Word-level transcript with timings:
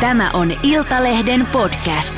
Tämä 0.00 0.30
on 0.30 0.52
Iltalehden 0.62 1.46
podcast. 1.52 2.16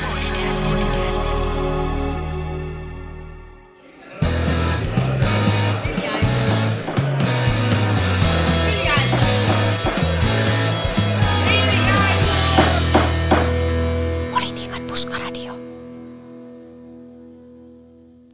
Politiikan 14.31 14.81
puskaradio. 14.87 15.53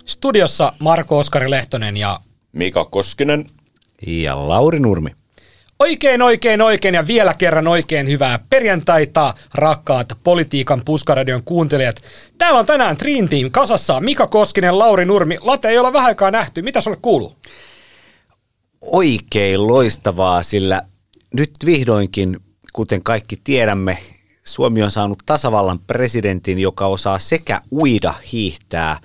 Studiossa 0.05 0.73
Marko 0.79 1.17
Oskari 1.17 1.51
Lehtonen 1.51 1.97
ja 1.97 2.19
Mika 2.51 2.85
Koskinen. 2.85 3.45
Ja 4.07 4.47
Lauri 4.47 4.79
Nurmi. 4.79 5.18
Oikein, 5.83 6.21
oikein, 6.21 6.61
oikein 6.61 6.95
ja 6.95 7.07
vielä 7.07 7.33
kerran 7.33 7.67
oikein 7.67 8.07
hyvää 8.07 8.39
perjantaita, 8.49 9.33
rakkaat 9.53 10.07
politiikan 10.23 10.81
puskaradion 10.85 11.43
kuuntelijat. 11.43 12.01
Täällä 12.37 12.59
on 12.59 12.65
tänään 12.65 12.97
Dream 12.99 13.29
Team 13.29 13.51
kasassa 13.51 13.99
Mika 13.99 14.27
Koskinen, 14.27 14.79
Lauri 14.79 15.05
Nurmi. 15.05 15.37
Late 15.41 15.67
ei 15.67 15.77
ole 15.77 15.93
vähän 15.93 16.07
aikaa 16.07 16.31
nähty. 16.31 16.61
Mitä 16.61 16.81
sulle 16.81 16.97
kuuluu? 17.01 17.35
Oikein 18.81 19.67
loistavaa, 19.67 20.43
sillä 20.43 20.81
nyt 21.33 21.51
vihdoinkin, 21.65 22.39
kuten 22.73 23.03
kaikki 23.03 23.37
tiedämme, 23.43 23.97
Suomi 24.43 24.83
on 24.83 24.91
saanut 24.91 25.23
tasavallan 25.25 25.79
presidentin, 25.79 26.59
joka 26.59 26.87
osaa 26.87 27.19
sekä 27.19 27.61
uida, 27.71 28.13
hiihtää 28.31 28.97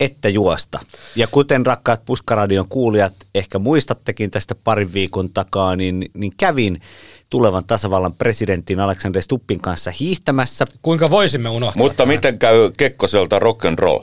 että 0.00 0.28
juosta. 0.28 0.78
Ja 1.16 1.26
kuten 1.26 1.66
rakkaat 1.66 2.04
Puskaradion 2.04 2.68
kuulijat 2.68 3.14
ehkä 3.34 3.58
muistattekin 3.58 4.30
tästä 4.30 4.54
parin 4.54 4.92
viikon 4.92 5.30
takaa, 5.30 5.76
niin, 5.76 6.10
niin 6.14 6.32
kävin 6.36 6.80
tulevan 7.30 7.64
tasavallan 7.64 8.12
presidentin 8.12 8.80
Alexander 8.80 9.22
Stuppin 9.22 9.60
kanssa 9.60 9.92
hiihtämässä. 10.00 10.64
Kuinka 10.82 11.10
voisimme 11.10 11.48
unohtaa? 11.48 11.82
Mutta 11.82 11.96
tämän? 11.96 12.14
miten 12.14 12.38
käy 12.38 12.70
Kekkoselta 12.78 13.38
rock 13.38 13.64
and 13.64 13.78
roll? 13.78 14.02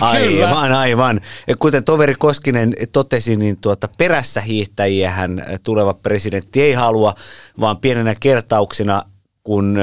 Aivan, 0.00 0.72
aivan. 0.72 1.20
Ja 1.46 1.56
Kuten 1.56 1.84
toveri 1.84 2.14
Koskinen 2.14 2.74
totesi, 2.92 3.36
niin 3.36 3.56
tuota 3.60 3.88
perässä 3.98 4.40
hiihtäjiä 4.40 5.10
hän 5.10 5.44
tuleva 5.62 5.94
presidentti 5.94 6.62
ei 6.62 6.72
halua, 6.72 7.14
vaan 7.60 7.76
pienenä 7.76 8.14
kertauksena 8.20 9.02
kun 9.48 9.78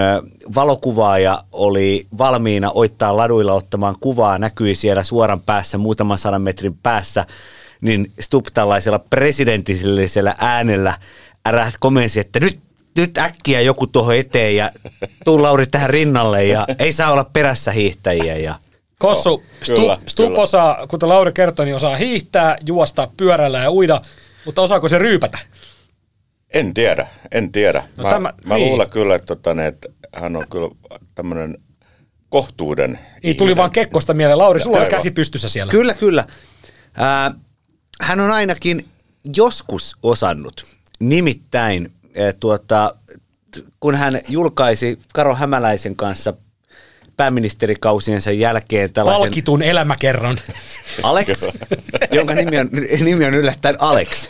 valokuvaaja 0.56 1.44
oli 1.52 2.08
valmiina 2.18 2.72
oittaa 2.74 3.18
laduilla 3.18 3.54
ottamaan 3.54 3.96
kuvaa, 4.00 4.38
näkyi 4.38 4.76
siellä 4.76 5.04
suoran 5.04 5.42
päässä 5.42 5.78
muutaman 5.78 6.18
sadan 6.18 6.42
metrin 6.42 6.78
päässä, 6.84 7.26
niin 7.82 8.12
Stubb 8.20 8.46
tällaisella 8.54 9.00
presidentillisellä 9.00 10.36
äänellä 10.38 10.98
äräht 11.48 11.76
komensi, 11.80 12.20
että 12.20 12.40
nyt, 12.40 12.60
nyt 12.98 13.18
äkkiä 13.18 13.62
joku 13.62 13.88
tuohon 13.88 14.16
eteen 14.16 14.56
ja 14.56 14.72
tuu 15.24 15.42
Lauri 15.42 15.66
tähän 15.68 15.90
rinnalle 15.90 16.46
ja 16.46 16.68
ei 16.80 16.92
saa 16.92 17.12
olla 17.12 17.30
perässä 17.34 17.72
hiihtäjiä. 17.72 18.38
Ja 18.38 18.56
Kossu, 19.00 19.44
Stup, 19.64 20.08
Stup 20.08 20.38
osaa, 20.38 20.88
kuten 20.88 21.10
Lauri 21.10 21.34
kertoi, 21.34 21.66
niin 21.66 21.76
osaa 21.76 21.96
hiihtää, 21.96 22.58
juosta, 22.66 23.08
pyöräillä 23.18 23.60
ja 23.60 23.72
uida, 23.72 24.02
mutta 24.46 24.62
osaako 24.62 24.90
se 24.90 24.98
ryypätä? 24.98 25.38
En 26.56 26.74
tiedä, 26.74 27.08
en 27.32 27.52
tiedä. 27.52 27.84
No 27.98 28.04
mä 28.04 28.10
tämä- 28.10 28.34
mä 28.46 28.56
niin. 28.56 28.68
luulen 28.68 28.90
kyllä, 28.90 29.16
että, 29.16 29.26
tota, 29.26 29.54
ne, 29.54 29.68
että 29.68 29.88
hän 30.16 30.36
on 30.36 30.46
kyllä 30.52 30.70
tämmöinen 31.16 31.58
kohtuuden 32.30 32.92
Niin 33.24 33.38
tuli 33.38 33.48
ihminen. 33.50 33.58
vaan 33.58 33.72
Kekkosta 33.72 34.14
mieleen. 34.14 34.38
Lauri, 34.38 34.62
sulla 34.62 34.80
on 34.80 34.88
käsi 34.88 35.12
pystyssä 35.12 35.50
siellä. 35.50 35.72
Kyllä, 35.72 35.94
kyllä. 35.94 36.26
Ää, 36.98 37.32
hän 38.02 38.20
on 38.20 38.32
ainakin 38.32 38.86
joskus 39.36 39.96
osannut. 40.04 40.66
Nimittäin 41.00 41.92
ää, 42.18 42.34
tuota, 42.40 42.96
kun 43.80 43.96
hän 43.96 44.22
julkaisi 44.28 45.00
Karo 45.14 45.36
Hämäläisen 45.36 45.96
kanssa 45.96 46.34
pääministerikausiensa 47.18 48.32
jälkeen 48.32 48.94
tällaisen 48.94 49.22
Palkitun 49.22 49.64
elämäkerran. 49.64 50.40
Alex, 51.04 51.46
jonka 52.12 52.34
nimi 52.34 52.58
on, 52.58 52.70
nimi 53.04 53.26
on 53.26 53.34
yllättäen 53.34 53.76
Alex. 53.80 54.30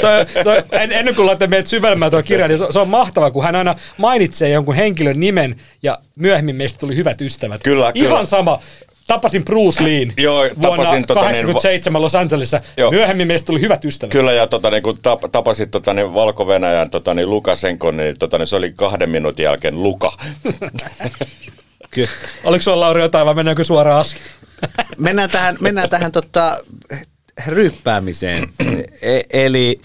Toi, 0.00 0.44
toi, 0.44 0.62
en, 0.70 0.92
ennen 0.92 1.14
kuin 1.14 1.26
laitan 1.26 1.50
meidät 1.50 1.66
syvemmään 1.66 2.10
tuo 2.10 2.22
kirja, 2.22 2.48
niin 2.48 2.58
se, 2.58 2.66
se 2.70 2.78
on 2.78 2.88
mahtava, 2.88 3.30
kun 3.30 3.44
hän 3.44 3.56
aina 3.56 3.74
mainitsee 3.96 4.48
jonkun 4.48 4.74
henkilön 4.74 5.20
nimen 5.20 5.56
ja 5.82 5.98
myöhemmin 6.14 6.56
meistä 6.56 6.78
tuli 6.78 6.96
hyvät 6.96 7.20
ystävät. 7.20 7.62
Kyllä, 7.62 7.92
Ihan 7.94 8.08
kyllä. 8.08 8.24
sama. 8.24 8.58
Tapasin 9.06 9.44
Bruce 9.44 9.84
Leen 9.84 10.12
Joo, 10.16 10.36
vuonna 10.40 10.84
tapasin 10.84 11.06
tota 11.06 11.20
niin, 11.20 11.46
87 11.46 12.02
Los 12.02 12.14
Angelesissa. 12.14 12.60
Joo. 12.76 12.90
Myöhemmin 12.90 13.26
meistä 13.26 13.46
tuli 13.46 13.60
hyvät 13.60 13.84
ystävät. 13.84 14.12
Kyllä, 14.12 14.32
ja 14.32 14.46
tota, 14.46 14.70
niin 14.70 14.82
kun 14.82 14.96
tap, 15.02 15.20
tapasit 15.32 15.70
tota, 15.70 15.94
niin 15.94 16.14
Valko-Venäjän 16.14 16.90
tota, 16.90 17.14
niin 17.14 17.30
Lukasenkon, 17.30 17.96
niin, 17.96 18.18
tota, 18.18 18.38
niin 18.38 18.46
se 18.46 18.56
oli 18.56 18.72
kahden 18.72 19.10
minuutin 19.10 19.44
jälkeen 19.44 19.82
Luka. 19.82 20.12
Kyllä. 21.90 22.08
Oliko 22.44 22.62
sulla 22.62 22.80
Lauri 22.80 23.02
jotain 23.02 23.26
vai 23.26 23.34
mennäänkö 23.34 23.64
suoraan 23.64 24.00
asiaan? 24.00 24.26
Mennään 24.98 25.30
tähän, 25.30 25.56
mennään 25.60 25.90
tähän 25.90 26.12
tota, 26.12 26.58
ryyppäämiseen. 27.46 28.48
E- 29.02 29.20
eli 29.32 29.80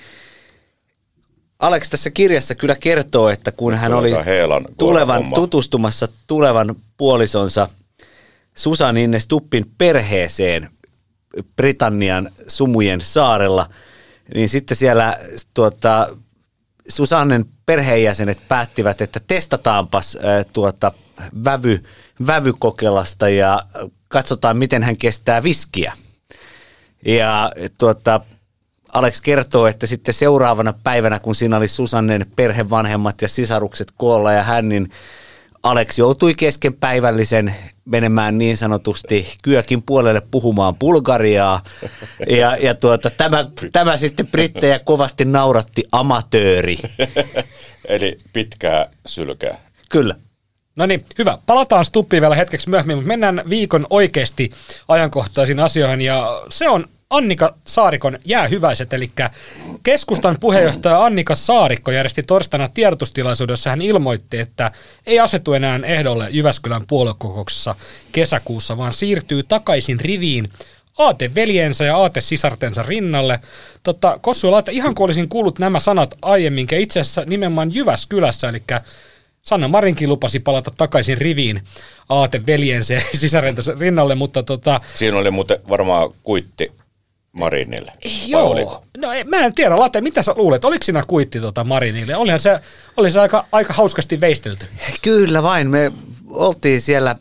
Alex 1.59 1.89
tässä 1.89 2.09
kirjassa 2.09 2.55
kyllä 2.55 2.75
kertoo, 2.75 3.29
että 3.29 3.51
kun 3.51 3.73
hän 3.73 3.93
oli 3.93 4.11
Tuota 4.11 4.73
tulevan, 4.77 5.29
tutustumassa 5.33 6.07
tulevan 6.27 6.75
puolisonsa 6.97 7.69
Susan 8.55 8.97
Inne 8.97 9.19
Stuppin 9.19 9.65
perheeseen 9.77 10.69
Britannian 11.55 12.29
sumujen 12.47 13.01
saarella, 13.01 13.69
niin 14.35 14.49
sitten 14.49 14.77
siellä 14.77 15.17
tuota, 15.53 16.07
Susannen 16.89 17.45
perheenjäsenet 17.65 18.37
päättivät, 18.47 19.01
että 19.01 19.19
testataanpas 19.27 20.17
tuota 20.53 20.91
vävy, 21.43 21.83
vävykokelasta 22.27 23.29
ja 23.29 23.63
katsotaan, 24.07 24.57
miten 24.57 24.83
hän 24.83 24.97
kestää 24.97 25.43
viskiä. 25.43 25.93
Ja 27.07 27.51
tuota, 27.77 28.21
Alex 28.93 29.21
kertoo, 29.21 29.67
että 29.67 29.87
sitten 29.87 30.13
seuraavana 30.13 30.73
päivänä, 30.83 31.19
kun 31.19 31.35
siinä 31.35 31.57
oli 31.57 31.67
Susannen 31.67 32.25
perhevanhemmat 32.35 33.21
ja 33.21 33.27
sisarukset 33.27 33.91
koolla 33.97 34.31
ja 34.31 34.43
hän, 34.43 34.69
niin 34.69 34.89
Alex 35.63 35.97
joutui 35.97 36.35
kesken 36.35 36.73
päivällisen 36.73 37.55
menemään 37.85 38.37
niin 38.37 38.57
sanotusti 38.57 39.27
kyökin 39.41 39.83
puolelle 39.83 40.21
puhumaan 40.31 40.75
Bulgariaa. 40.75 41.63
Ja, 42.29 42.55
ja 42.55 42.73
tuota, 42.75 43.09
tämä, 43.09 43.45
tämä 43.71 43.97
sitten 43.97 44.27
brittejä 44.27 44.79
kovasti 44.79 45.25
nauratti 45.25 45.83
amatööri. 45.91 46.77
Eli 47.87 48.17
pitkää 48.33 48.89
sylkää. 49.05 49.57
Kyllä. 49.89 50.15
No 50.75 50.85
niin, 50.85 51.05
hyvä. 51.17 51.37
Palataan 51.45 51.85
Stuppiin 51.85 52.21
vielä 52.21 52.35
hetkeksi 52.35 52.69
myöhemmin, 52.69 52.97
mutta 52.97 53.07
mennään 53.07 53.41
viikon 53.49 53.87
oikeasti 53.89 54.49
ajankohtaisiin 54.87 55.59
asioihin 55.59 56.01
ja 56.01 56.41
se 56.49 56.69
on 56.69 56.87
Annika 57.09 57.55
Saarikon 57.65 58.19
jäähyväiset, 58.25 58.93
eli 58.93 59.09
keskustan 59.83 60.37
puheenjohtaja 60.39 61.03
Annika 61.05 61.35
Saarikko 61.35 61.91
järjesti 61.91 62.23
torstaina 62.23 62.69
tiedotustilaisuudessa 62.73 63.69
hän 63.69 63.81
ilmoitti, 63.81 64.39
että 64.39 64.71
ei 65.05 65.19
asetu 65.19 65.53
enää 65.53 65.79
ehdolle 65.83 66.27
Jyväskylän 66.29 66.87
puoluekokouksessa 66.87 67.75
kesäkuussa, 68.11 68.77
vaan 68.77 68.93
siirtyy 68.93 69.43
takaisin 69.43 69.99
riviin 69.99 70.49
aateveljensä 70.97 71.83
ja 71.83 71.97
aatesisartensa 71.97 72.83
rinnalle. 72.83 73.39
Totta, 73.83 74.19
Kossu 74.21 74.51
laita, 74.51 74.71
ihan 74.71 74.95
kuin 74.95 75.05
olisin 75.05 75.29
kuullut 75.29 75.59
nämä 75.59 75.79
sanat 75.79 76.15
aiemmin, 76.21 76.67
itse 76.71 76.99
asiassa 76.99 77.23
nimenomaan 77.25 77.75
Jyväskylässä, 77.75 78.49
eli 78.49 78.63
Sanna 79.41 79.67
Marinkin 79.67 80.09
lupasi 80.09 80.39
palata 80.39 80.71
takaisin 80.77 81.17
riviin 81.17 81.61
aateveljensä 82.09 82.93
ja 82.93 83.01
sisarensa 83.15 83.73
rinnalle, 83.79 84.15
mutta 84.15 84.43
tota, 84.43 84.81
Siinä 84.95 85.17
oli 85.17 85.31
muuten 85.31 85.57
varmaan 85.69 86.09
kuitti 86.23 86.71
Marinille. 87.37 87.91
Joo, 88.27 88.51
oliko? 88.51 88.83
no 88.97 89.07
mä 89.25 89.45
en 89.45 89.53
tiedä, 89.53 89.79
Late, 89.79 90.01
mitä 90.01 90.23
sä 90.23 90.33
luulet, 90.35 90.65
oliko 90.65 90.85
siinä 90.85 91.03
kuitti 91.07 91.39
tota 91.39 91.63
Marinille? 91.63 92.15
Olihan 92.15 92.39
se, 92.39 92.59
oli 92.97 93.11
se 93.11 93.19
aika, 93.19 93.45
aika 93.51 93.73
hauskasti 93.73 94.21
veistelty. 94.21 94.65
Kyllä 95.01 95.43
vain. 95.43 95.69
Me 95.69 95.91
oltiin 96.29 96.81
siellä 96.81 97.15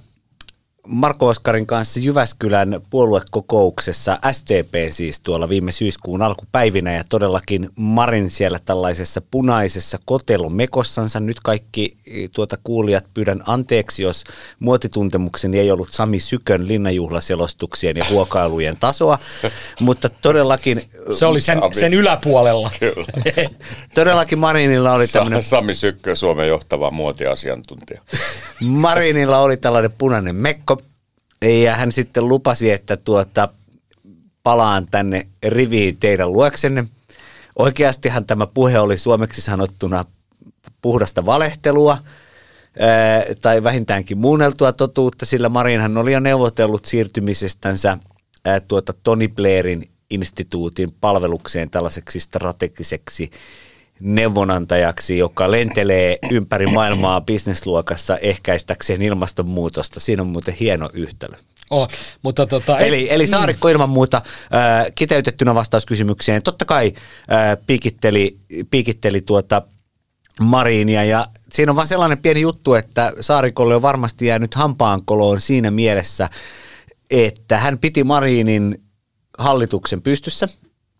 Marko 0.86 1.26
Oskarin 1.26 1.66
kanssa 1.66 2.00
Jyväskylän 2.00 2.80
puoluekokouksessa, 2.90 4.18
SDP 4.32 4.74
siis 4.90 5.20
tuolla 5.20 5.48
viime 5.48 5.72
syyskuun 5.72 6.22
alkupäivinä 6.22 6.92
ja 6.92 7.04
todellakin 7.08 7.68
Marin 7.76 8.30
siellä 8.30 8.58
tällaisessa 8.64 9.22
punaisessa 9.30 9.98
kotelomekossansa. 10.04 11.20
Nyt 11.20 11.40
kaikki 11.40 11.96
eh, 12.06 12.30
tuota 12.32 12.58
kuulijat 12.64 13.04
pyydän 13.14 13.42
anteeksi, 13.46 14.02
jos 14.02 14.24
muotituntemukseni 14.58 15.58
ei 15.58 15.70
ollut 15.70 15.92
Sami 15.92 16.20
Sykön 16.20 16.68
linnanjuhlaselostuksien 16.68 17.96
ja 17.96 18.04
huokailujen 18.10 18.76
tasoa, 18.80 19.18
mutta 19.80 20.08
todellakin, 20.08 20.82
Se 21.10 21.26
oli 21.26 21.40
sen, 21.40 21.60
sen 21.72 21.94
yläpuolella. 21.94 22.70
Kyllä. 22.80 23.06
todellakin 23.94 24.38
Marinilla 24.38 24.92
oli 24.92 25.06
tämmöinen 25.06 25.42
Sa- 25.42 25.48
Sami 25.48 25.74
Sykkö, 25.74 26.14
Suomen 26.14 26.48
johtava 26.48 26.90
muotiasiantuntija. 26.90 28.00
Marinilla 28.60 29.38
oli 29.38 29.56
tällainen 29.56 29.92
punainen 29.98 30.36
mekko 30.36 30.75
ja 31.46 31.74
hän 31.74 31.92
sitten 31.92 32.28
lupasi, 32.28 32.70
että 32.70 32.96
tuota, 32.96 33.48
palaan 34.42 34.86
tänne 34.90 35.22
riviin 35.42 35.96
teidän 35.96 36.32
luoksenne. 36.32 36.84
Oikeastihan 37.58 38.26
tämä 38.26 38.46
puhe 38.46 38.78
oli 38.78 38.98
suomeksi 38.98 39.40
sanottuna 39.40 40.04
puhdasta 40.82 41.26
valehtelua. 41.26 41.98
tai 43.40 43.62
vähintäänkin 43.62 44.18
muunneltua 44.18 44.72
totuutta, 44.72 45.26
sillä 45.26 45.48
Marinhan 45.48 45.96
oli 45.96 46.12
jo 46.12 46.20
neuvotellut 46.20 46.84
siirtymisestänsä 46.84 47.98
tuota 48.68 48.92
Tony 49.02 49.28
Blairin 49.28 49.88
instituutin 50.10 50.92
palvelukseen 51.00 51.70
tällaiseksi 51.70 52.20
strategiseksi 52.20 53.30
neuvonantajaksi, 54.00 55.18
joka 55.18 55.50
lentelee 55.50 56.18
ympäri 56.30 56.66
maailmaa 56.66 57.20
bisnesluokassa 57.20 58.16
ehkäistäkseen 58.16 59.02
ilmastonmuutosta. 59.02 60.00
Siinä 60.00 60.22
on 60.22 60.28
muuten 60.28 60.54
hieno 60.54 60.90
yhtälö. 60.92 61.36
Oh, 61.70 61.88
mutta 62.22 62.46
tota, 62.46 62.78
Eli, 62.78 63.06
eli 63.10 63.26
Saarikko 63.26 63.68
ilman 63.68 63.90
muuta 63.90 64.16
äh, 64.16 64.86
kiteytettynä 64.94 65.54
vastauskysymykseen 65.54 66.42
totta 66.42 66.64
kai 66.64 66.92
äh, 67.32 67.56
piikitteli, 67.66 68.38
piikitteli 68.70 69.20
tuota 69.20 69.62
Mariinia 70.40 71.04
ja 71.04 71.26
siinä 71.52 71.72
on 71.72 71.76
vaan 71.76 71.88
sellainen 71.88 72.18
pieni 72.18 72.40
juttu, 72.40 72.74
että 72.74 73.12
Saarikolle 73.20 73.76
on 73.76 73.82
varmasti 73.82 74.26
jäänyt 74.26 74.54
hampaankoloon 74.54 75.40
siinä 75.40 75.70
mielessä, 75.70 76.30
että 77.10 77.58
hän 77.58 77.78
piti 77.78 78.04
Mariinin 78.04 78.82
hallituksen 79.38 80.02
pystyssä. 80.02 80.48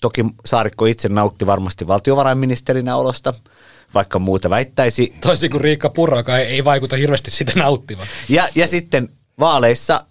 Toki 0.01 0.25
Saarikko 0.45 0.87
itse 0.87 1.09
nautti 1.09 1.47
varmasti 1.47 1.87
valtiovarainministerinä 1.87 2.97
olosta, 2.97 3.35
vaikka 3.95 4.19
muuta 4.19 4.51
väittäisi. 4.51 5.15
Toisin 5.21 5.51
kuin 5.51 5.61
Riikka 5.61 5.91
Purra, 5.91 6.19
joka 6.19 6.39
ei, 6.39 6.65
vaikuta 6.65 6.97
hirveästi 6.97 7.31
sitä 7.31 7.53
nauttivan. 7.57 8.07
Ja, 8.29 8.49
ja 8.55 8.67
sitten 8.67 9.09
vaaleissa 9.39 10.05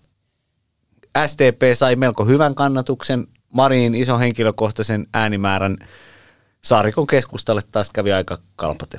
SDP 1.28 1.62
sai 1.74 1.96
melko 1.96 2.26
hyvän 2.26 2.56
kannatuksen, 2.56 3.28
Marin 3.54 3.96
iso 3.96 4.18
henkilökohtaisen 4.18 5.08
äänimäärän, 5.14 5.78
Saarikon 6.62 7.08
keskustalle 7.08 7.62
taas 7.72 7.90
kävi 7.90 8.14
aika 8.14 8.38
kalpate. 8.56 8.98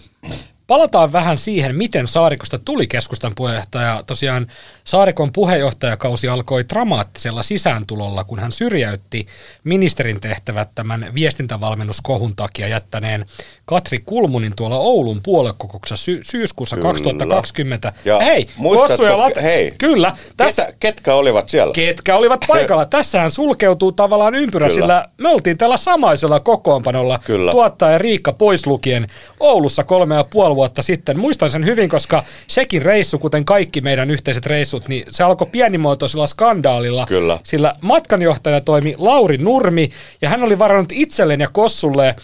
Palataan 0.67 1.13
vähän 1.13 1.39
siihen, 1.39 1.77
miten 1.77 2.09
Saarikosta 2.09 2.59
tuli 2.59 2.87
keskustan 2.87 3.33
puheenjohtaja. 3.35 4.03
Tosiaan 4.07 4.47
Saarikon 4.85 5.33
puheenjohtajakausi 5.33 6.29
alkoi 6.29 6.65
dramaattisella 6.69 7.43
sisääntulolla, 7.43 8.25
kun 8.25 8.39
hän 8.39 8.53
syrjäytti 8.53 9.27
ministerin 9.65 10.21
tehtävät 10.21 10.69
tämän 10.75 11.11
viestintävalmennuskohun 11.15 12.37
takia 12.37 12.69
jättäneen 12.69 13.27
Katri 13.65 13.99
Kulmunin 13.99 14.57
tuolla 14.57 14.77
Oulun 14.79 15.21
puoluekokouksessa 15.23 16.05
sy- 16.05 16.21
syyskuussa 16.25 16.77
Kyllä. 16.77 16.89
2020. 16.89 17.93
Ja 18.05 18.19
hei, 18.21 18.47
muistatko- 18.57 19.03
Lat- 19.03 19.43
hei. 19.43 19.73
Kyllä, 19.79 20.17
tässä, 20.37 20.65
Ketä, 20.65 20.77
ketkä 20.81 21.15
olivat 21.15 21.49
siellä? 21.49 21.73
ketkä 21.75 22.17
olivat 22.17 22.41
paikalla. 22.49 22.85
Tässähän 22.97 23.31
sulkeutuu 23.31 23.93
tavallaan 23.93 24.35
ympyrä, 24.35 24.69
Kyllä. 24.69 24.81
sillä 24.81 25.09
me 25.19 25.29
oltiin 25.29 25.59
tällä 25.59 25.77
samaisella 25.77 26.41
kokoonpanolla 26.41 27.19
Kyllä. 27.25 27.51
tuottaja 27.51 27.99
Riikka 27.99 28.33
pois 28.33 28.67
lukien 28.67 29.07
Oulussa 29.41 29.85
kolme 29.85 30.15
ja 30.15 30.25
puoli 30.25 30.56
vuotta 30.56 30.82
sitten. 30.82 31.19
Muistan 31.19 31.50
sen 31.50 31.64
hyvin, 31.64 31.88
koska 31.88 32.25
sekin 32.49 32.82
reissu, 32.82 33.19
kuten 33.19 33.44
kaikki 33.44 33.81
meidän 33.81 34.11
yhteiset 34.11 34.47
reissut, 34.47 34.88
niin 34.88 35.05
se 35.11 35.25
alkoi 35.25 35.47
pienimuotoisella 35.53 36.26
skandaalilla. 36.26 37.06
Kyllä. 37.06 37.38
Sillä 37.43 37.75
matkanjohtajana 37.81 38.61
toimi 38.61 38.94
Lauri 38.99 39.38
Nurmi 39.38 39.91
ja 40.23 40.29
hän 40.29 40.43
oli 40.43 40.58
varannut 40.58 40.93
itselleen 40.93 41.41
ja 41.41 41.49
Kossulle 41.53 42.17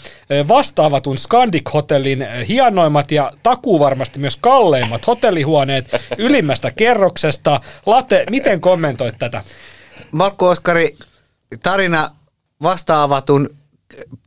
vastaavatun 0.48 1.16
Scandic-hotellin 1.18 2.46
hienoimmat 2.48 3.10
ja 3.10 3.32
takuu 3.42 3.80
varmasti 3.80 4.18
myös 4.18 4.36
kalleimmat 4.36 5.06
hotellihuoneet 5.06 5.86
ylimmästä 6.18 6.70
kerroksesta. 6.70 7.60
Late, 7.86 8.26
miten 8.30 8.60
kommentoit 8.60 9.18
tätä? 9.18 9.44
Markku 10.12 10.46
Oskari, 10.46 10.96
tarina 11.62 12.10
vastaavatun, 12.62 13.48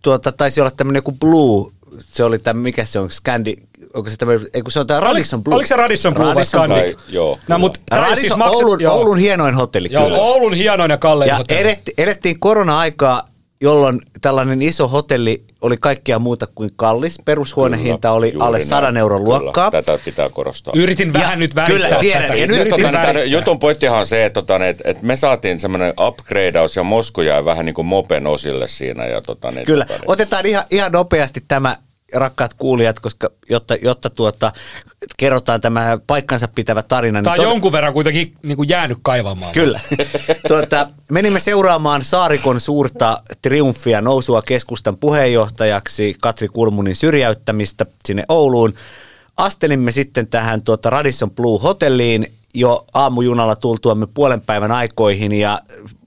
tuota, 0.01 0.31
taisi 0.31 0.62
olla 0.62 0.72
tämmöinen 0.72 0.98
joku 0.98 1.12
Blue, 1.12 1.72
se 2.00 2.24
oli 2.24 2.40
tämä, 2.40 2.62
mikä 2.62 2.86
se 2.86 3.00
on, 3.00 3.12
Scandi, 3.12 3.56
onko 3.94 4.10
se 4.10 4.18
tämmöinen, 4.18 4.48
ei 4.54 4.62
kun 4.62 4.72
se 4.72 4.80
on 4.80 4.88
tämä 4.88 5.00
Radisson 5.00 5.44
Blue. 5.44 5.56
Oliko 5.56 5.68
se 5.68 5.75
Radisson 5.75 6.13
Blue 6.13 6.25
vai 6.25 6.33
Radisson 6.36 6.66
Scandic? 6.68 6.95
Tai- 6.95 7.06
joo, 7.10 7.30
No, 7.31 7.38
kyllä. 7.45 7.57
mutta 7.57 7.80
tämä 7.89 8.01
ei 8.01 8.10
Radisson, 8.10 8.22
siis 8.27 8.38
makset, 8.38 8.56
Oulun, 8.63 8.81
joo. 8.81 8.94
Oulun 8.95 9.18
hienoin 9.18 9.56
hotelli, 9.56 9.88
Joo, 9.92 10.04
kyllä. 10.04 10.18
Oulun 10.18 10.54
hienoin 10.54 10.92
ja 10.92 10.98
kallein 10.98 11.30
Ja 11.30 11.38
hotelli. 11.38 11.62
edetti, 11.62 11.94
elettiin 11.98 12.39
korona-aikaa, 12.39 13.27
jolloin 13.62 14.00
tällainen 14.22 14.62
iso 14.62 14.88
hotelli 14.88 15.44
oli 15.62 15.77
kaikkea 15.77 16.19
muuta 16.19 16.48
kuin 16.56 16.69
kallis. 16.75 17.19
Perushuonehinta 17.25 18.12
oli 18.12 18.27
Juuri 18.33 18.48
alle 18.48 18.57
näin. 18.57 18.68
100 18.68 19.00
euron 19.00 19.24
Kyllä, 19.24 19.39
luokkaa. 19.39 19.72
Tätä 19.72 20.00
pitää 20.06 20.30
korostaa. 20.30 20.74
Yritin 20.77 21.13
vähän 21.13 21.31
Ja- 21.31 21.36
nyt 21.36 21.56
välittää 21.56 21.88
kyllä, 21.88 22.00
tiedän. 22.00 22.22
tätä. 22.22 22.36
Ja 22.36 22.48
nyt- 22.48 22.69
tota, 22.69 22.92
tämän 22.92 23.31
jutun 23.31 23.60
pointtihan 23.60 24.00
on 24.00 24.06
se, 24.06 24.25
että, 24.25 24.42
tota, 24.42 24.66
että, 24.66 24.83
että 24.89 25.06
me 25.06 25.16
saatiin 25.16 25.60
semmoinen 25.60 25.94
upgradeaus 26.07 26.75
ja 26.75 26.83
Mosku 26.83 27.22
jäi 27.22 27.45
vähän 27.45 27.66
niin 27.66 27.74
kuin 27.74 27.86
mopen 27.86 28.27
osille 28.27 28.68
siinä. 28.68 29.06
Ja, 29.06 29.22
tota, 29.22 29.51
niin, 29.51 29.66
Kyllä. 29.66 29.86
Tota, 29.86 30.00
niin, 30.00 30.12
Otetaan 30.12 30.45
ihan, 30.45 30.63
ihan 30.72 30.92
nopeasti 30.92 31.44
tämä, 31.48 31.75
rakkaat 32.13 32.54
kuulijat, 32.54 33.00
koska 33.00 33.30
jotta, 33.50 33.75
jotta 33.81 34.10
tuota, 34.10 34.52
kerrotaan 35.18 35.62
tämä 35.62 35.98
paikkansa 36.07 36.48
pitävä 36.48 36.84
tarina. 36.84 37.22
Tämä 37.22 37.34
on 37.34 37.40
tod- 37.40 37.44
jonkun 37.44 37.72
verran 37.72 37.94
kuitenkin 37.94 38.34
niin 38.44 38.57
kuin 38.57 38.69
jäänyt 38.69 38.98
kaivamaan. 39.02 39.52
Kyllä. 39.52 39.80
tuota, 40.48 40.90
menimme 41.12 41.40
seuraamaan 41.40 42.04
Saarikon 42.04 42.60
suurta 42.60 43.22
triumfia 43.42 44.02
nousua 44.02 44.42
keskustan 44.42 44.98
puheenjohtajaksi 44.98 46.16
Katri 46.19 46.48
Kulmunin 46.48 46.96
syrjäyttämistä 46.96 47.86
sinne 48.06 48.24
Ouluun. 48.30 48.74
Astelimme 49.38 49.92
sitten 49.92 50.28
tähän 50.28 50.62
tuota 50.62 50.90
Radisson 50.90 51.31
Blue 51.31 51.60
Hotelliin 51.63 52.28
jo 52.56 52.86
aamujunalla 52.94 53.56
tultuamme 53.56 54.07
puolen 54.13 54.42
päivän 54.42 54.72
aikoihin 54.72 55.31
ja 55.31 55.60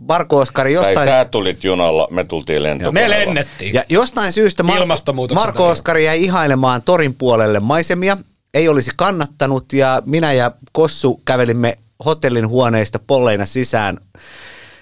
Marko 0.09 0.37
Oskari 0.37 0.75
tai 0.75 0.85
jostain... 0.85 1.09
sä 1.09 1.25
tulit 1.25 1.65
junalla, 1.65 2.09
me 2.11 2.25
tultiin 2.25 2.63
lentokoneella. 2.63 3.17
Me 3.17 3.21
lennettiin. 3.21 3.75
Ja 3.75 3.85
jostain 3.89 4.33
syystä 4.33 4.63
Mar- 4.63 5.35
Marko. 5.35 5.69
Oskari 5.69 6.05
jäi 6.05 6.25
ihailemaan 6.25 6.83
torin 6.83 7.15
puolelle 7.15 7.61
maisemia. 7.61 8.17
Ei 8.55 8.69
olisi 8.69 8.91
kannattanut 8.97 9.73
ja 9.73 10.03
minä 10.07 10.33
ja 10.33 10.53
Kossu 10.73 11.21
kävelimme 11.25 11.79
hotellin 12.05 12.49
huoneista 12.49 12.99
polleina 13.07 13.47
sisään 13.47 13.99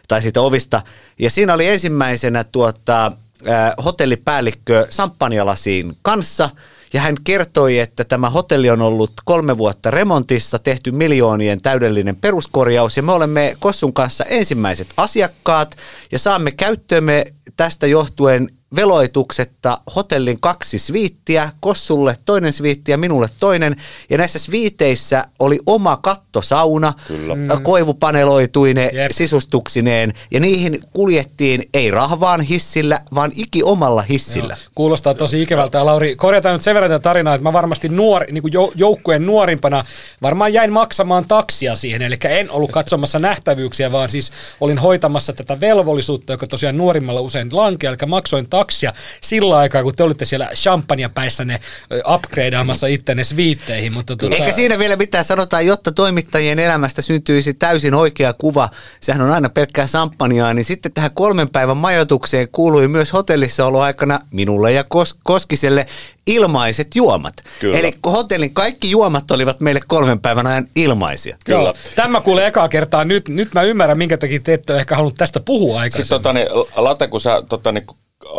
tai 0.09 0.23
siitä 0.23 0.41
ovista. 0.41 0.83
Ja 1.19 1.31
siinä 1.31 1.55
oli 1.55 1.69
ensimmäisenä 1.69 2.45
tuota, 2.45 3.07
äh, 3.49 3.73
hotellipäällikkö 3.85 4.87
samppanjalasiin 4.91 5.97
kanssa. 6.03 6.51
Ja 6.97 7.03
hän 7.03 7.17
kertoi, 7.25 7.79
että 7.79 8.05
tämä 8.05 8.31
hotelli 8.31 8.71
on 8.71 8.83
ollut 8.83 9.13
kolme 9.25 9.59
vuotta 9.59 9.91
remontissa, 9.91 10.59
tehty 10.59 10.93
miljoonien 10.93 11.61
täydellinen 11.61 12.17
peruskorjaus 12.17 12.97
ja 12.97 13.03
me 13.03 13.13
olemme 13.13 13.57
Kossun 13.59 13.93
kanssa 13.93 14.25
ensimmäiset 14.25 14.89
asiakkaat 14.97 15.77
ja 16.13 16.19
saamme 16.19 16.51
käyttöömme 16.51 17.25
tästä 17.57 17.87
johtuen 17.87 18.51
veloituksetta 18.75 19.79
hotellin 19.97 20.41
kaksi 20.41 20.79
sviittiä, 20.79 21.51
Kossulle 21.61 22.17
toinen 22.25 22.53
sviitti 22.53 22.91
ja 22.93 22.99
minulle 22.99 23.29
toinen. 23.41 23.77
Ja 24.11 24.19
näissä 24.19 24.39
sviiteissä 24.39 25.25
oli 25.39 25.59
oma 25.67 25.97
kattosauna, 25.97 26.93
Kyllä. 27.09 27.35
mm. 27.35 27.63
koivupaneloituine 27.63 28.91
Jep. 28.95 29.11
sisustuksineen 29.13 30.13
ja 30.31 30.41
niihin 30.41 30.81
kuljettiin 30.93 31.63
ei 31.75 31.91
rahvaan 31.91 32.41
hissillä, 32.41 33.01
vaan 33.15 33.33
iki 33.37 33.63
omalla 33.63 34.03
hissillä. 34.03 34.55
Joo, 34.55 34.71
Kuulostaa 34.75 35.15
tosi 35.15 35.43
ikävältä. 35.43 35.79
Ja 35.79 35.87
Lauri, 35.87 36.17
korjataan 36.17 36.53
nyt 36.53 36.63
sen 36.63 36.75
verran 36.75 36.91
tätä 36.91 37.03
tarinaa, 37.03 37.35
että 37.35 37.43
mä 37.43 37.53
varmasti 37.53 37.89
nuori, 37.89 38.33
niin 38.33 38.43
kuin 38.43 38.55
jou- 38.55 38.73
joukkueen 38.75 39.27
nuorimpana 39.27 39.85
varmaan 40.23 40.53
jäin 40.53 40.73
maksamaan 40.73 41.25
taksia 41.29 41.77
siihen. 41.77 42.03
Eli 42.03 42.17
en 42.29 42.51
ollut 42.51 42.73
katsomassa 42.73 43.19
nähtävyyksiä, 43.19 43.93
vaan 43.93 44.09
siis 44.09 44.33
olin 44.61 44.79
hoitamassa 44.79 45.33
tätä 45.33 45.61
velvollisuutta, 45.61 46.33
joka 46.33 46.47
tosiaan 46.47 46.77
nuorimmalla 46.77 47.21
usein 47.21 47.49
lankea. 47.53 47.91
Eli 47.91 47.97
maksoin 48.07 48.49
taksia 48.57 48.93
sillä 49.21 49.57
aikaa, 49.59 49.83
kun 49.83 49.97
te 49.97 50.03
olitte 50.03 50.25
siellä 50.25 50.51
champagnepäissänne 50.55 51.61
ö, 51.93 52.03
upgradeaamassa 52.15 52.87
ittenne 52.87 53.25
sviitteihin. 53.25 53.93
Mutta 53.93 54.17
tota, 54.17 54.37
Eikä 54.37 54.53
siinä 54.53 54.79
vielä 54.79 54.97
mitään 54.97 55.25
sanotaan, 55.25 55.67
jotta 55.67 55.93
toimittajien 55.93 56.59
elämästä 56.59 57.03
syntyisi 57.03 57.55
täysin 57.55 57.95
oikea 57.95 58.33
kuva. 58.33 58.69
Sehän 59.01 59.23
on 59.23 59.31
aina 59.31 59.49
pelkkää 59.49 59.87
samppaniaa, 59.87 60.55
niin 60.55 60.65
sitten 60.65 60.93
tähän 60.93 61.11
kolmen 61.15 61.49
päivän 61.49 61.77
majoitukseen 61.77 62.49
kuului 62.53 62.89
myös 62.89 63.13
hotellissa 63.13 63.67
oloaikana 63.67 64.21
minulle 64.31 64.73
ja 64.73 64.83
Kos- 64.83 65.19
Koskiselle 65.25 65.87
ilmaiset 66.27 66.89
juomat. 66.95 67.35
Kyllä. 67.61 67.79
Eli 67.79 67.93
hotellin 68.07 68.55
kaikki 68.55 68.91
juomat 68.91 69.31
olivat 69.31 69.61
meille 69.61 69.81
kolmen 69.87 70.21
päivän 70.21 70.47
ajan 70.47 70.67
ilmaisia. 70.77 71.37
Kyllä. 71.45 71.63
Joo, 71.63 71.75
tämä 71.97 72.21
kuulee 72.21 72.47
ekaa 72.47 72.69
kertaa 72.69 73.05
nyt. 73.05 73.29
Nyt 73.29 73.55
mä 73.55 73.63
ymmärrän, 73.63 73.99
minkä 73.99 74.19
takia 74.19 74.41
te 74.41 74.55
ette 74.55 74.73
ole 74.73 74.81
ehkä 74.81 74.97
halunnut 74.97 75.19
tästä 75.19 75.41
puhua 75.41 75.81
aikaisemmin. 75.81 76.07
Sitten 76.07 76.23
tota, 76.23 76.33
niin, 76.33 76.49
Late, 76.77 77.09
kun 77.09 77.21
sä 77.21 77.43
tota, 77.49 77.73
niin, 77.73 77.87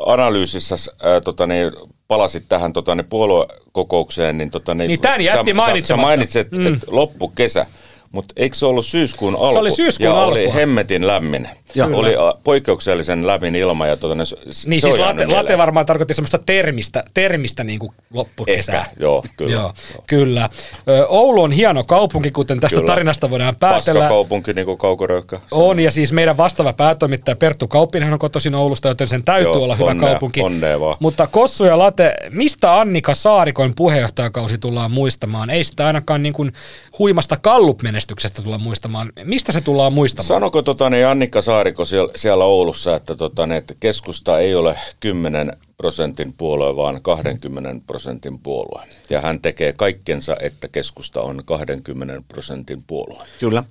analyysissä 0.06 0.76
ää, 1.04 1.22
tota, 1.22 1.48
niin, 1.48 1.72
palasit 2.08 2.44
tähän 2.50 2.74
tota, 2.74 2.96
niin, 2.96 3.06
puoluekokoukseen, 3.06 4.38
niin, 4.38 4.52
tota, 4.52 4.74
Niin, 4.74 5.02
tän 5.02 5.22
jätti 5.22 5.52
sä, 5.52 5.56
mainitsematta. 5.56 6.04
Sä, 6.04 6.08
mainitsit, 6.08 6.52
mm. 6.52 6.68
että 6.68 6.86
loppukesä 6.90 7.66
Mutta 8.12 8.34
eikö 8.38 8.56
se 8.56 8.66
ollut 8.66 8.86
syyskuun 8.86 9.36
alku? 9.36 9.52
Se 9.54 9.60
oli 9.60 9.72
syyskuun 9.72 10.10
ja 10.10 10.24
alkua. 10.24 10.32
oli 10.32 10.54
hemmetin 10.54 11.08
lämmin. 11.08 11.50
Joo. 11.76 11.90
Oli 11.94 12.16
a, 12.16 12.34
poikkeuksellisen 12.44 13.28
lämmin 13.28 13.56
ilma. 13.56 13.88
Ja 13.88 13.98
tota, 13.98 14.16
ne, 14.16 14.24
Niin 14.66 14.82
se 14.82 14.88
siis 14.88 14.98
late, 15.00 15.28
late 15.28 15.58
varmaan 15.58 15.86
tarkoitti 15.86 16.14
semmoista 16.14 16.38
termistä, 16.46 17.04
termistä 17.14 17.64
niin 17.64 17.80
kuin 17.80 17.92
loppukesää. 18.14 18.80
Ehkä, 18.80 18.92
joo, 19.00 19.24
kyllä. 19.38 19.52
Joo, 19.52 19.74
kyllä. 20.08 20.50
Ö, 20.88 21.08
Oulu 21.08 21.42
on 21.44 21.52
hieno 21.52 21.84
kaupunki, 21.84 22.32
kuten 22.32 22.60
tästä 22.60 22.76
Kyllä. 22.76 22.88
tarinasta 22.88 23.30
voidaan 23.30 23.56
päätellä. 23.56 24.00
Paskakaupunki, 24.00 24.54
niin 24.54 24.66
kuin 24.66 24.78
kaukoröykkä. 24.78 25.40
On, 25.52 25.80
ja 25.80 25.92
siis 25.92 26.14
meidän 26.14 26.38
vastaava 26.38 26.74
päätoimittaja 26.74 27.36
Perttu 27.36 27.68
Kauppinen 27.68 28.14
on 28.14 28.20
kotoisin 28.20 28.56
Oulusta, 28.56 28.88
joten 28.88 29.08
sen 29.08 29.24
täytyy 29.24 29.52
Joo, 29.52 29.64
olla 29.64 29.76
hyvä 29.76 29.92
onnea- 29.92 30.10
kaupunki. 30.10 30.42
onnea 30.42 30.80
vaan. 30.80 30.96
Mutta 31.00 31.28
Kossu 31.28 31.66
ja 31.66 31.78
Late, 31.78 32.14
mistä 32.32 32.80
Annika 32.80 33.14
Saarikon 33.16 33.74
puheenjohtajakausi 33.76 34.58
tullaan 34.58 34.92
muistamaan? 34.92 35.50
Ei 35.50 35.64
sitä 35.64 35.88
ainakaan 35.88 36.24
niin 36.24 36.34
kuin 36.34 36.54
huimasta 37.00 37.38
Gallup-menestyksestä 37.98 38.42
tulla 38.42 38.58
muistamaan. 38.58 39.12
Mistä 39.24 39.52
se 39.52 39.62
tullaan 39.62 39.94
muistamaan? 39.94 40.28
Sanoko 40.28 40.62
tota, 40.62 40.90
niin 40.90 41.08
Annikka 41.08 41.42
Saariko 41.42 41.86
siellä, 41.86 42.12
siellä 42.16 42.44
Oulussa, 42.44 42.96
että, 42.96 43.16
tota, 43.16 43.48
niin, 43.48 43.58
että 43.58 43.74
keskusta 43.80 44.40
ei 44.40 44.56
ole 44.56 44.78
10 45.00 45.54
prosentin 45.78 46.34
puolue, 46.34 46.76
vaan 46.76 47.02
20 47.02 47.86
prosentin 47.88 48.40
puolue. 48.40 48.88
Ja 49.10 49.22
hän 49.22 49.42
tekee 49.42 49.74
kaikkensa, 49.74 50.38
että 50.40 50.68
keskusta 50.68 51.22
on 51.22 51.42
20 51.46 52.22
prosentin 52.28 52.84
puolue. 52.88 53.24
Kyllä. 53.40 53.64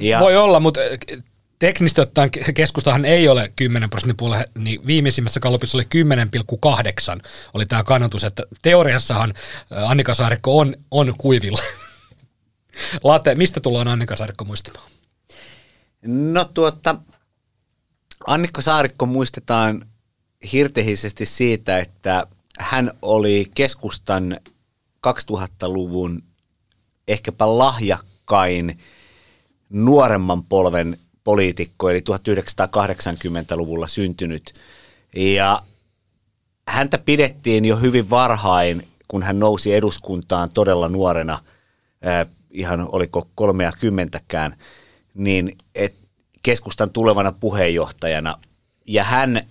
Ja 0.00 0.20
Voi 0.20 0.36
olla, 0.36 0.60
mutta 0.60 0.80
äh, 0.80 1.22
teknisesti 1.58 2.00
ottaen 2.00 2.30
ke- 2.36 2.52
keskustahan 2.52 3.04
ei 3.04 3.28
ole 3.28 3.52
10 3.56 3.90
prosentin 3.90 4.16
puolue, 4.16 4.48
niin 4.58 4.86
viimeisimmässä 4.86 5.40
Gallupissa 5.40 5.78
oli 5.78 5.86
10,8 7.16 7.20
oli 7.54 7.66
tämä 7.66 7.84
kannatus, 7.84 8.24
että 8.24 8.42
teoriassahan 8.62 9.34
äh, 9.72 9.90
Annika 9.90 10.14
Saarikko 10.14 10.58
on, 10.58 10.74
on 10.90 11.14
kuivilla. 11.18 11.62
Late, 13.04 13.34
mistä 13.34 13.60
tullaan 13.60 13.88
Annika 13.88 14.16
Saarikko 14.16 14.44
muistamaan? 14.44 14.90
No 16.06 16.44
tuota, 16.44 16.96
Annikko 18.26 18.62
Saarikko 18.62 19.06
muistetaan 19.06 19.86
hirtehisesti 20.52 21.26
siitä, 21.26 21.78
että 21.78 22.26
hän 22.58 22.90
oli 23.02 23.50
keskustan 23.54 24.40
2000-luvun 25.06 26.22
ehkäpä 27.08 27.58
lahjakkain 27.58 28.78
nuoremman 29.70 30.44
polven 30.44 30.98
poliitikko, 31.24 31.90
eli 31.90 32.00
1980-luvulla 32.00 33.86
syntynyt. 33.86 34.54
Ja 35.16 35.60
häntä 36.68 36.98
pidettiin 36.98 37.64
jo 37.64 37.76
hyvin 37.76 38.10
varhain, 38.10 38.88
kun 39.08 39.22
hän 39.22 39.38
nousi 39.38 39.74
eduskuntaan 39.74 40.50
todella 40.50 40.88
nuorena, 40.88 41.38
ihan 42.56 42.88
oliko 42.92 43.28
kolmea 43.34 43.72
kymmentäkään, 43.80 44.56
niin 45.14 45.58
et 45.74 45.94
keskustan 46.42 46.90
tulevana 46.90 47.32
puheenjohtajana. 47.32 48.34
Ja 48.86 49.04
hän 49.04 49.42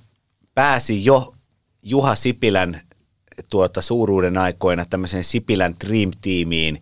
pääsi 0.56 1.06
jo 1.06 1.34
Juha 1.84 2.16
Sipilän 2.16 2.82
tuota 3.50 3.82
suuruuden 3.82 4.38
aikoina 4.38 4.86
tämmöiseen 4.86 5.24
Sipilän 5.24 5.76
Dream 5.86 6.12
Teamiin, 6.22 6.82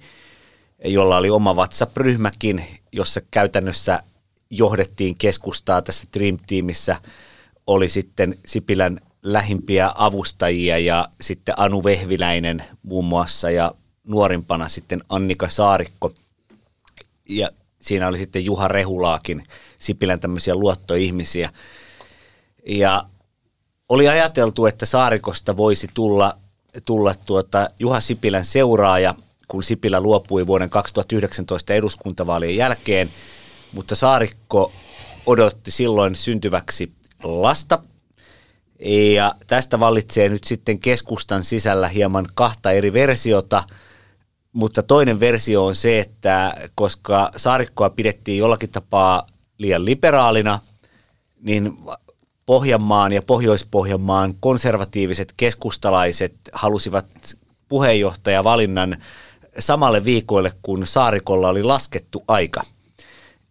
jolla 0.86 1.18
oli 1.18 1.30
oma 1.30 1.54
WhatsApp-ryhmäkin, 1.54 2.64
jossa 2.92 3.22
käytännössä 3.32 4.00
johdettiin 4.50 5.16
keskustaa 5.18 5.82
tässä 5.82 6.08
Dream 6.18 6.38
Teamissä. 6.48 6.96
Oli 7.68 7.90
sitten 7.90 8.36
Sipilän 8.46 9.00
lähimpiä 9.24 9.92
avustajia 9.96 10.78
ja 10.78 11.10
sitten 11.22 11.56
Anu 11.58 11.84
Vehviläinen 11.84 12.64
muun 12.84 13.06
muassa 13.06 13.52
ja 13.52 13.72
nuorimpana 14.04 14.70
sitten 14.70 15.02
Annika 15.10 15.50
Saarikko. 15.50 16.14
Ja 17.30 17.50
siinä 17.82 18.08
oli 18.08 18.18
sitten 18.18 18.46
Juha 18.46 18.68
Rehulaakin, 18.68 19.44
Sipilän 19.80 20.20
tämmöisiä 20.20 20.56
luottoihmisiä. 20.56 21.50
Ja 22.68 23.04
oli 23.90 24.08
ajateltu, 24.08 24.66
että 24.66 24.86
Saarikosta 24.86 25.58
voisi 25.58 25.88
tulla, 25.94 26.38
tulla 26.86 27.16
tuota 27.26 27.70
Juha 27.80 28.02
Sipilän 28.02 28.46
seuraaja, 28.46 29.16
kun 29.48 29.64
Sipilä 29.64 30.00
luopui 30.02 30.48
vuoden 30.48 30.70
2019 30.70 31.74
eduskuntavaalien 31.74 32.56
jälkeen, 32.56 33.10
mutta 33.72 33.96
Saarikko 33.96 34.72
odotti 35.26 35.72
silloin 35.72 36.16
syntyväksi 36.16 36.92
lasta. 37.24 37.80
Ja 39.14 39.36
tästä 39.48 39.80
vallitsee 39.80 40.30
nyt 40.30 40.44
sitten 40.44 40.80
keskustan 40.80 41.44
sisällä 41.44 41.88
hieman 41.88 42.28
kahta 42.34 42.72
eri 42.72 42.94
versiota, 42.94 43.64
mutta 44.54 44.84
toinen 44.84 45.20
versio 45.20 45.66
on 45.66 45.76
se, 45.76 46.00
että 46.00 46.56
koska 46.76 47.30
Saarikkoa 47.38 47.90
pidettiin 47.90 48.38
jollakin 48.38 48.70
tapaa 48.70 49.28
liian 49.58 49.86
liberaalina, 49.86 50.60
niin 51.42 51.78
Pohjanmaan 52.46 53.12
ja 53.12 53.22
Pohjois-Pohjanmaan 53.22 54.34
konservatiiviset 54.40 55.34
keskustalaiset 55.38 56.34
halusivat 56.54 57.06
puheenjohtajavalinnan 57.68 58.98
samalle 59.60 60.04
viikoille, 60.04 60.52
kun 60.62 60.88
Saarikolla 60.88 61.50
oli 61.50 61.64
laskettu 61.64 62.24
aika, 62.28 62.62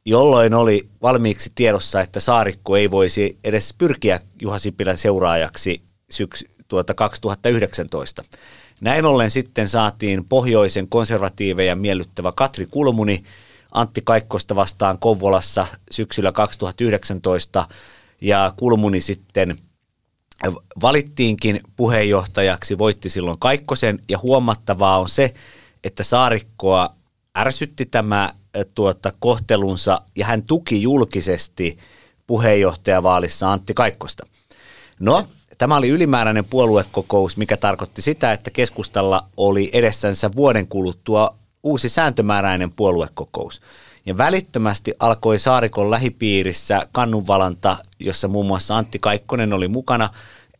jolloin 0.04 0.54
oli 0.54 0.88
valmiiksi 1.02 1.50
tiedossa, 1.54 2.00
että 2.00 2.20
Saarikko 2.20 2.76
ei 2.76 2.90
voisi 2.90 3.38
edes 3.44 3.74
pyrkiä 3.78 4.20
Juha 4.42 4.58
Sipilän 4.58 4.98
seuraajaksi 4.98 5.82
syksy, 6.10 6.46
tuota 6.68 6.94
2019. 6.94 8.22
Näin 8.82 9.04
ollen 9.04 9.30
sitten 9.30 9.68
saatiin 9.68 10.24
pohjoisen 10.24 10.88
konservatiiveja 10.88 11.76
miellyttävä 11.76 12.32
Katri 12.32 12.66
Kulmuni 12.66 13.24
Antti 13.72 14.02
Kaikkosta 14.04 14.56
vastaan 14.56 14.98
Kouvolassa 14.98 15.66
syksyllä 15.90 16.32
2019 16.32 17.68
ja 18.20 18.54
Kulmuni 18.56 19.00
sitten 19.00 19.58
valittiinkin 20.82 21.60
puheenjohtajaksi, 21.76 22.78
voitti 22.78 23.08
silloin 23.08 23.38
Kaikkosen 23.38 24.00
ja 24.08 24.18
huomattavaa 24.18 24.98
on 24.98 25.08
se, 25.08 25.34
että 25.84 26.02
Saarikkoa 26.02 26.94
ärsytti 27.38 27.86
tämä 27.86 28.24
äh, 28.24 28.32
tuota, 28.74 29.12
kohtelunsa 29.18 30.00
ja 30.16 30.26
hän 30.26 30.42
tuki 30.42 30.82
julkisesti 30.82 31.78
puheenjohtajavaalissa 32.26 33.52
Antti 33.52 33.74
Kaikkosta. 33.74 34.26
No, 35.00 35.28
tämä 35.62 35.76
oli 35.76 35.88
ylimääräinen 35.88 36.44
puoluekokous, 36.44 37.36
mikä 37.36 37.56
tarkoitti 37.56 38.02
sitä, 38.02 38.32
että 38.32 38.50
keskustalla 38.50 39.26
oli 39.36 39.70
edessänsä 39.72 40.30
vuoden 40.36 40.66
kuluttua 40.66 41.34
uusi 41.62 41.88
sääntömääräinen 41.88 42.72
puoluekokous. 42.72 43.60
Ja 44.06 44.18
välittömästi 44.18 44.94
alkoi 44.98 45.38
Saarikon 45.38 45.90
lähipiirissä 45.90 46.86
kannunvalanta, 46.92 47.76
jossa 47.98 48.28
muun 48.28 48.46
muassa 48.46 48.76
Antti 48.76 48.98
Kaikkonen 48.98 49.52
oli 49.52 49.68
mukana, 49.68 50.08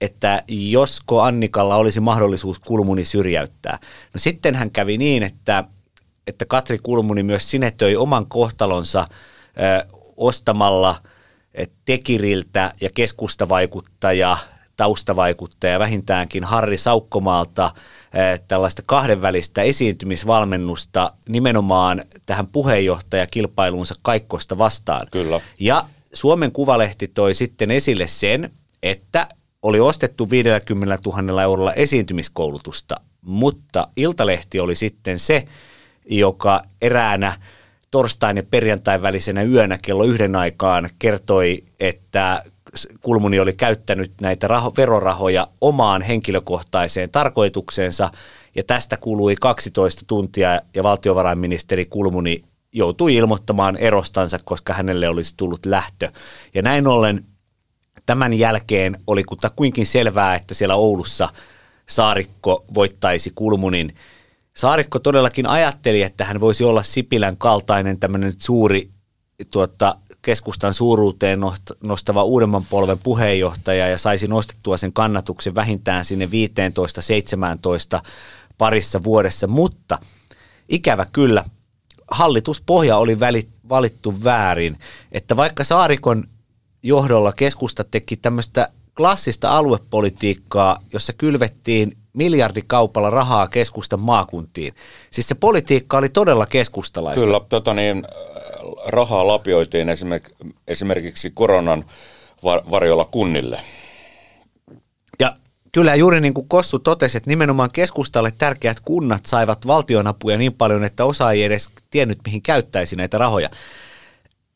että 0.00 0.42
josko 0.48 1.22
Annikalla 1.22 1.76
olisi 1.76 2.00
mahdollisuus 2.00 2.58
Kulmuni 2.58 3.04
syrjäyttää. 3.04 3.78
No 4.14 4.20
sitten 4.20 4.54
hän 4.54 4.70
kävi 4.70 4.98
niin, 4.98 5.22
että, 5.22 5.64
että 6.26 6.44
Katri 6.44 6.78
Kulmuni 6.82 7.22
myös 7.22 7.50
sinetöi 7.50 7.96
oman 7.96 8.26
kohtalonsa 8.26 9.06
ö, 9.08 9.86
ostamalla 10.16 10.96
Tekiriltä 11.84 12.72
ja 12.80 12.90
keskustavaikuttaja, 12.94 14.36
taustavaikuttaja 14.82 15.78
vähintäänkin 15.78 16.44
Harri 16.44 16.76
Saukkomaalta 16.76 17.70
ö, 17.74 18.38
tällaista 18.48 18.82
kahdenvälistä 18.86 19.62
esiintymisvalmennusta 19.62 21.12
nimenomaan 21.28 22.02
tähän 22.26 22.46
puheenjohtajakilpailuunsa 22.46 23.94
Kaikkosta 24.02 24.58
vastaan. 24.58 25.06
Kyllä. 25.10 25.40
Ja 25.60 25.84
Suomen 26.12 26.52
Kuvalehti 26.52 27.08
toi 27.08 27.34
sitten 27.34 27.70
esille 27.70 28.06
sen, 28.06 28.50
että 28.82 29.26
oli 29.62 29.80
ostettu 29.80 30.30
50 30.30 30.98
000 31.06 31.42
eurolla 31.42 31.72
esiintymiskoulutusta, 31.72 32.96
mutta 33.20 33.88
Iltalehti 33.96 34.60
oli 34.60 34.74
sitten 34.74 35.18
se, 35.18 35.44
joka 36.06 36.62
eräänä 36.80 37.32
torstain 37.90 38.36
ja 38.36 38.42
perjantain 38.42 39.02
välisenä 39.02 39.42
yönä 39.42 39.78
kello 39.82 40.04
yhden 40.04 40.36
aikaan 40.36 40.90
kertoi, 40.98 41.64
että 41.80 42.42
Kulmuni 43.00 43.40
oli 43.40 43.52
käyttänyt 43.52 44.12
näitä 44.20 44.48
raho- 44.48 44.72
verorahoja 44.76 45.48
omaan 45.60 46.02
henkilökohtaiseen 46.02 47.10
tarkoitukseensa, 47.10 48.10
ja 48.54 48.62
tästä 48.62 48.96
kului 48.96 49.36
12 49.36 50.02
tuntia, 50.06 50.60
ja 50.74 50.82
valtiovarainministeri 50.82 51.84
Kulmuni 51.84 52.42
joutui 52.72 53.14
ilmoittamaan 53.14 53.76
erostansa, 53.76 54.38
koska 54.44 54.72
hänelle 54.72 55.08
olisi 55.08 55.34
tullut 55.36 55.66
lähtö. 55.66 56.10
Ja 56.54 56.62
näin 56.62 56.86
ollen 56.86 57.24
tämän 58.06 58.34
jälkeen 58.34 58.96
oli 59.06 59.24
kuinkin 59.56 59.86
selvää, 59.86 60.34
että 60.34 60.54
siellä 60.54 60.74
Oulussa 60.74 61.28
Saarikko 61.88 62.64
voittaisi 62.74 63.32
Kulmunin. 63.34 63.94
Saarikko 64.56 64.98
todellakin 64.98 65.46
ajatteli, 65.46 66.02
että 66.02 66.24
hän 66.24 66.40
voisi 66.40 66.64
olla 66.64 66.82
Sipilän 66.82 67.36
kaltainen 67.36 67.98
tämmöinen 67.98 68.34
suuri 68.38 68.90
tuota, 69.50 69.94
keskustan 70.22 70.74
suuruuteen 70.74 71.40
nostava 71.82 72.24
uudemman 72.24 72.64
polven 72.70 72.98
puheenjohtaja 72.98 73.88
ja 73.88 73.98
saisi 73.98 74.26
nostettua 74.26 74.76
sen 74.76 74.92
kannatuksen 74.92 75.54
vähintään 75.54 76.04
sinne 76.04 76.28
15-17 77.98 78.00
parissa 78.58 79.02
vuodessa, 79.04 79.46
mutta 79.46 79.98
ikävä 80.68 81.06
kyllä 81.12 81.44
hallituspohja 82.10 82.96
oli 82.96 83.18
valittu 83.68 84.14
väärin. 84.24 84.78
Että 85.12 85.36
vaikka 85.36 85.64
Saarikon 85.64 86.24
johdolla 86.82 87.32
keskusta 87.32 87.84
teki 87.84 88.16
tämmöistä 88.16 88.68
klassista 88.96 89.58
aluepolitiikkaa, 89.58 90.76
jossa 90.92 91.12
kylvettiin 91.12 91.96
miljardikaupalla 92.12 93.10
rahaa 93.10 93.48
keskustan 93.48 94.00
maakuntiin. 94.00 94.74
Siis 95.10 95.28
se 95.28 95.34
politiikka 95.34 95.98
oli 95.98 96.08
todella 96.08 96.46
keskustalaista. 96.46 97.24
Kyllä, 97.24 97.40
tota 97.48 97.74
niin, 97.74 98.04
rahaa 98.86 99.26
lapioitiin 99.26 99.88
esimerkiksi 100.68 101.30
koronan 101.30 101.84
varjolla 102.44 103.04
kunnille. 103.04 103.60
Ja 105.20 105.32
kyllä 105.72 105.94
juuri 105.94 106.20
niin 106.20 106.34
kuin 106.34 106.48
Kossu 106.48 106.78
totesi, 106.78 107.16
että 107.16 107.30
nimenomaan 107.30 107.70
keskustalle 107.72 108.30
tärkeät 108.38 108.80
kunnat 108.80 109.26
saivat 109.26 109.66
valtionapuja 109.66 110.38
niin 110.38 110.52
paljon, 110.52 110.84
että 110.84 111.04
osa 111.04 111.30
ei 111.32 111.44
edes 111.44 111.70
tiennyt, 111.90 112.18
mihin 112.24 112.42
käyttäisi 112.42 112.96
näitä 112.96 113.18
rahoja. 113.18 113.50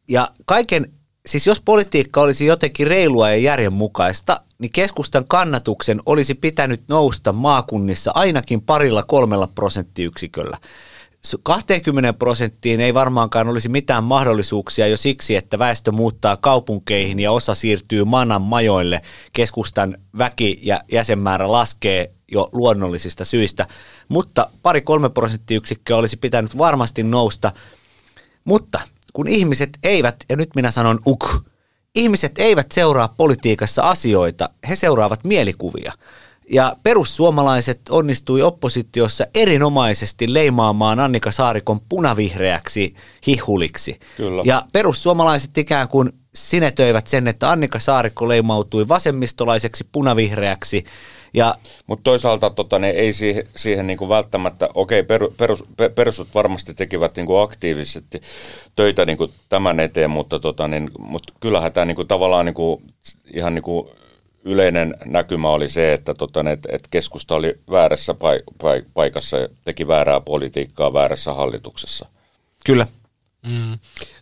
Ja 0.09 0.31
kaiken, 0.45 0.93
siis 1.27 1.47
jos 1.47 1.61
politiikka 1.61 2.21
olisi 2.21 2.47
jotenkin 2.47 2.87
reilua 2.87 3.31
ja 3.31 3.37
järjenmukaista, 3.37 4.41
niin 4.59 4.73
keskustan 4.73 5.25
kannatuksen 5.29 6.01
olisi 6.07 6.35
pitänyt 6.35 6.83
nousta 6.89 7.33
maakunnissa 7.33 8.13
ainakin 8.15 8.63
parilla 8.63 9.03
kolmella 9.03 9.47
prosenttiyksiköllä. 9.47 10.59
20 11.43 12.13
prosenttiin 12.13 12.81
ei 12.81 12.95
varmaankaan 12.95 13.49
olisi 13.49 13.69
mitään 13.69 14.05
mahdollisuuksia 14.05 14.87
jo 14.87 14.97
siksi, 14.97 15.37
että 15.37 15.59
väestö 15.59 15.93
muuttaa 15.93 16.37
kaupunkeihin 16.37 17.21
ja 17.21 17.33
osa 17.33 17.55
siirtyy 17.55 18.05
manan 18.05 18.43
majoille. 18.43 19.03
Keskustan 19.33 19.97
väki 20.19 20.59
ja 20.63 20.81
jäsenmäärä 20.93 21.53
laskee 21.53 22.11
jo 22.33 22.49
luonnollisista 22.53 23.25
syistä, 23.25 23.67
mutta 24.09 24.51
pari-kolme 24.63 25.11
prosenttiyksikköä 25.11 25.97
olisi 25.97 26.17
pitänyt 26.17 26.59
varmasti 26.59 27.03
nousta. 27.03 27.53
Mutta 28.45 28.81
kun 29.13 29.29
ihmiset 29.29 29.79
eivät, 29.83 30.17
ja 30.29 30.37
nyt 30.37 30.51
minä 30.55 30.71
sanon 30.71 30.99
uk, 31.07 31.45
ihmiset 31.95 32.33
eivät 32.39 32.73
seuraa 32.73 33.15
politiikassa 33.17 33.83
asioita, 33.83 34.51
he 34.69 34.77
seuraavat 34.77 35.25
mielikuvia. 35.25 35.93
Ja 36.51 36.77
perussuomalaiset 36.83 37.81
onnistui 37.91 38.43
oppositiossa 38.43 39.25
erinomaisesti 39.35 40.35
leimaamaan 40.35 41.01
Annika 41.01 41.31
Saarikon 41.31 41.81
punavihreäksi 41.89 42.95
hihuliksi. 43.27 43.99
Kyllä. 44.17 44.43
Ja 44.45 44.63
perussuomalaiset 44.73 45.59
ikään 45.59 45.89
kuin 45.89 46.11
sinetöivät 46.35 47.07
sen, 47.07 47.29
että 47.29 47.51
Annika 47.51 47.79
Saarikko 47.79 48.29
leimautui 48.29 48.89
vasemmistolaiseksi 48.89 49.87
punavihreäksi. 49.93 50.85
Ja 51.35 51.55
Mutta 51.87 52.03
toisaalta 52.03 52.51
tota, 52.51 52.79
ne 52.79 52.91
ei 52.91 53.13
siihen, 53.13 53.49
siihen 53.57 53.87
niinku 53.87 54.09
välttämättä, 54.09 54.69
okei, 54.75 55.03
per, 55.03 55.29
perus, 55.37 55.65
perusut 55.95 56.29
varmasti 56.35 56.75
tekivät 56.75 57.17
niinku 57.17 57.37
aktiivisesti 57.37 58.21
töitä 58.77 59.07
niinku 59.07 59.31
tämän 59.49 59.81
eteen, 59.81 60.11
mutta 60.11 60.39
tota, 60.39 60.69
niin, 60.69 60.91
mut 60.99 61.23
kyllähän 61.41 61.73
tämä 61.73 61.85
niinku, 61.85 62.05
tavallaan 62.05 62.47
niinku, 62.47 62.83
ihan 63.35 63.55
niinku, 63.55 63.91
yleinen 64.47 64.95
näkymä 65.05 65.49
oli 65.49 65.69
se, 65.69 65.93
että 65.93 66.15
tota, 66.15 66.51
et, 66.51 66.67
et 66.69 66.89
keskusta 66.91 67.35
oli 67.35 67.55
väärässä 67.71 68.15
paikassa 68.95 69.37
ja 69.37 69.49
teki 69.65 69.89
väärää 69.89 70.21
politiikkaa 70.21 70.93
väärässä 70.93 71.33
hallituksessa. 71.33 72.07
Kyllä. 72.67 72.87
Mm. 73.47 73.79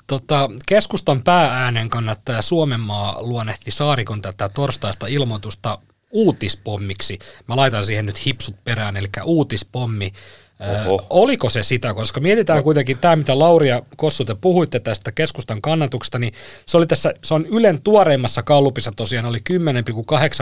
Tota, 0.06 0.50
keskustan 0.68 1.22
päääänen 1.22 1.90
kannattaja 1.90 2.42
Suomenmaa 2.42 3.22
luonnehti 3.22 3.70
Saarikon 3.70 4.22
tätä 4.22 4.48
torstaista 4.48 5.06
ilmoitusta 5.06 5.78
uutispommiksi. 6.10 7.18
Mä 7.48 7.56
laitan 7.56 7.84
siihen 7.84 8.06
nyt 8.06 8.26
hipsut 8.26 8.64
perään, 8.64 8.96
eli 8.96 9.08
uutispommi. 9.24 10.12
Oho. 10.60 11.06
Oliko 11.10 11.50
se 11.50 11.62
sitä, 11.62 11.94
koska 11.94 12.20
mietitään 12.20 12.56
no. 12.56 12.62
kuitenkin 12.62 12.98
tämä, 12.98 13.16
mitä 13.16 13.38
Lauri 13.38 13.68
ja 13.68 13.82
Kossu 13.96 14.24
te 14.24 14.34
puhuitte 14.34 14.80
tästä 14.80 15.12
keskustan 15.12 15.62
kannatuksesta, 15.62 16.18
niin 16.18 16.32
se 16.66 16.76
oli 16.76 16.86
tässä, 16.86 17.14
se 17.22 17.34
on 17.34 17.46
Ylen 17.46 17.82
tuoreimmassa 17.82 18.42
kallupissa 18.42 18.92
tosiaan 18.96 19.26
oli 19.26 19.38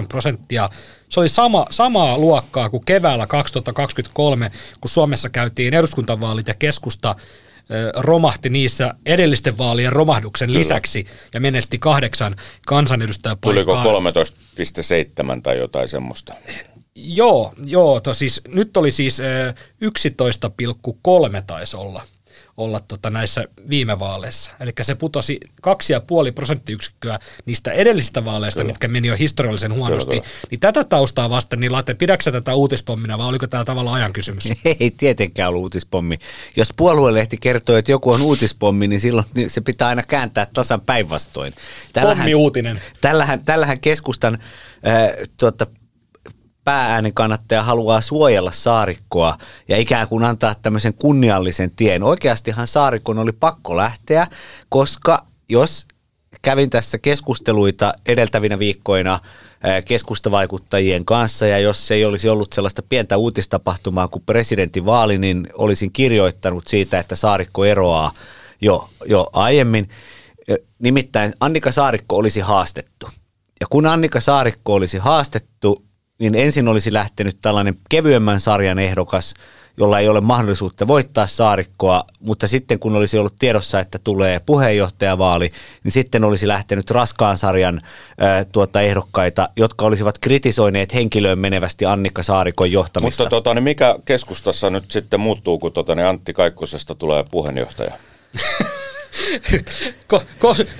10,8 0.00 0.07
prosenttia. 0.09 0.71
Se 1.09 1.21
oli 1.21 1.28
sama, 1.28 1.66
samaa 1.71 2.19
luokkaa 2.19 2.71
kuin 2.71 2.85
keväällä 2.85 3.26
2023, 3.26 4.50
kun 4.81 4.90
Suomessa 4.90 5.28
käytiin 5.28 5.75
eduskuntavaalit 5.75 6.49
ja 6.49 6.54
keskusta 6.54 7.16
romahti 7.97 8.50
niissä 8.50 8.95
edellisten 9.07 9.59
vaalien 9.59 9.92
romahduksen 9.92 10.49
Kyllä. 10.49 10.59
lisäksi 10.59 11.07
ja 11.35 11.40
menetti 11.40 11.78
kahdeksan 11.78 12.37
kansanedustajapaikkaa. 12.66 13.85
Tuliko 13.85 14.12
13,7 15.35 15.42
tai 15.42 15.59
jotain 15.59 15.88
semmoista? 15.88 16.35
Joo, 16.94 17.52
joo 17.64 18.00
to 18.00 18.14
siis, 18.14 18.40
nyt 18.49 18.76
oli 18.76 18.92
siis 18.92 19.18
11,3 19.82 21.42
taisi 21.46 21.76
olla, 21.76 22.02
olla 22.56 22.80
tota 22.80 23.11
näissä 23.11 23.44
viime 23.68 23.99
vaaleissa. 23.99 24.50
Eli 24.61 24.72
se 24.82 24.94
putosi 24.94 25.40
2,5 25.66 26.33
prosenttiyksikköä 26.35 27.18
niistä 27.46 27.72
edellisistä 27.72 28.24
vaaleista, 28.24 28.61
kyllä. 28.61 28.72
mitkä 28.72 28.88
meni 28.88 29.09
jo 29.09 29.16
historiallisen 29.16 29.72
huonosti. 29.72 30.11
Kyllä, 30.11 30.22
kyllä. 30.22 30.46
Niin 30.50 30.61
tätä 30.61 30.85
taustaa 30.85 31.31
vasten, 31.31 31.61
niin 31.61 31.72
Latte, 31.72 31.94
pidätkö 31.94 32.33
tätä 32.33 32.55
uutispommina 32.55 33.18
vai 33.18 33.26
oliko 33.26 33.46
tämä 33.46 33.64
tavallaan 33.64 33.96
ajan 33.96 34.12
kysymys? 34.12 34.44
Ei 34.81 34.90
tietenkään 34.90 35.48
ollut 35.48 35.62
uutispommi. 35.62 36.18
Jos 36.57 36.72
puoluelehti 36.76 37.37
kertoo, 37.37 37.76
että 37.76 37.90
joku 37.90 38.11
on 38.11 38.22
uutispommi, 38.22 38.88
niin 38.88 39.00
silloin 39.00 39.26
se 39.46 39.61
pitää 39.61 39.88
aina 39.88 40.02
kääntää 40.02 40.46
tasan 40.52 40.81
päinvastoin. 40.81 41.55
Pommi-uutinen. 42.02 42.81
Tällähän, 43.00 43.44
tällähän 43.44 43.81
keskustan 43.81 44.35
äh, 44.35 45.28
tuota, 45.37 45.66
päääänen 46.64 47.14
kannattaja 47.14 47.62
haluaa 47.62 48.01
suojella 48.01 48.53
saarikkoa 48.53 49.38
ja 49.68 49.77
ikään 49.77 50.09
kuin 50.09 50.25
antaa 50.25 50.55
tämmöisen 50.55 50.94
kunniallisen 50.94 51.70
tien. 51.70 52.03
Oikeastihan 52.03 52.66
saarikon 52.66 53.18
oli 53.18 53.33
pakko 53.33 53.77
lähteä, 53.77 54.27
koska 54.68 55.27
jos 55.48 55.87
kävin 56.42 56.70
tässä 56.70 56.98
keskusteluita 56.98 57.92
edeltävinä 58.07 58.59
viikkoina 58.59 59.20
keskustavaikuttajien 59.85 61.05
kanssa 61.05 61.46
ja 61.46 61.59
jos 61.59 61.90
ei 61.90 62.05
olisi 62.05 62.29
ollut 62.29 62.53
sellaista 62.53 62.83
pientä 62.88 63.16
uutistapahtumaa 63.16 64.09
kuin 64.09 64.22
presidentinvaali, 64.27 65.18
niin 65.18 65.48
olisin 65.55 65.92
kirjoittanut 65.92 66.66
siitä, 66.68 66.98
että 66.98 67.16
Saarikko 67.16 67.64
eroaa 67.64 68.12
jo, 68.61 68.88
jo 69.07 69.31
aiemmin. 69.33 69.88
Nimittäin 70.79 71.33
Annika 71.40 71.72
Saarikko 71.72 72.16
olisi 72.16 72.40
haastettu. 72.40 73.09
Ja 73.61 73.66
kun 73.70 73.87
Annika 73.87 74.20
Saarikko 74.20 74.75
olisi 74.75 74.98
haastettu, 74.98 75.85
niin 76.22 76.35
ensin 76.35 76.68
olisi 76.68 76.92
lähtenyt 76.92 77.37
tällainen 77.40 77.76
kevyemmän 77.88 78.40
sarjan 78.40 78.78
ehdokas, 78.78 79.35
jolla 79.76 79.98
ei 79.98 80.08
ole 80.08 80.20
mahdollisuutta 80.20 80.87
voittaa 80.87 81.26
saarikkoa, 81.26 82.04
mutta 82.20 82.46
sitten 82.46 82.78
kun 82.78 82.96
olisi 82.96 83.18
ollut 83.18 83.35
tiedossa, 83.38 83.80
että 83.80 83.98
tulee 84.04 84.40
puheenjohtajavaali, 84.46 85.52
niin 85.85 85.92
sitten 85.92 86.24
olisi 86.24 86.48
lähtenyt 86.48 86.90
raskaan 86.90 87.38
sarjan 87.38 87.80
ää, 88.18 88.44
tuota 88.44 88.80
ehdokkaita, 88.80 89.48
jotka 89.56 89.85
olisivat 89.85 90.18
kritisoineet 90.18 90.94
henkilöön 90.94 91.38
menevästi 91.38 91.85
Annikka 91.85 92.22
Saarikon 92.22 92.72
johtamista. 92.72 93.22
Mutta 93.22 93.37
tota, 93.37 93.54
niin 93.54 93.64
mikä 93.64 93.94
keskustassa 94.04 94.70
nyt 94.70 94.90
sitten 94.90 95.20
muuttuu, 95.20 95.58
kun 95.58 95.72
tota, 95.72 95.94
niin 95.94 96.06
Antti 96.06 96.32
Kaikkosesta 96.32 96.94
tulee 96.94 97.24
puheenjohtaja? 97.30 97.92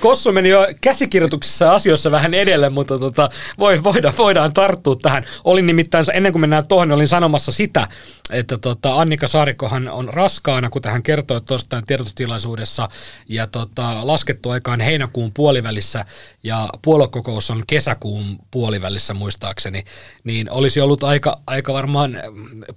Kossu 0.01 0.33
meni 0.33 0.49
jo 0.49 0.67
käsikirjoituksissa 0.81 1.75
asioissa 1.75 2.11
vähän 2.11 2.35
edelle, 2.35 2.69
mutta 2.69 2.99
tota, 2.99 3.31
voi, 3.59 3.85
voidaan, 3.85 4.15
voidaan 4.19 4.53
tarttua 4.53 4.97
tähän. 4.97 5.25
Olin 5.45 5.67
nimittäin, 5.67 6.07
ennen 6.13 6.33
kuin 6.33 6.41
mennään 6.41 6.67
tuohon, 6.67 6.89
niin 6.89 6.95
olin 6.95 7.09
sanomassa 7.09 7.53
sitä, 7.53 7.89
että 8.31 8.59
tota, 8.59 9.01
Annika 9.01 9.29
Saarikkohan 9.29 9.89
on 9.89 10.09
raskaana, 10.09 10.71
kuten 10.71 10.93
hän 10.93 11.03
kertoi 11.03 11.41
tuosta 11.41 11.83
tiedotustilaisuudessa, 11.87 12.89
ja 13.29 13.47
tota, 13.47 14.07
laskettu 14.07 14.51
aikaan 14.51 14.81
heinäkuun 14.81 15.33
puolivälissä, 15.35 16.05
ja 16.43 16.69
puoluekokous 16.83 17.51
on 17.51 17.63
kesäkuun 17.67 18.39
puolivälissä 18.51 19.15
muistaakseni, 19.15 19.85
niin 20.25 20.51
olisi 20.51 20.81
ollut 20.81 21.05
aika, 21.05 21.41
aika 21.47 21.73
varmaan 21.73 22.23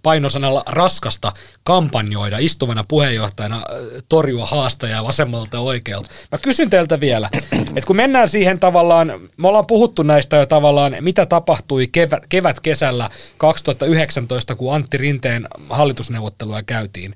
painosanalla 0.04 0.63
raskasta 0.68 1.34
kampanjoida 1.63 2.38
istuvana 2.38 2.84
puheenjohtajana 2.88 3.62
torjua 4.10 4.46
haastajaa 4.46 5.08
vasemmalta 5.45 5.69
oikealta. 5.69 6.10
Mä 6.31 6.38
kysyn 6.38 6.69
teiltä 6.69 6.99
vielä, 6.99 7.29
että 7.75 7.88
kun 7.88 7.95
mennään 7.95 8.29
siihen 8.29 8.60
tavallaan, 8.60 9.29
me 9.38 9.47
ollaan 9.47 9.67
puhuttu 9.67 10.03
näistä 10.03 10.36
jo 10.36 10.45
tavallaan, 10.45 10.95
mitä 11.01 11.25
tapahtui 11.25 11.88
kevät, 11.88 12.27
kevät-kesällä 12.29 13.10
2019, 13.38 14.55
kun 14.55 14.75
Antti 14.75 14.97
Rinteen 14.97 15.47
hallitusneuvottelua 15.69 16.63
käytiin, 16.63 17.15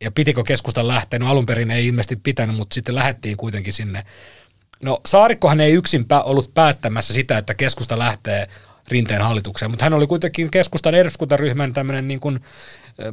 ja 0.00 0.10
pitikö 0.10 0.42
keskustan 0.44 0.88
lähteä, 0.88 1.18
no 1.18 1.30
alun 1.30 1.46
perin 1.46 1.70
ei 1.70 1.86
ilmeisesti 1.86 2.16
pitänyt, 2.16 2.56
mutta 2.56 2.74
sitten 2.74 2.94
lähettiin 2.94 3.36
kuitenkin 3.36 3.72
sinne. 3.72 4.02
No 4.82 5.00
Saarikkohan 5.06 5.60
ei 5.60 5.72
yksin 5.72 6.06
ollut 6.24 6.54
päättämässä 6.54 7.14
sitä, 7.14 7.38
että 7.38 7.54
keskusta 7.54 7.98
lähtee 7.98 8.48
rinteen 8.88 9.22
hallitukseen, 9.22 9.70
mutta 9.70 9.84
hän 9.84 9.94
oli 9.94 10.06
kuitenkin 10.06 10.50
keskustan 10.50 10.94
eduskuntaryhmän 10.94 11.72
tämmöinen 11.72 12.08
niin 12.08 12.20
kuin 12.20 12.40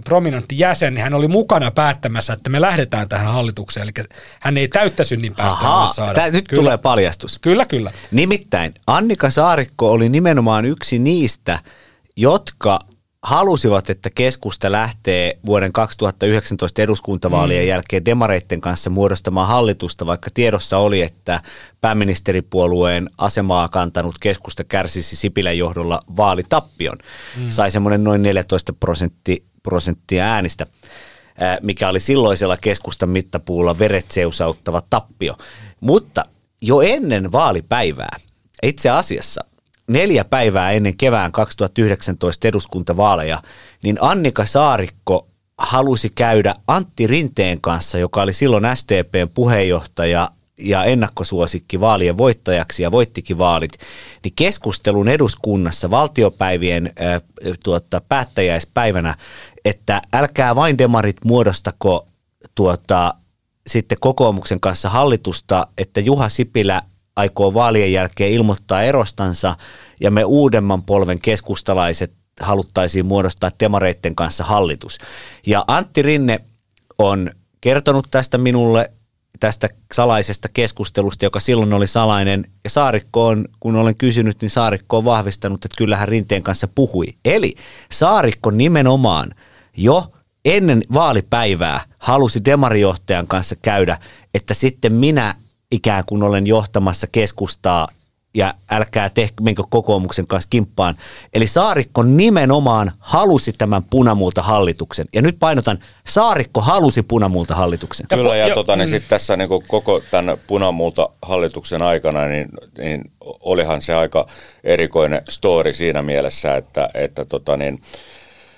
prominentti 0.03 0.59
jäsen, 0.59 0.93
niin 0.93 1.03
hän 1.03 1.13
oli 1.13 1.27
mukana 1.27 1.71
päättämässä, 1.71 2.33
että 2.33 2.49
me 2.49 2.61
lähdetään 2.61 3.09
tähän 3.09 3.33
hallitukseen. 3.33 3.83
Eli 3.83 4.07
hän 4.39 4.57
ei 4.57 4.67
täyttä 4.67 5.03
synnin 5.03 5.35
päästä 5.35 5.59
Ahaa, 5.59 5.87
saada. 5.87 6.13
Tää, 6.13 6.31
nyt 6.31 6.47
kyllä. 6.47 6.61
tulee 6.61 6.77
paljastus. 6.77 7.39
Kyllä, 7.39 7.65
kyllä. 7.65 7.91
Nimittäin 8.11 8.73
Annika 8.87 9.29
Saarikko 9.29 9.91
oli 9.91 10.09
nimenomaan 10.09 10.65
yksi 10.65 10.99
niistä, 10.99 11.59
jotka 12.15 12.79
halusivat, 13.23 13.89
että 13.89 14.09
keskusta 14.09 14.71
lähtee 14.71 15.39
vuoden 15.45 15.73
2019 15.73 16.81
eduskuntavaalien 16.81 17.63
mm. 17.63 17.67
jälkeen 17.67 18.05
demareitten 18.05 18.61
kanssa 18.61 18.89
muodostamaan 18.89 19.47
hallitusta, 19.47 20.05
vaikka 20.05 20.29
tiedossa 20.33 20.77
oli, 20.77 21.01
että 21.01 21.41
pääministeripuolueen 21.81 23.09
asemaa 23.17 23.69
kantanut 23.69 24.15
keskusta 24.19 24.63
kärsisi 24.63 25.15
Sipilän 25.15 25.57
johdolla 25.57 25.99
vaalitappion. 26.17 26.97
Mm. 27.37 27.49
Sai 27.49 27.71
semmoinen 27.71 28.03
noin 28.03 28.21
14 28.21 28.73
prosentti, 28.73 29.45
prosenttia 29.63 30.25
äänistä, 30.25 30.65
mikä 31.61 31.89
oli 31.89 31.99
silloisella 31.99 32.57
keskustan 32.57 33.09
mittapuulla 33.09 33.79
veret 33.79 34.11
seusauttava 34.11 34.81
tappio. 34.89 35.37
Mutta 35.79 36.25
jo 36.61 36.81
ennen 36.81 37.31
vaalipäivää, 37.31 38.17
itse 38.63 38.89
asiassa 38.89 39.45
neljä 39.87 40.25
päivää 40.25 40.71
ennen 40.71 40.97
kevään 40.97 41.31
2019 41.31 42.47
eduskuntavaaleja, 42.47 43.41
niin 43.83 43.97
Annika 44.01 44.45
Saarikko 44.45 45.27
halusi 45.57 46.11
käydä 46.15 46.55
Antti 46.67 47.07
Rinteen 47.07 47.61
kanssa, 47.61 47.97
joka 47.97 48.21
oli 48.21 48.33
silloin 48.33 48.63
SDPn 48.73 49.29
puheenjohtaja 49.33 50.29
ja 50.57 50.83
ennakkosuosikki 50.83 51.79
vaalien 51.79 52.17
voittajaksi 52.17 52.83
ja 52.83 52.91
voittikin 52.91 53.37
vaalit, 53.37 53.71
niin 54.23 54.33
keskustelun 54.35 55.07
eduskunnassa 55.07 55.89
valtiopäivien 55.89 56.91
äh, 57.01 57.21
tuota, 57.63 58.01
päättäjäispäivänä, 58.09 59.15
että 59.65 60.01
älkää 60.13 60.55
vain 60.55 60.77
demarit 60.77 61.17
muodostako 61.25 62.07
tuota, 62.55 63.13
sitten 63.67 63.97
kokoomuksen 64.01 64.59
kanssa 64.59 64.89
hallitusta, 64.89 65.67
että 65.77 65.99
Juha 65.99 66.29
Sipilä 66.29 66.81
aikoo 67.15 67.53
vaalien 67.53 67.93
jälkeen 67.93 68.31
ilmoittaa 68.31 68.83
erostansa 68.83 69.57
ja 69.99 70.11
me 70.11 70.23
uudemman 70.23 70.83
polven 70.83 71.19
keskustalaiset 71.19 72.13
haluttaisiin 72.41 73.05
muodostaa 73.05 73.51
demareitten 73.59 74.15
kanssa 74.15 74.43
hallitus. 74.43 74.97
Ja 75.45 75.65
Antti 75.67 76.01
Rinne 76.01 76.39
on 76.97 77.29
kertonut 77.61 78.07
tästä 78.11 78.37
minulle 78.37 78.91
tästä 79.39 79.69
salaisesta 79.93 80.49
keskustelusta, 80.53 81.25
joka 81.25 81.39
silloin 81.39 81.73
oli 81.73 81.87
salainen. 81.87 82.45
Ja 82.63 82.69
Saarikko 82.69 83.27
on, 83.27 83.45
kun 83.59 83.75
olen 83.75 83.95
kysynyt, 83.95 84.41
niin 84.41 84.49
Saarikko 84.49 84.97
on 84.97 85.05
vahvistanut, 85.05 85.65
että 85.65 85.77
kyllähän 85.77 86.07
Rinteen 86.07 86.43
kanssa 86.43 86.67
puhui. 86.75 87.05
Eli 87.25 87.55
Saarikko 87.91 88.51
nimenomaan 88.51 89.35
jo 89.77 90.03
ennen 90.45 90.83
vaalipäivää 90.93 91.81
halusi 91.97 92.45
demarijohtajan 92.45 93.27
kanssa 93.27 93.55
käydä, 93.55 93.97
että 94.33 94.53
sitten 94.53 94.93
minä 94.93 95.35
ikään 95.71 96.03
kuin 96.05 96.23
olen 96.23 96.47
johtamassa 96.47 97.07
keskustaa 97.11 97.87
ja 98.35 98.53
älkää 98.71 99.09
tehkö 99.09 99.43
menkö 99.43 99.63
kokoomuksen 99.69 100.27
kanssa 100.27 100.49
kimppaan. 100.49 100.97
Eli 101.33 101.47
Saarikko 101.47 102.03
nimenomaan 102.03 102.91
halusi 102.99 103.53
tämän 103.53 103.83
punamulta 103.89 104.41
hallituksen. 104.41 105.07
Ja 105.13 105.21
nyt 105.21 105.39
painotan, 105.39 105.79
Saarikko 106.07 106.61
halusi 106.61 107.03
punamulta 107.03 107.55
hallituksen. 107.55 108.07
Kyllä, 108.07 108.35
ja, 108.35 108.47
ja 108.47 108.55
tota, 108.55 108.75
niin 108.75 108.89
mm. 108.89 108.93
sit 108.93 109.03
tässä 109.09 109.37
niin 109.37 109.49
koko 109.67 110.01
tämän 110.11 110.37
punamulta 110.47 111.09
hallituksen 111.21 111.81
aikana, 111.81 112.27
niin, 112.27 112.49
niin 112.77 113.11
olihan 113.21 113.81
se 113.81 113.93
aika 113.93 114.27
erikoinen 114.63 115.21
story 115.29 115.73
siinä 115.73 116.01
mielessä, 116.01 116.55
että, 116.55 116.89
että, 116.93 117.25
tota, 117.25 117.57
niin, 117.57 117.81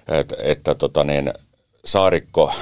että, 0.08 0.36
että 0.40 0.76
tota, 0.76 1.04
niin, 1.04 1.34
Saarikko 1.86 2.54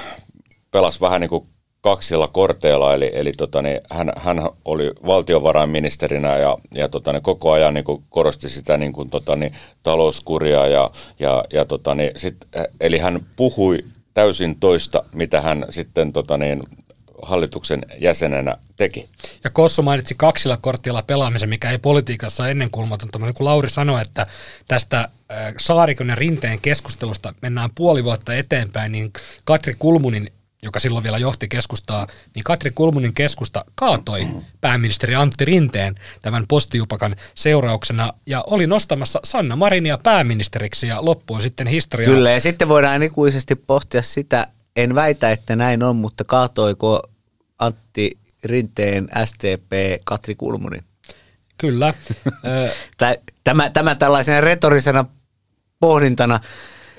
pelasi 0.70 1.00
vähän 1.00 1.20
niin 1.20 1.28
kuin 1.28 1.46
kaksilla 1.80 2.28
korteilla, 2.28 2.94
eli, 2.94 3.10
eli 3.14 3.32
tota, 3.32 3.62
niin, 3.62 3.80
hän, 3.90 4.12
hän 4.16 4.48
oli 4.64 4.90
valtiovarainministerinä 5.06 6.38
ja, 6.38 6.58
ja 6.74 6.88
tota, 6.88 7.12
niin, 7.12 7.22
koko 7.22 7.52
ajan 7.52 7.74
niin 7.74 7.84
kuin 7.84 8.02
korosti 8.10 8.48
sitä 8.48 8.76
niin 8.76 8.92
kuin, 8.92 9.10
tota, 9.10 9.36
niin, 9.36 9.54
talouskuria, 9.82 10.66
ja, 10.66 10.90
ja, 11.18 11.44
ja 11.52 11.64
tota, 11.64 11.94
niin, 11.94 12.10
sit, 12.16 12.36
eli 12.80 12.98
hän 12.98 13.26
puhui 13.36 13.78
täysin 14.14 14.56
toista, 14.60 15.04
mitä 15.12 15.40
hän 15.40 15.66
sitten 15.70 16.12
tota, 16.12 16.36
niin, 16.36 16.60
hallituksen 17.24 17.82
jäsenenä 18.00 18.56
teki. 18.76 19.08
Ja 19.44 19.50
Kossu 19.50 19.82
mainitsi 19.82 20.14
kaksilla 20.18 20.56
kortilla 20.56 21.02
pelaamisen, 21.02 21.48
mikä 21.48 21.70
ei 21.70 21.78
politiikassa 21.78 22.48
ennen 22.48 22.70
kulmatonta, 22.70 23.18
mutta 23.18 23.32
kun 23.32 23.46
Lauri 23.46 23.70
sanoi, 23.70 24.02
että 24.02 24.26
tästä 24.68 25.08
Saarikon 25.58 26.08
ja 26.08 26.14
Rinteen 26.14 26.60
keskustelusta 26.60 27.34
mennään 27.42 27.70
puoli 27.74 28.04
vuotta 28.04 28.34
eteenpäin, 28.34 28.92
niin 28.92 29.12
Katri 29.44 29.74
Kulmunin 29.78 30.30
joka 30.64 30.80
silloin 30.80 31.02
vielä 31.02 31.18
johti 31.18 31.48
keskustaa, 31.48 32.06
niin 32.34 32.44
Katri 32.44 32.70
Kulmunin 32.74 33.14
keskusta 33.14 33.64
kaatoi 33.74 34.26
pääministeri 34.60 35.14
Antti 35.14 35.44
Rinteen 35.44 35.94
tämän 36.22 36.44
postijupakan 36.48 37.16
seurauksena 37.34 38.12
ja 38.26 38.44
oli 38.46 38.66
nostamassa 38.66 39.20
Sanna 39.24 39.56
Marinia 39.56 39.98
pääministeriksi 40.02 40.86
ja 40.86 41.04
loppuun 41.04 41.42
sitten 41.42 41.66
historia. 41.66 42.08
Kyllä 42.08 42.30
ja 42.30 42.40
sitten 42.40 42.68
voidaan 42.68 43.02
ikuisesti 43.02 43.54
pohtia 43.54 44.02
sitä, 44.02 44.46
en 44.76 44.94
väitä, 44.94 45.30
että 45.30 45.56
näin 45.56 45.82
on, 45.82 45.96
mutta 45.96 46.24
kaatoiko 46.24 47.02
Rinteen 48.44 49.08
SDP 49.24 49.72
Katri 50.04 50.34
Kulmunin? 50.34 50.84
Kyllä. 51.58 51.94
tämä, 53.44 53.70
tämä 53.70 53.94
tällaisena 53.94 54.40
retorisena 54.40 55.04
pohdintana 55.80 56.40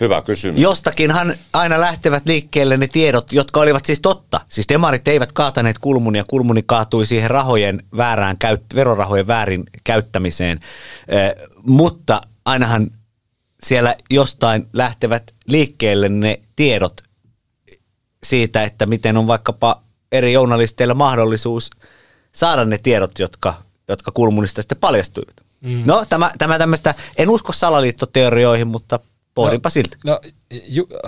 Hyvä 0.01 0.21
kysymys. 0.21 0.62
Jostakinhan 0.62 1.34
aina 1.53 1.81
lähtevät 1.81 2.23
liikkeelle 2.25 2.77
ne 2.77 2.88
tiedot, 2.88 3.34
jotka 3.34 3.60
olivat 3.60 3.86
siis 3.86 3.99
totta. 4.01 4.41
Siis 4.49 4.69
demarit 4.69 5.08
eivät 5.08 5.31
kaataneet 5.31 5.79
kulmunia, 5.79 6.23
kulmuni 6.27 6.63
kaatui 6.65 7.05
siihen 7.05 7.29
rahojen 7.29 7.84
väärään, 7.97 8.38
verorahojen 8.75 9.27
väärin 9.27 9.63
käyttämiseen. 9.84 10.60
Eh, 11.08 11.36
mutta 11.63 12.21
ainahan 12.45 12.91
siellä 13.63 13.95
jostain 14.10 14.67
lähtevät 14.73 15.34
liikkeelle 15.47 16.10
ne 16.10 16.39
tiedot 16.55 17.01
siitä, 18.23 18.63
että 18.63 18.86
miten 18.86 19.17
on 19.17 19.27
vaikkapa 19.27 19.81
eri 20.17 20.34
journalisteilla 20.34 20.93
mahdollisuus 20.93 21.69
saada 22.32 22.65
ne 22.65 22.78
tiedot, 22.78 23.19
jotka, 23.19 23.54
jotka 23.88 24.12
kulmunista 24.12 24.62
sitten 24.62 24.78
paljastuivat. 24.78 25.36
Mm. 25.62 25.84
No, 25.86 26.06
tämä, 26.10 26.32
tämä 26.38 26.58
tämmöistä, 26.58 26.95
en 27.17 27.30
usko 27.30 27.54
salaliittoteorioihin, 27.54 28.67
mutta 28.67 28.99
Pohdinpa 29.36 29.67
no, 29.67 29.71
siltä. 29.71 29.97
No, 30.06 30.19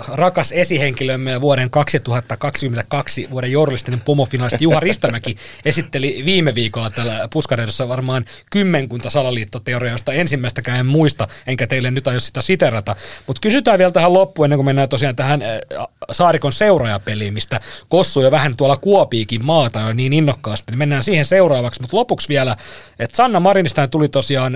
rakas 0.08 0.52
esihenkilömme 0.52 1.40
vuoden 1.40 1.70
2022 1.70 3.28
vuoden 3.30 3.52
journalistinen 3.52 4.00
pomofinalisti 4.00 4.64
Juha 4.64 4.80
Ristamäki 4.80 5.36
esitteli 5.64 6.22
viime 6.24 6.54
viikolla 6.54 6.90
täällä 6.90 7.28
Puskareidassa 7.32 7.88
varmaan 7.88 8.24
kymmenkunta 8.50 9.10
salaliittoteoriaa, 9.10 9.94
josta 9.94 10.12
ensimmäistäkään 10.12 10.80
en 10.80 10.86
muista, 10.86 11.28
enkä 11.46 11.66
teille 11.66 11.90
nyt 11.90 12.08
aio 12.08 12.20
sitä 12.20 12.40
siterata. 12.40 12.96
Mutta 13.26 13.40
kysytään 13.40 13.78
vielä 13.78 13.92
tähän 13.92 14.12
loppuun, 14.12 14.46
ennen 14.46 14.58
kuin 14.58 14.66
mennään 14.66 14.88
tosiaan 14.88 15.16
tähän 15.16 15.42
äh, 15.42 15.86
Saarikon 16.12 16.52
seuraajapeliin, 16.52 17.34
mistä 17.34 17.60
Kossu 17.88 18.20
jo 18.20 18.30
vähän 18.30 18.56
tuolla 18.56 18.76
kuopiikin 18.76 19.46
maata 19.46 19.80
jo 19.80 19.92
niin 19.92 20.12
innokkaasti, 20.12 20.72
niin 20.72 20.78
mennään 20.78 21.02
siihen 21.02 21.24
seuraavaksi. 21.24 21.80
Mutta 21.80 21.96
lopuksi 21.96 22.28
vielä, 22.28 22.56
että 22.98 23.16
Sanna 23.16 23.40
Marinista 23.40 23.88
tuli 23.88 24.08
tosiaan 24.08 24.52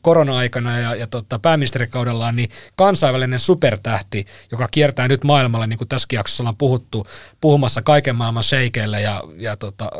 korona-aikana 0.00 0.80
ja, 0.80 0.94
ja 0.94 1.06
tota, 1.06 1.38
pääministerikaudellaan 1.38 2.36
niin 2.36 2.50
kansainvälinen 2.76 3.40
supertähti, 3.88 4.26
joka 4.50 4.68
kiertää 4.70 5.08
nyt 5.08 5.24
maailmalla, 5.24 5.66
niin 5.66 5.78
kuin 5.78 5.88
tässä 5.88 6.08
jaksossa 6.12 6.42
ollaan 6.42 6.56
puhuttu, 6.56 7.06
puhumassa 7.40 7.82
kaiken 7.82 8.16
maailman 8.16 8.42
sheikeille 8.42 9.00
ja, 9.00 9.22
ja 9.36 9.56
tota, 9.56 9.90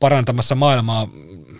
parantamassa 0.00 0.54
maailmaa 0.54 1.08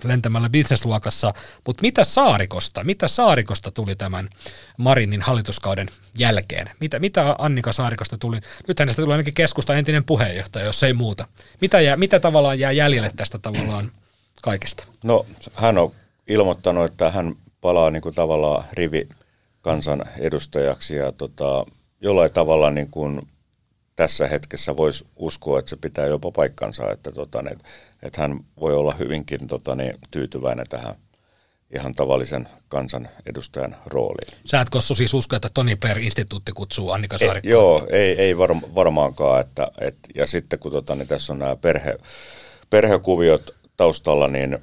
lentämällä 0.04 0.48
bisnesluokassa. 0.48 1.34
Mutta 1.66 1.82
mitä 1.82 2.04
Saarikosta, 2.04 2.84
mitä 2.84 3.08
Saarikosta 3.08 3.70
tuli 3.70 3.96
tämän 3.96 4.28
Marinin 4.76 5.22
hallituskauden 5.22 5.88
jälkeen? 6.18 6.70
Mitä, 6.80 6.98
mitä 6.98 7.36
Annika 7.38 7.72
Saarikosta 7.72 8.18
tuli? 8.18 8.40
Nyt 8.68 8.78
hänestä 8.78 9.02
tuli 9.02 9.12
ainakin 9.12 9.34
keskusta 9.34 9.74
entinen 9.74 10.04
puheenjohtaja, 10.04 10.64
jos 10.64 10.82
ei 10.82 10.92
muuta. 10.92 11.26
Mitä, 11.60 11.80
jää, 11.80 11.96
mitä 11.96 12.20
tavallaan 12.20 12.58
jää 12.58 12.72
jäljelle 12.72 13.12
tästä 13.16 13.38
tavallaan 13.38 13.92
kaikesta? 14.42 14.84
No 15.04 15.26
hän 15.54 15.78
on 15.78 15.92
ilmoittanut, 16.28 16.84
että 16.84 17.10
hän 17.10 17.34
palaa 17.60 17.90
niin 17.90 18.02
kuin 18.02 18.14
tavallaan 18.14 18.64
rivi 18.72 19.08
kansan 19.60 20.04
edustajaksi 20.18 20.96
ja 20.96 21.12
tota, 21.12 21.66
jollain 22.00 22.32
tavalla 22.32 22.70
niin 22.70 22.90
kuin 22.90 23.28
tässä 23.96 24.26
hetkessä 24.26 24.76
voisi 24.76 25.06
uskoa, 25.16 25.58
että 25.58 25.68
se 25.68 25.76
pitää 25.76 26.06
jopa 26.06 26.30
paikkansa, 26.30 26.92
että, 26.92 27.12
tota, 27.12 27.44
että, 27.50 27.68
että 28.02 28.20
hän 28.20 28.40
voi 28.60 28.74
olla 28.74 28.94
hyvinkin 28.94 29.46
tota, 29.46 29.74
niin, 29.74 29.94
tyytyväinen 30.10 30.66
tähän 30.68 30.94
ihan 31.74 31.94
tavallisen 31.94 32.48
kansan 32.68 33.08
edustajan 33.26 33.76
rooliin. 33.86 34.38
Sä 34.44 34.60
et 34.60 34.70
Kossu 34.70 34.94
siis 34.94 35.14
usko, 35.14 35.36
että 35.36 35.48
Toni 35.54 35.76
Per 35.76 35.98
instituutti 35.98 36.52
kutsuu 36.52 36.90
Annika 36.90 37.18
Saarikkoa? 37.18 37.50
Joo, 37.50 37.86
ei, 37.90 38.20
ei 38.20 38.38
varma, 38.38 38.62
varmaankaan. 38.74 39.40
Että, 39.40 39.68
et, 39.80 39.96
ja 40.14 40.26
sitten 40.26 40.58
kun 40.58 40.72
tota, 40.72 40.94
niin 40.94 41.08
tässä 41.08 41.32
on 41.32 41.38
nämä 41.38 41.56
perhe, 41.56 41.98
perhekuviot 42.70 43.50
taustalla, 43.76 44.28
niin, 44.28 44.58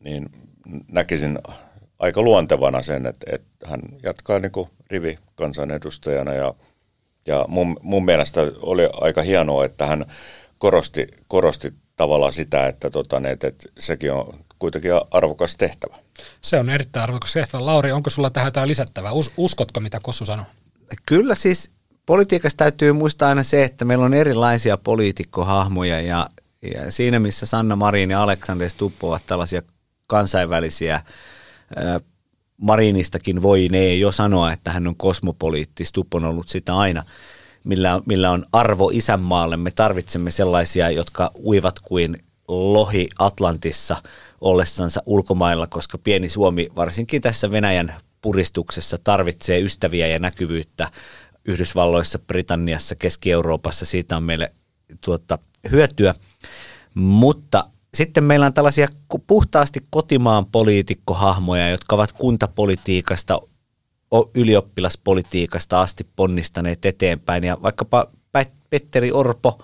niin 0.00 0.30
näkisin 0.88 1.38
aika 1.98 2.22
luontevana 2.22 2.82
sen, 2.82 3.06
että, 3.06 3.26
että 3.32 3.55
hän 3.66 3.80
jatkaa 4.02 4.38
niin 4.38 4.52
kuin 4.52 4.68
rivi 4.90 5.18
kansanedustajana 5.34 6.32
ja, 6.32 6.54
ja 7.26 7.44
mun, 7.48 7.76
mun 7.82 8.04
mielestä 8.04 8.40
oli 8.60 8.88
aika 9.00 9.22
hienoa, 9.22 9.64
että 9.64 9.86
hän 9.86 10.06
korosti, 10.58 11.06
korosti 11.28 11.72
tavallaan 11.96 12.32
sitä, 12.32 12.66
että, 12.66 12.90
tota, 12.90 13.22
että, 13.28 13.46
että 13.46 13.68
sekin 13.78 14.12
on 14.12 14.34
kuitenkin 14.58 14.90
arvokas 15.10 15.56
tehtävä. 15.56 15.96
Se 16.42 16.58
on 16.58 16.70
erittäin 16.70 17.04
arvokas 17.04 17.32
tehtävä. 17.32 17.66
Lauri, 17.66 17.92
onko 17.92 18.10
sulla 18.10 18.30
tähän 18.30 18.46
jotain 18.46 18.68
lisättävää? 18.68 19.12
Us, 19.12 19.32
uskotko, 19.36 19.80
mitä 19.80 19.98
Kossu 20.02 20.24
sanoi? 20.24 20.46
Kyllä 21.06 21.34
siis 21.34 21.70
politiikassa 22.06 22.56
täytyy 22.58 22.92
muistaa 22.92 23.28
aina 23.28 23.42
se, 23.42 23.64
että 23.64 23.84
meillä 23.84 24.04
on 24.04 24.14
erilaisia 24.14 24.76
poliitikkohahmoja 24.76 26.00
ja, 26.00 26.28
ja 26.74 26.90
siinä 26.90 27.18
missä 27.18 27.46
Sanna 27.46 27.76
Marin 27.76 28.10
ja 28.10 28.22
Aleksander 28.22 28.70
Stubb 28.70 29.04
ovat 29.04 29.22
tällaisia 29.26 29.62
kansainvälisiä 30.06 31.02
Marinistakin 32.56 33.42
voi 33.42 33.68
ne 33.70 33.94
jo 33.94 34.12
sanoa, 34.12 34.52
että 34.52 34.70
hän 34.70 34.86
on 34.86 34.96
kosmopoliitti. 34.96 35.84
Stubb 35.84 36.14
on 36.14 36.24
ollut 36.24 36.48
sitä 36.48 36.76
aina, 36.76 37.04
millä, 37.64 38.00
millä 38.06 38.30
on 38.30 38.46
arvo 38.52 38.90
isänmaalle. 38.94 39.56
Me 39.56 39.70
tarvitsemme 39.70 40.30
sellaisia, 40.30 40.90
jotka 40.90 41.30
uivat 41.44 41.80
kuin 41.80 42.18
lohi 42.48 43.08
Atlantissa 43.18 44.02
ollessansa 44.40 45.02
ulkomailla, 45.06 45.66
koska 45.66 45.98
pieni 45.98 46.28
Suomi, 46.28 46.68
varsinkin 46.76 47.22
tässä 47.22 47.50
Venäjän 47.50 47.94
puristuksessa, 48.22 48.98
tarvitsee 49.04 49.60
ystäviä 49.60 50.06
ja 50.06 50.18
näkyvyyttä 50.18 50.90
Yhdysvalloissa, 51.44 52.18
Britanniassa, 52.18 52.94
Keski-Euroopassa. 52.94 53.86
Siitä 53.86 54.16
on 54.16 54.22
meille 54.22 54.52
tuota, 55.00 55.38
hyötyä. 55.70 56.14
Mutta 56.94 57.64
sitten 57.96 58.24
meillä 58.24 58.46
on 58.46 58.54
tällaisia 58.54 58.88
puhtaasti 59.26 59.80
kotimaan 59.90 60.46
poliitikkohahmoja, 60.46 61.70
jotka 61.70 61.94
ovat 61.94 62.12
kuntapolitiikasta, 62.12 63.40
ylioppilaspolitiikasta 64.34 65.80
asti 65.80 66.06
ponnistaneet 66.16 66.86
eteenpäin. 66.86 67.44
Ja 67.44 67.56
vaikkapa 67.62 68.06
Petteri 68.70 69.12
Orpo, 69.12 69.58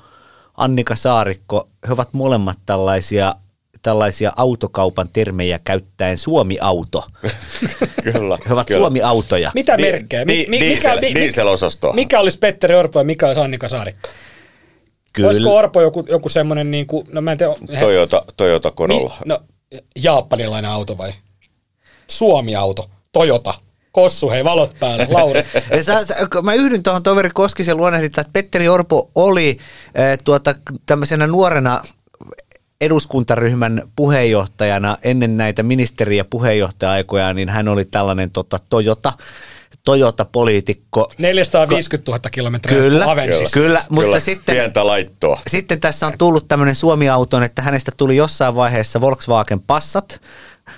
Annika 0.54 0.96
Saarikko, 0.96 1.68
he 1.88 1.92
ovat 1.92 2.08
molemmat 2.12 2.58
tällaisia 2.66 3.34
tällaisia 3.82 4.32
autokaupan 4.36 5.08
termejä 5.12 5.60
käyttäen 5.64 6.18
Suomi-auto. 6.18 7.04
kyllä. 8.12 8.38
He 8.48 8.52
ovat 8.52 8.66
kyllä. 8.66 8.80
Suomi-autoja. 8.80 9.50
Mitä 9.54 9.76
merkkejä? 9.76 10.26
Di, 10.28 10.46
diesel, 10.50 11.00
mikä, 11.00 11.20
diesel-osasto. 11.20 11.92
Mikä 11.92 12.20
olisi 12.20 12.38
Petteri 12.38 12.74
Orpo 12.74 13.00
ja 13.00 13.04
mikä 13.04 13.26
olisi 13.26 13.40
Annika 13.40 13.68
Saarikko? 13.68 14.08
Kyllä. 15.12 15.28
Olisiko 15.28 15.56
Orpo 15.56 15.80
joku, 15.80 16.04
joku 16.08 16.28
semmoinen, 16.28 16.70
niin 16.70 16.86
kuin, 16.86 17.06
no 17.12 17.20
mä 17.20 17.32
en 17.32 17.38
tiedä. 17.38 17.54
Toyota, 17.80 18.24
Toyota 18.36 18.70
Corolla. 18.70 19.16
Mi, 19.24 19.28
no, 19.28 19.40
japanilainen 19.96 20.70
auto 20.70 20.98
vai? 20.98 21.12
Suomi-auto, 22.08 22.90
Toyota. 23.12 23.54
Kossu, 23.92 24.30
hei 24.30 24.44
valot 24.44 24.76
päälle, 24.80 25.06
Lauri. 25.10 25.44
sä, 25.82 26.06
mä 26.42 26.54
yhdyn 26.54 26.82
tuohon 26.82 27.02
toveri 27.02 27.30
Koskisen 27.34 27.76
luonnehdinta, 27.76 28.20
että 28.20 28.32
Petteri 28.32 28.68
Orpo 28.68 29.10
oli 29.14 29.58
äh, 29.98 30.18
tuota, 30.24 30.54
tämmöisenä 30.86 31.26
nuorena 31.26 31.82
eduskuntaryhmän 32.80 33.82
puheenjohtajana 33.96 34.98
ennen 35.02 35.36
näitä 35.36 35.62
ministeri- 35.62 36.16
ja 36.16 36.24
puheenjohtaja-aikoja, 36.24 37.34
niin 37.34 37.48
hän 37.48 37.68
oli 37.68 37.84
tällainen 37.84 38.32
tota, 38.32 38.58
Toyota, 38.68 39.12
Toyota-poliitikko. 39.84 41.12
450 41.18 42.10
000 42.10 42.30
kilometriä 42.30 42.78
kyllä, 42.78 43.04
kyllä, 43.04 43.50
kyllä, 43.52 43.84
mutta 43.88 44.04
kyllä, 44.04 44.20
sitten, 44.20 44.54
pientä 44.54 44.86
laittoa. 44.86 45.40
sitten 45.46 45.80
tässä 45.80 46.06
on 46.06 46.12
tullut 46.18 46.48
tämmöinen 46.48 46.74
Suomi-auton, 46.76 47.42
että 47.42 47.62
hänestä 47.62 47.92
tuli 47.96 48.16
jossain 48.16 48.54
vaiheessa 48.54 49.00
Volkswagen 49.00 49.60
Passat 49.60 50.22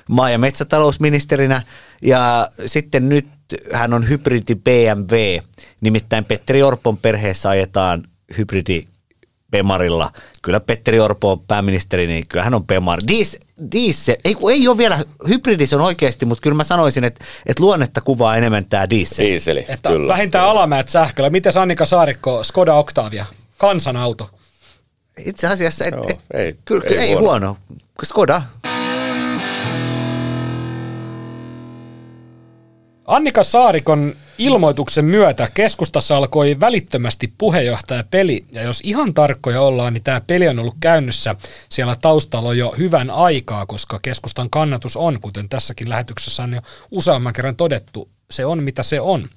maa- 0.08 0.30
ja 0.30 0.38
metsätalousministerinä 0.38 1.62
ja 2.02 2.48
sitten 2.66 3.08
nyt 3.08 3.26
hän 3.72 3.94
on 3.94 4.08
hybridi 4.08 4.54
BMW, 4.54 5.38
nimittäin 5.80 6.24
Petteri 6.24 6.62
Orpon 6.62 6.96
perheessä 6.96 7.48
ajetaan 7.48 8.04
hybridi 8.38 8.86
Pemarilla. 9.54 10.10
Kyllä 10.42 10.60
Petteri 10.60 11.00
Orpo 11.00 11.32
on 11.32 11.40
pääministeri, 11.40 12.06
niin 12.06 12.24
kyllä 12.28 12.44
hän 12.44 12.54
on 12.54 12.66
Pemar. 12.66 13.00
Dies, 13.08 13.38
diesel, 13.72 14.16
ei, 14.24 14.36
ei 14.50 14.68
ole 14.68 14.78
vielä, 14.78 15.04
hybridis 15.28 15.72
on 15.72 15.80
oikeasti, 15.80 16.26
mutta 16.26 16.42
kyllä 16.42 16.54
mä 16.54 16.64
sanoisin, 16.64 17.04
että, 17.04 17.24
että 17.46 17.62
luonnetta 17.62 18.00
kuvaa 18.00 18.36
enemmän 18.36 18.64
tämä 18.64 18.90
diesel. 18.90 19.26
Dieseli, 19.26 19.64
että 19.68 19.88
kyllä. 19.88 20.12
Vähintään 20.12 20.48
alamäät 20.48 20.88
sähköllä. 20.88 21.30
Miten 21.30 21.52
Annika 21.60 21.86
Saarikko, 21.86 22.44
Skoda 22.44 22.74
Octavia, 22.74 23.26
kansanauto? 23.58 24.30
Itse 25.18 25.46
asiassa, 25.46 25.84
et, 25.84 25.94
Joo, 25.94 26.04
et, 26.08 26.20
ei, 26.34 26.56
kyllä, 26.64 26.84
ei 26.88 26.96
ei, 26.98 27.08
ei 27.08 27.14
huono. 27.14 27.46
huono. 27.46 27.56
Skoda. 28.04 28.42
Annika 33.06 33.44
Saarikon 33.44 34.14
ilmoituksen 34.38 35.04
myötä 35.04 35.48
keskustassa 35.54 36.16
alkoi 36.16 36.60
välittömästi 36.60 37.32
puheenjohtajapeli, 37.38 38.44
ja 38.52 38.62
jos 38.62 38.80
ihan 38.84 39.14
tarkkoja 39.14 39.60
ollaan, 39.60 39.92
niin 39.92 40.04
tämä 40.04 40.20
peli 40.26 40.48
on 40.48 40.58
ollut 40.58 40.76
käynnissä 40.80 41.34
siellä 41.68 41.96
taustalla 42.02 42.54
jo 42.54 42.74
hyvän 42.78 43.10
aikaa, 43.10 43.66
koska 43.66 43.98
keskustan 44.02 44.50
kannatus 44.50 44.96
on, 44.96 45.20
kuten 45.20 45.48
tässäkin 45.48 45.88
lähetyksessä 45.88 46.42
on 46.42 46.52
jo 46.54 46.60
useamman 46.90 47.32
kerran 47.32 47.56
todettu, 47.56 48.08
se 48.30 48.46
on 48.46 48.62
mitä 48.62 48.82
se 48.82 49.00
on. 49.00 49.28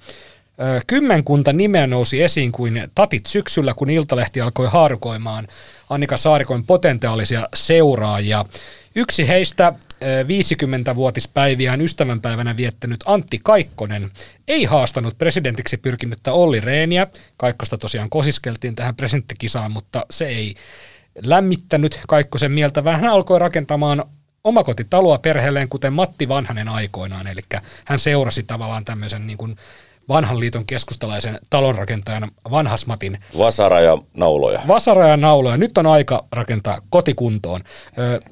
Kymmenkunta 0.86 1.52
nimeä 1.52 1.86
nousi 1.86 2.22
esiin 2.22 2.52
kuin 2.52 2.88
tatit 2.94 3.26
syksyllä, 3.26 3.74
kun 3.74 3.90
Iltalehti 3.90 4.40
alkoi 4.40 4.68
haarukoimaan 4.68 5.48
Annika 5.90 6.16
Saarikon 6.16 6.64
potentiaalisia 6.64 7.48
seuraajia. 7.54 8.44
Yksi 8.94 9.28
heistä 9.28 9.72
50-vuotispäiviään 10.02 11.80
ystävänpäivänä 11.80 12.56
viettänyt 12.56 13.04
Antti 13.06 13.38
Kaikkonen 13.42 14.10
ei 14.48 14.64
haastanut 14.64 15.18
presidentiksi 15.18 15.76
pyrkinyttä 15.76 16.32
Olli 16.32 16.60
Reeniä. 16.60 17.06
Kaikkosta 17.36 17.78
tosiaan 17.78 18.10
kosiskeltiin 18.10 18.74
tähän 18.74 18.96
presidenttikisaan, 18.96 19.72
mutta 19.72 20.06
se 20.10 20.26
ei 20.26 20.54
lämmittänyt 21.22 22.00
Kaikkosen 22.08 22.52
mieltä, 22.52 22.84
vaan 22.84 23.00
hän 23.00 23.10
alkoi 23.10 23.38
rakentamaan 23.38 24.04
omakotitaloa 24.44 25.18
perheelleen, 25.18 25.68
kuten 25.68 25.92
Matti 25.92 26.28
Vanhanen 26.28 26.68
aikoinaan. 26.68 27.26
Eli 27.26 27.40
hän 27.86 27.98
seurasi 27.98 28.42
tavallaan 28.42 28.84
tämmöisen 28.84 29.26
niin 29.26 29.38
kuin 29.38 29.56
vanhan 30.08 30.40
liiton 30.40 30.66
keskustalaisen 30.66 31.38
talonrakentajan 31.50 32.30
Vanhasmatin 32.50 33.18
Vasara 33.38 33.80
ja 33.80 33.98
nauloja. 34.14 34.60
Vasara 34.68 35.08
ja 35.08 35.16
nauloja. 35.16 35.56
Nyt 35.56 35.78
on 35.78 35.86
aika 35.86 36.24
rakentaa 36.32 36.78
kotikuntoon. 36.90 37.60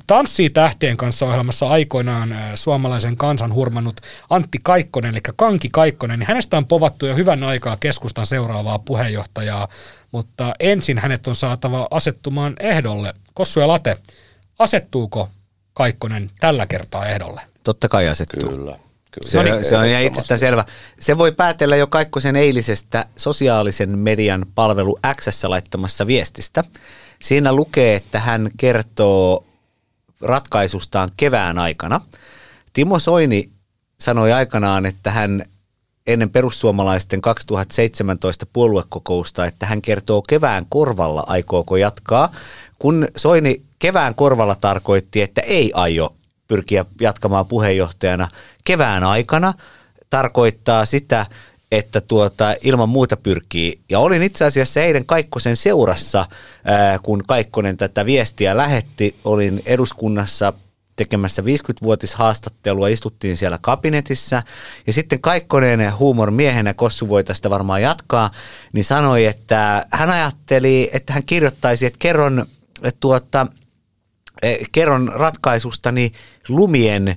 Tanssii 0.07 0.51
tähtien 0.51 0.97
kanssa 0.97 1.27
ohjelmassa 1.27 1.69
aikoinaan 1.69 2.37
suomalaisen 2.55 3.17
kansan 3.17 3.55
hurmannut 3.55 4.01
Antti 4.31 4.59
Kaikkonen, 4.63 5.13
eli 5.13 5.21
Kanki 5.37 5.69
Kaikkonen, 5.73 6.19
niin 6.19 6.29
hänestä 6.29 6.57
on 6.57 6.67
povattu 6.67 7.07
jo 7.07 7.17
hyvän 7.17 7.45
aikaa 7.45 7.77
keskustan 7.81 8.27
seuraavaa 8.27 8.79
puheenjohtajaa, 8.79 9.69
mutta 10.13 10.55
ensin 10.61 10.99
hänet 10.99 11.27
on 11.27 11.37
saatava 11.37 11.89
asettumaan 11.91 12.57
ehdolle. 12.61 13.15
Kossu 13.35 13.61
ja 13.61 13.69
Late, 13.69 13.97
asettuuko 14.59 15.29
Kaikkonen 15.75 16.31
tällä 16.41 16.67
kertaa 16.67 17.07
ehdolle? 17.07 17.41
Totta 17.65 17.89
kai 17.89 18.09
asettuu. 18.09 18.51
Kyllä. 18.51 18.79
Kyllä. 19.21 19.31
Se, 19.31 19.37
No 19.37 19.43
niin. 19.43 19.55
on, 19.55 19.65
se 19.65 19.77
on 19.77 19.87
ihan 19.87 20.03
itsestään 20.03 20.41
selvä. 20.41 20.65
Se 21.01 21.19
voi 21.19 21.33
päätellä 21.33 21.77
jo 21.77 21.87
Kaikkosen 21.87 22.37
eilisestä 22.37 23.05
sosiaalisen 23.17 23.99
median 23.99 24.47
palvelu 24.55 24.99
X 25.21 25.45
laittamassa 25.45 26.07
viestistä. 26.07 26.65
Siinä 27.23 27.53
lukee, 27.53 27.95
että 27.97 28.21
hän 28.21 28.51
kertoo 28.57 29.45
ratkaisustaan 30.21 31.11
kevään 31.17 31.59
aikana. 31.59 32.01
Timo 32.73 32.99
Soini 32.99 33.51
sanoi 34.01 34.33
aikanaan, 34.33 34.87
että 34.87 35.11
hän 35.11 35.43
ennen 36.07 36.31
perussuomalaisten 36.31 37.23
2017 37.23 38.47
puoluekokousta, 38.53 39.47
että 39.47 39.67
hän 39.67 39.83
kertoo 39.83 40.23
kevään 40.23 40.67
korvalla 40.69 41.25
aikooko 41.27 41.77
jatkaa, 41.77 42.33
kun 42.79 43.09
Soini 43.17 43.63
kevään 43.79 44.15
korvalla 44.15 44.57
tarkoitti, 44.61 45.23
että 45.23 45.41
ei 45.41 45.73
aio 45.75 46.15
pyrkiä 46.49 46.85
jatkamaan 47.01 47.47
puheenjohtajana 47.47 48.29
kevään 48.65 49.05
aikana, 49.05 49.55
tarkoittaa 50.11 50.87
sitä, 50.87 51.27
että 51.73 52.01
tuota, 52.01 52.55
ilman 52.63 52.89
muuta 52.89 53.17
pyrkii. 53.17 53.81
Ja 53.89 53.99
olin 53.99 54.23
itse 54.23 54.45
asiassa 54.45 54.81
eilen 54.81 55.07
Kaikkosen 55.07 55.57
seurassa, 55.57 56.27
ää, 56.65 56.99
kun 56.99 57.23
Kaikkonen 57.27 57.77
tätä 57.77 58.07
viestiä 58.07 58.57
lähetti. 58.57 59.17
Olin 59.25 59.63
eduskunnassa 59.67 60.53
tekemässä 60.97 61.43
50-vuotishaastattelua, 61.43 62.89
istuttiin 62.89 63.37
siellä 63.37 63.59
kabinetissa 63.61 64.43
ja 64.87 64.93
sitten 64.93 65.21
Kaikkonen 65.21 65.99
huumormiehenä, 65.99 66.75
Kossu 66.75 67.09
voi 67.09 67.25
tästä 67.25 67.51
varmaan 67.51 67.83
jatkaa, 67.83 68.31
niin 68.73 68.85
sanoi, 68.85 69.25
että 69.25 69.87
hän 69.91 70.11
ajatteli, 70.11 70.91
että 70.93 71.13
hän 71.13 71.23
kirjoittaisi, 71.27 71.87
että 71.87 71.99
kerron, 71.99 72.47
että 72.83 73.01
tuota, 73.01 73.47
kerron 74.73 75.13
ratkaisustani 75.15 76.13
lumien 76.49 77.09
eh, 77.09 77.17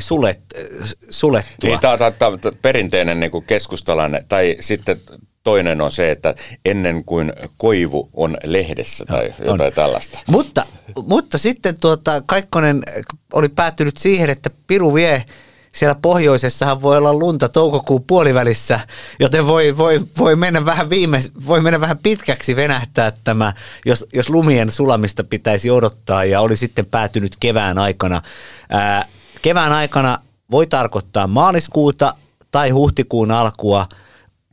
sulet, 0.00 0.40
eh, 0.54 0.66
sulettua. 1.10 1.70
Niin, 1.70 1.80
tämä 1.80 2.30
on 2.30 2.38
perinteinen 2.62 3.20
niin 3.20 3.44
keskustalainen, 3.46 4.24
tai 4.28 4.56
sitten 4.60 5.00
toinen 5.44 5.80
on 5.80 5.92
se, 5.92 6.10
että 6.10 6.34
ennen 6.64 7.04
kuin 7.04 7.32
koivu 7.58 8.10
on 8.14 8.36
lehdessä 8.44 9.04
tai 9.04 9.34
on. 9.40 9.46
jotain 9.46 9.72
tällaista. 9.72 10.18
Mutta, 10.26 10.66
mutta 11.06 11.38
sitten 11.38 11.80
tuota, 11.80 12.22
Kaikkonen 12.26 12.82
oli 13.32 13.48
päättynyt 13.48 13.96
siihen, 13.96 14.30
että 14.30 14.50
Piru 14.66 14.94
vie 14.94 15.24
siellä 15.78 15.94
pohjoisessahan 16.02 16.82
voi 16.82 16.96
olla 16.96 17.14
lunta 17.14 17.48
toukokuun 17.48 18.04
puolivälissä, 18.04 18.80
joten 19.20 19.46
voi, 19.46 19.76
voi, 19.76 20.00
voi, 20.18 20.36
mennä 20.36 20.64
vähän 20.64 20.90
viime, 20.90 21.20
voi 21.46 21.60
mennä 21.60 21.80
vähän 21.80 21.98
pitkäksi 21.98 22.56
venähtää 22.56 23.12
tämä, 23.24 23.52
jos, 23.86 24.06
jos 24.12 24.30
lumien 24.30 24.70
sulamista 24.70 25.24
pitäisi 25.24 25.70
odottaa 25.70 26.24
ja 26.24 26.40
oli 26.40 26.56
sitten 26.56 26.86
päätynyt 26.86 27.36
kevään 27.40 27.78
aikana. 27.78 28.22
Ää, 28.68 29.04
kevään 29.42 29.72
aikana 29.72 30.18
voi 30.50 30.66
tarkoittaa 30.66 31.26
maaliskuuta 31.26 32.14
tai 32.50 32.70
huhtikuun 32.70 33.30
alkua, 33.30 33.86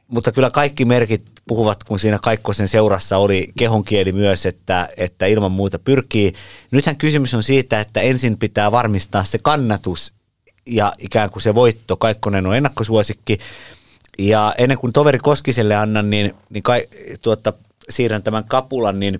mutta 0.07 0.31
kyllä 0.31 0.49
kaikki 0.49 0.85
merkit 0.85 1.23
puhuvat, 1.47 1.83
kun 1.83 1.99
siinä 1.99 2.19
Kaikkosen 2.21 2.67
seurassa 2.67 3.17
oli 3.17 3.51
kehonkieli 3.57 4.11
myös, 4.11 4.45
että, 4.45 4.89
että 4.97 5.25
ilman 5.25 5.51
muuta 5.51 5.79
pyrkii. 5.79 6.33
Nythän 6.71 6.95
kysymys 6.95 7.33
on 7.33 7.43
siitä, 7.43 7.79
että 7.79 8.01
ensin 8.01 8.37
pitää 8.37 8.71
varmistaa 8.71 9.23
se 9.23 9.37
kannatus 9.37 10.13
ja 10.65 10.93
ikään 10.99 11.29
kuin 11.29 11.43
se 11.43 11.55
voitto. 11.55 11.97
Kaikkonen 11.97 12.45
on 12.45 12.55
ennakkosuosikki. 12.55 13.37
Ja 14.19 14.53
ennen 14.57 14.77
kuin 14.77 14.93
toveri 14.93 15.19
Koskiselle 15.19 15.75
annan, 15.75 16.09
niin, 16.09 16.33
niin 16.49 16.63
kai, 16.63 16.87
tuota, 17.21 17.53
siirrän 17.89 18.23
tämän 18.23 18.43
kapulan, 18.43 18.99
niin 18.99 19.19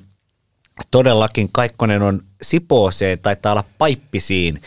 todellakin 0.91 1.49
Kaikkonen 1.51 2.01
on 2.01 2.21
Sipooseen, 2.41 3.19
taitaa 3.19 3.51
olla 3.51 3.63
paippisiin 3.77 4.61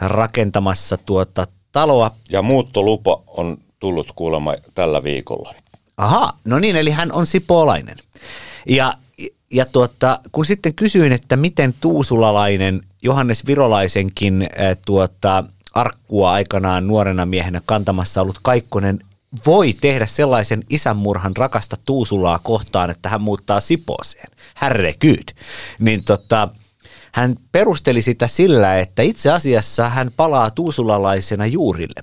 rakentamassa 0.00 0.96
tuota 0.96 1.46
taloa. 1.72 2.10
Ja 2.30 2.42
muuttolupa 2.42 3.22
on 3.26 3.58
tullut 3.78 4.12
kuulemma 4.16 4.54
tällä 4.74 5.02
viikolla. 5.02 5.54
Aha, 5.96 6.32
no 6.44 6.58
niin, 6.58 6.76
eli 6.76 6.90
hän 6.90 7.12
on 7.12 7.26
sipoolainen. 7.26 7.96
Ja, 8.68 8.94
ja 9.52 9.66
tuota, 9.66 10.20
kun 10.32 10.44
sitten 10.44 10.74
kysyin, 10.74 11.12
että 11.12 11.36
miten 11.36 11.74
tuusulalainen 11.80 12.82
Johannes 13.02 13.46
Virolaisenkin 13.46 14.42
äh, 14.42 14.76
tuota, 14.86 15.44
arkkua 15.76 16.32
aikanaan 16.32 16.86
nuorena 16.86 17.26
miehenä 17.26 17.60
kantamassa 17.66 18.22
ollut 18.22 18.38
Kaikkonen 18.42 18.98
voi 19.46 19.72
tehdä 19.72 20.06
sellaisen 20.06 20.62
isänmurhan 20.70 21.36
rakasta 21.36 21.76
Tuusulaa 21.84 22.40
kohtaan, 22.42 22.90
että 22.90 23.08
hän 23.08 23.20
muuttaa 23.20 23.60
Sipooseen. 23.60 24.30
Herregud. 24.60 25.28
Niin 25.78 26.04
tota, 26.04 26.48
hän 27.12 27.36
perusteli 27.52 28.02
sitä 28.02 28.26
sillä, 28.26 28.78
että 28.78 29.02
itse 29.02 29.30
asiassa 29.30 29.88
hän 29.88 30.10
palaa 30.16 30.50
tuusulalaisena 30.50 31.46
juurille. 31.46 32.00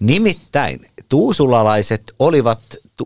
Nimittäin 0.00 0.90
tuusulalaiset 1.08 2.14
olivat 2.18 2.60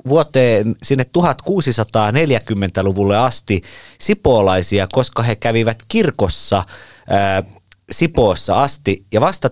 vuoteen 0.08 0.76
sinne 0.82 1.04
1640-luvulle 1.18 3.16
asti 3.16 3.62
sipoolaisia, 4.00 4.88
koska 4.92 5.22
he 5.22 5.36
kävivät 5.36 5.78
kirkossa 5.88 6.64
ää, 7.08 7.42
Sipoossa 7.90 8.62
asti 8.62 9.04
ja 9.12 9.20
vasta 9.20 9.50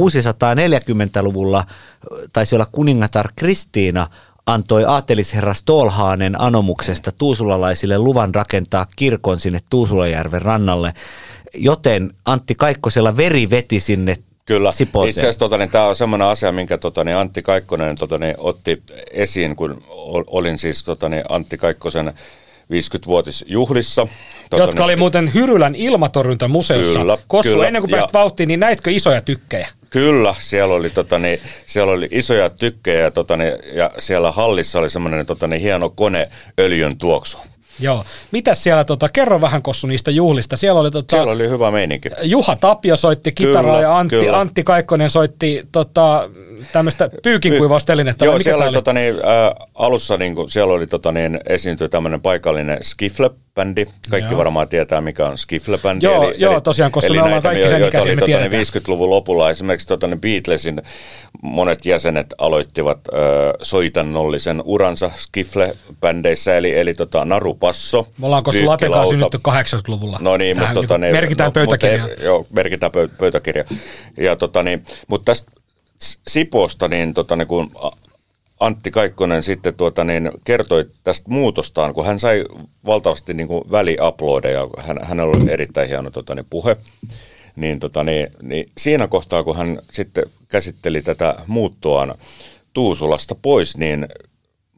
1640-luvulla 0.00 1.64
taisi 2.32 2.54
olla 2.54 2.66
kuningatar 2.72 3.28
Kristiina 3.36 4.06
antoi 4.46 4.84
aatelisherra 4.84 5.54
Stolhaanen 5.54 6.40
anomuksesta 6.40 7.12
tuusulalaisille 7.12 7.98
luvan 7.98 8.34
rakentaa 8.34 8.86
kirkon 8.96 9.40
sinne 9.40 9.58
Tuusulajärven 9.70 10.42
rannalle, 10.42 10.92
joten 11.54 12.14
Antti 12.24 12.54
Kaikkosella 12.54 13.16
veri 13.16 13.50
veti 13.50 13.80
sinne 13.80 14.16
Kyllä. 14.46 14.72
Sipooseen. 14.72 15.10
Itse 15.10 15.20
asiassa 15.20 15.38
tota, 15.38 15.58
niin, 15.58 15.70
tämä 15.70 15.86
on 15.86 15.96
semmoinen 15.96 16.28
asia, 16.28 16.52
minkä 16.52 16.78
tota, 16.78 17.04
niin 17.04 17.16
Antti 17.16 17.42
Kaikkonen 17.42 17.96
tota, 17.96 18.18
niin, 18.18 18.34
otti 18.38 18.82
esiin, 19.10 19.56
kun 19.56 19.82
olin 20.26 20.58
siis 20.58 20.84
tota, 20.84 21.08
niin, 21.08 21.22
Antti 21.28 21.58
Kaikkosen 21.58 22.12
50-vuotisjuhlissa. 22.70 24.06
Tota, 24.50 24.62
Jotka 24.62 24.74
niin, 24.74 24.84
oli 24.84 24.96
muuten 24.96 25.34
Hyrylän 25.34 25.74
ilmatorjuntamuseossa. 25.74 26.98
Kyllä, 26.98 27.18
Kossu, 27.26 27.52
kyllä, 27.52 27.66
ennen 27.66 27.82
kuin 27.82 27.90
pääsit 27.90 28.12
vauhtiin, 28.12 28.48
niin 28.48 28.60
näitkö 28.60 28.90
isoja 28.90 29.20
tykkejä? 29.20 29.68
Kyllä, 29.90 30.34
siellä 30.38 30.74
oli, 30.74 30.90
tota, 30.90 31.18
niin, 31.18 31.40
siellä 31.66 31.92
oli 31.92 32.08
isoja 32.10 32.50
tykkejä 32.50 33.10
tota, 33.10 33.36
niin, 33.36 33.52
ja 33.72 33.90
siellä 33.98 34.32
hallissa 34.32 34.78
oli 34.78 34.90
semmoinen 34.90 35.26
tota, 35.26 35.46
niin, 35.46 35.62
hieno 35.62 35.90
kone 35.90 36.28
öljyn 36.58 36.98
tuoksu. 36.98 37.38
Joo. 37.80 38.04
Mitäs 38.32 38.62
siellä, 38.62 38.84
tota, 38.84 39.08
kerro 39.08 39.40
vähän 39.40 39.62
Kossu 39.62 39.86
niistä 39.86 40.10
juhlista. 40.10 40.56
Siellä 40.56 40.80
oli, 40.80 40.90
tota, 40.90 41.16
siellä 41.16 41.32
oli 41.32 41.48
hyvä 41.48 41.70
meininki. 41.70 42.08
Juha 42.22 42.56
Tapio 42.56 42.96
soitti 42.96 43.32
kitaraa 43.32 43.80
ja 43.80 43.98
Antti, 43.98 44.16
kyllä. 44.16 44.40
Antti 44.40 44.62
Kaikkonen 44.64 45.10
soitti 45.10 45.62
tota, 45.72 46.30
tämmöistä 46.72 47.10
pyykinkuivaustelinettä. 47.22 48.24
Joo, 48.24 48.34
mikä 48.34 48.44
siellä 48.44 48.64
oli, 48.64 48.72
tota, 48.72 48.92
niin, 48.92 49.14
ä, 49.14 49.54
alussa 49.74 50.16
niin, 50.16 50.34
kun, 50.34 50.50
siellä 50.50 50.74
oli 50.74 50.86
tota, 50.86 51.12
niin, 51.12 51.40
esiintyi 51.46 51.88
tämmöinen 51.88 52.20
paikallinen 52.20 52.78
skifle-bändi. 53.50 53.86
Kaikki 54.10 54.32
joo. 54.32 54.38
varmaan 54.38 54.68
tietää, 54.68 55.00
mikä 55.00 55.26
on 55.26 55.36
skifle-bändi. 55.38 56.02
Joo, 56.02 56.28
eli, 56.28 56.34
joo 56.38 56.60
tosiaan, 56.60 56.92
koska 56.92 57.14
me 57.14 57.22
ollaan 57.22 57.42
kaikki 57.42 57.68
sen 57.68 57.84
ikäisiä, 57.84 58.14
me 58.14 58.20
tota, 58.20 58.38
niin 58.38 58.52
50-luvun 58.52 59.10
lopulla 59.10 59.50
esimerkiksi 59.50 59.88
tota, 59.88 60.06
niin 60.06 60.20
Beatlesin 60.20 60.82
monet 61.42 61.86
jäsenet 61.86 62.34
aloittivat 62.38 62.98
ö, 63.08 63.12
soitannollisen 63.62 64.62
uransa 64.64 65.10
skifle-bändeissä, 65.16 66.50
eli, 66.56 66.78
eli 66.78 66.94
tota, 66.94 67.24
Naru 67.24 67.54
Passo. 67.54 68.08
Me 68.18 68.26
ollaan 68.26 68.42
koska 68.42 68.66
Latekaan 68.66 69.06
synnytty 69.06 69.38
80-luvulla. 69.48 70.18
No 70.20 70.36
niin, 70.36 70.58
mutta 70.58 70.74
tota, 70.74 70.98
niin, 70.98 71.14
merkitään 71.14 71.48
no, 71.48 71.52
pöytäkirjaan. 71.52 72.10
Joo, 72.22 72.46
merkitään 72.50 72.92
pöytäkirja. 73.18 73.64
Ja, 74.16 74.36
tota, 74.36 74.62
niin, 74.62 74.84
mutta 75.08 75.24
tästä 75.24 75.50
Siposta, 76.28 76.88
niin, 76.88 77.14
tota, 77.14 77.36
niin 77.36 77.48
kun 77.48 77.70
Antti 78.60 78.90
Kaikkonen 78.90 79.42
sitten 79.42 79.74
tuota, 79.74 80.04
niin, 80.04 80.30
kertoi 80.44 80.86
tästä 81.04 81.30
muutostaan, 81.30 81.94
kun 81.94 82.06
hän 82.06 82.20
sai 82.20 82.44
valtavasti 82.86 83.34
niin 83.34 83.48
kuin 83.48 83.70
väliuploadeja, 83.70 84.68
hän, 84.78 84.98
hänellä 85.02 85.36
oli 85.36 85.52
erittäin 85.52 85.88
hieno 85.88 86.10
tota, 86.10 86.34
niin, 86.34 86.46
puhe, 86.50 86.76
niin, 87.56 87.80
tota, 87.80 88.04
niin, 88.04 88.26
niin 88.42 88.70
siinä 88.78 89.08
kohtaa, 89.08 89.44
kun 89.44 89.56
hän 89.56 89.78
sitten 89.92 90.24
käsitteli 90.48 91.02
tätä 91.02 91.34
muuttoaan 91.46 92.14
Tuusulasta 92.72 93.34
pois, 93.42 93.76
niin 93.76 94.08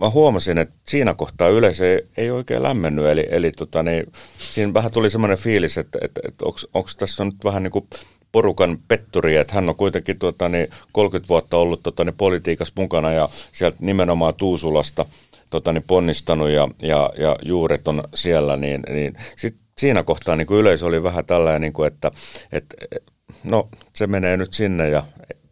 mä 0.00 0.10
huomasin, 0.10 0.58
että 0.58 0.74
siinä 0.88 1.14
kohtaa 1.14 1.48
yleisö 1.48 1.92
ei, 1.92 2.06
ei 2.16 2.30
oikein 2.30 2.62
lämmennyt, 2.62 3.06
eli, 3.06 3.26
eli 3.30 3.52
tota, 3.52 3.82
niin, 3.82 4.12
siinä 4.38 4.74
vähän 4.74 4.92
tuli 4.92 5.10
semmoinen 5.10 5.38
fiilis, 5.38 5.78
että, 5.78 5.98
että, 6.02 6.20
että 6.28 6.44
onko 6.74 6.88
tässä 6.98 7.24
nyt 7.24 7.44
vähän 7.44 7.62
niin 7.62 7.70
kuin 7.70 7.88
porukan 8.32 8.78
petturi, 8.88 9.36
että 9.36 9.54
hän 9.54 9.68
on 9.68 9.76
kuitenkin 9.76 10.18
tuota, 10.18 10.48
niin 10.48 10.68
30 10.92 11.28
vuotta 11.28 11.56
ollut 11.56 11.82
tuota, 11.82 12.04
niin 12.04 12.14
politiikassa 12.14 12.74
mukana 12.76 13.12
ja 13.12 13.28
sieltä 13.52 13.76
nimenomaan 13.80 14.34
Tuusulasta 14.34 15.06
tuota, 15.50 15.72
niin 15.72 15.84
ponnistanut 15.86 16.50
ja, 16.50 16.68
ja, 16.82 17.10
ja 17.18 17.36
juuret 17.42 17.88
on 17.88 18.04
siellä, 18.14 18.56
niin, 18.56 18.80
niin 18.88 19.14
sit 19.36 19.56
siinä 19.78 20.02
kohtaa 20.02 20.36
niin 20.36 20.46
kuin 20.46 20.60
yleisö 20.60 20.86
oli 20.86 21.02
vähän 21.02 21.24
tällainen, 21.24 21.60
niin 21.60 21.72
kuin, 21.72 21.86
että, 21.86 22.10
että 22.52 22.76
no 23.44 23.68
se 23.94 24.06
menee 24.06 24.36
nyt 24.36 24.52
sinne 24.52 24.88
ja 24.88 25.02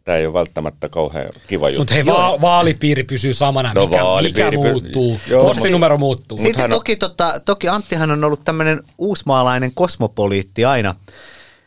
tämä 0.03 0.17
ei 0.17 0.25
ole 0.25 0.33
välttämättä 0.33 0.89
kauhean 0.89 1.29
kiva 1.47 1.69
juttu. 1.69 1.81
Mutta 1.81 1.93
hei, 1.93 2.05
va- 2.05 2.41
vaalipiiri 2.41 3.03
pysyy 3.03 3.33
samana, 3.33 3.73
no, 3.73 3.87
mikä, 3.87 4.01
mikä 4.21 4.51
muuttuu, 4.51 5.19
Joo, 5.29 5.43
postinumero 5.43 5.97
muuttuu. 5.97 6.37
Sitten 6.37 6.69
toki, 6.69 6.91
on... 6.91 6.99
tota, 6.99 7.41
toki 7.45 7.67
Anttihan 7.67 8.11
on 8.11 8.23
ollut 8.23 8.41
tämmöinen 8.45 8.79
uusmaalainen 8.97 9.71
kosmopoliitti 9.73 10.65
aina, 10.65 10.95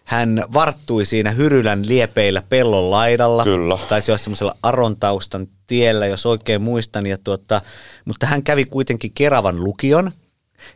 hän 0.05 0.45
varttui 0.53 1.05
siinä 1.05 1.31
Hyrylän 1.31 1.89
liepeillä 1.89 2.43
pellon 2.49 2.91
laidalla. 2.91 3.45
Kyllä. 3.45 3.79
Taisi 3.89 4.11
olla 4.11 4.19
semmoisella 4.19 4.57
arontaustan 4.63 5.47
tiellä, 5.67 6.07
jos 6.07 6.27
oikein 6.27 6.63
muistan. 6.63 7.07
Ja 7.07 7.19
tuota, 7.25 7.61
mutta 8.05 8.27
hän 8.27 8.43
kävi 8.43 8.65
kuitenkin 8.65 9.13
Keravan 9.15 9.65
lukion. 9.65 10.13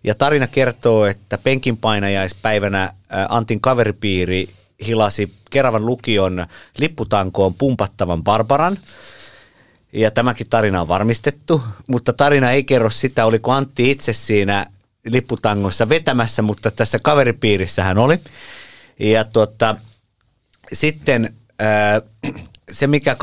Ja 0.05 0.15
tarina 0.15 0.47
kertoo, 0.47 1.07
että 1.07 1.39
penkinpainajaispäivänä 1.39 2.93
Antin 3.29 3.61
kaveripiiri 3.61 4.49
hilasi 4.87 5.33
Keravan 5.51 5.87
lukion 5.87 6.47
lipputankoon 6.79 7.55
pumpattavan 7.55 8.25
Barbaran. 8.25 8.79
Ja 9.93 10.11
tämäkin 10.11 10.47
tarina 10.51 10.81
on 10.81 10.89
varmistettu, 10.89 11.63
mutta 11.87 12.13
tarina 12.13 12.51
ei 12.51 12.65
kerro 12.65 12.91
sitä, 12.91 13.27
oliko 13.27 13.53
Antti 13.53 13.91
itse 13.91 14.13
siinä 14.13 14.67
lipputangossa 15.07 15.89
vetämässä, 15.89 16.43
mutta 16.43 16.71
tässä 16.71 16.99
kaveripiirissä 16.99 17.85
hän 17.85 17.99
oli. 17.99 18.21
Ja 19.01 19.25
tuota, 19.25 19.77
sitten 20.73 21.35
ää, 21.59 22.03
se, 22.73 22.87
mikä 22.87 23.17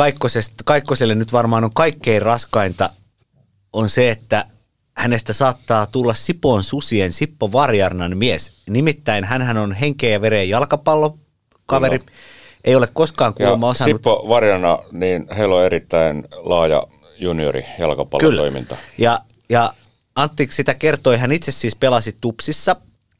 Kaikkoselle 0.65 1.15
nyt 1.15 1.33
varmaan 1.33 1.63
on 1.63 1.73
kaikkein 1.73 2.21
raskainta, 2.21 2.89
on 3.73 3.89
se, 3.89 4.09
että 4.09 4.45
hänestä 4.97 5.33
saattaa 5.33 5.85
tulla 5.85 6.13
Sipoon 6.13 6.63
susien 6.63 7.13
Sippo 7.13 7.51
Varjarnan 7.51 8.17
mies. 8.17 8.51
Nimittäin 8.69 9.23
hän 9.23 9.57
on 9.57 9.71
henkeä 9.71 10.09
ja 10.09 10.21
veren 10.21 10.49
jalkapallokaveri. 10.49 11.99
Kyllä. 11.99 12.11
Ei 12.65 12.75
ole 12.75 12.87
koskaan 12.93 13.33
kuulemma 13.33 13.69
osannut... 13.69 13.95
Sippo 13.95 14.25
Varjana, 14.29 14.79
niin 14.91 15.27
heillä 15.37 15.55
on 15.55 15.65
erittäin 15.65 16.27
laaja 16.31 16.83
juniori 17.17 17.65
jalkapallotoiminta. 17.79 18.75
Kyllä. 18.75 18.87
Ja, 18.97 19.19
ja 19.49 19.73
Antti 20.15 20.47
sitä 20.51 20.73
kertoi, 20.73 21.17
hän 21.17 21.31
itse 21.31 21.51
siis 21.51 21.75
pelasi 21.75 22.17
Tupsissa 22.21 22.75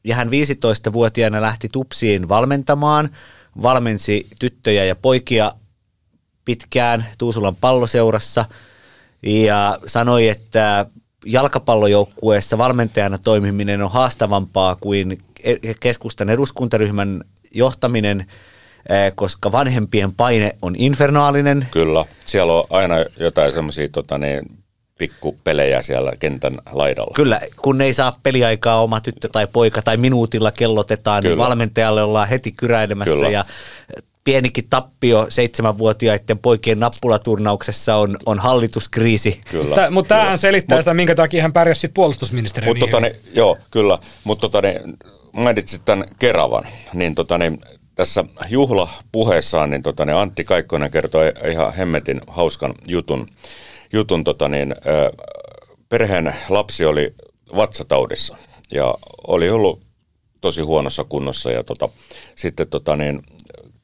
ja 0.06 0.16
hän 0.16 0.28
15-vuotiaana 0.28 1.40
lähti 1.40 1.68
Tupsiin 1.72 2.28
valmentamaan, 2.28 3.08
valmensi 3.62 4.26
tyttöjä 4.38 4.84
ja 4.84 4.96
poikia 4.96 5.52
pitkään 6.44 7.06
Tuusulan 7.18 7.56
palloseurassa 7.56 8.44
ja 9.22 9.78
sanoi, 9.86 10.28
että 10.28 10.86
jalkapallojoukkueessa 11.24 12.58
valmentajana 12.58 13.18
toimiminen 13.18 13.82
on 13.82 13.92
haastavampaa 13.92 14.76
kuin 14.76 15.18
e- 15.42 15.74
keskustan 15.80 16.30
eduskuntaryhmän 16.30 17.20
johtaminen, 17.54 18.20
eh, 18.88 19.12
koska 19.14 19.52
vanhempien 19.52 20.12
paine 20.12 20.56
on 20.62 20.74
infernaalinen. 20.78 21.66
Kyllä, 21.70 22.04
siellä 22.26 22.52
on 22.52 22.64
aina 22.70 22.94
jotain 23.20 23.52
semmoisia 23.52 23.88
tota, 23.88 24.18
niin, 24.18 24.58
pikkupelejä 24.98 25.82
siellä 25.82 26.12
kentän 26.20 26.54
laidalla. 26.72 27.14
Kyllä, 27.14 27.40
kun 27.62 27.80
ei 27.80 27.94
saa 27.94 28.18
peliaikaa 28.22 28.82
oma 28.82 29.00
tyttö 29.00 29.28
tai 29.32 29.46
poika 29.46 29.82
tai 29.82 29.96
minuutilla 29.96 30.50
kellotetaan, 30.50 31.22
niin 31.22 31.30
Kyllä. 31.30 31.42
niin 31.42 31.48
valmentajalle 31.48 32.02
ollaan 32.02 32.28
heti 32.28 32.52
kyräilemässä 32.52 33.14
Kyllä. 33.14 33.28
ja 33.28 33.44
pienikin 34.24 34.66
tappio 34.70 35.26
seitsemänvuotiaiden 35.28 36.38
poikien 36.38 36.80
nappulaturnauksessa 36.80 37.96
on, 37.96 38.16
on 38.26 38.38
hallituskriisi. 38.38 39.40
Kyllä. 39.50 39.74
Tä, 39.74 39.90
mutta 39.90 40.14
tämähän 40.14 40.38
selittää 40.38 40.80
sitä, 40.80 40.94
minkä 40.94 41.14
takia 41.14 41.42
hän 41.42 41.52
pärjäsi 41.52 41.80
sitten 41.80 41.94
puolustusministeriön. 41.94 42.70
Mutta 42.70 42.86
tota, 42.86 43.00
niin, 43.00 43.16
joo, 43.34 43.58
kyllä. 43.70 43.98
Mutta 44.24 44.48
tota, 44.48 44.62
niin, 44.62 44.80
mainitsit 45.32 45.82
tämän 45.84 46.04
Keravan, 46.18 46.66
niin, 46.94 47.14
tota, 47.14 47.38
niin 47.38 47.58
tässä 47.94 48.24
juhlapuheessaan 48.48 49.70
niin, 49.70 49.82
tota, 49.82 50.04
niin 50.04 50.16
Antti 50.16 50.44
Kaikkonen 50.44 50.90
kertoi 50.90 51.32
ihan 51.50 51.74
hemmetin 51.74 52.20
hauskan 52.26 52.74
jutun. 52.88 53.26
Jutun 53.92 54.24
tota, 54.24 54.48
niin, 54.48 54.74
perheen 55.88 56.34
lapsi 56.48 56.84
oli 56.84 57.14
vatsataudissa 57.56 58.36
ja 58.70 58.94
oli 59.26 59.50
ollut 59.50 59.82
tosi 60.40 60.62
huonossa 60.62 61.04
kunnossa 61.04 61.50
ja 61.50 61.64
tota, 61.64 61.88
sitten 62.34 62.68
tota, 62.68 62.96
niin, 62.96 63.22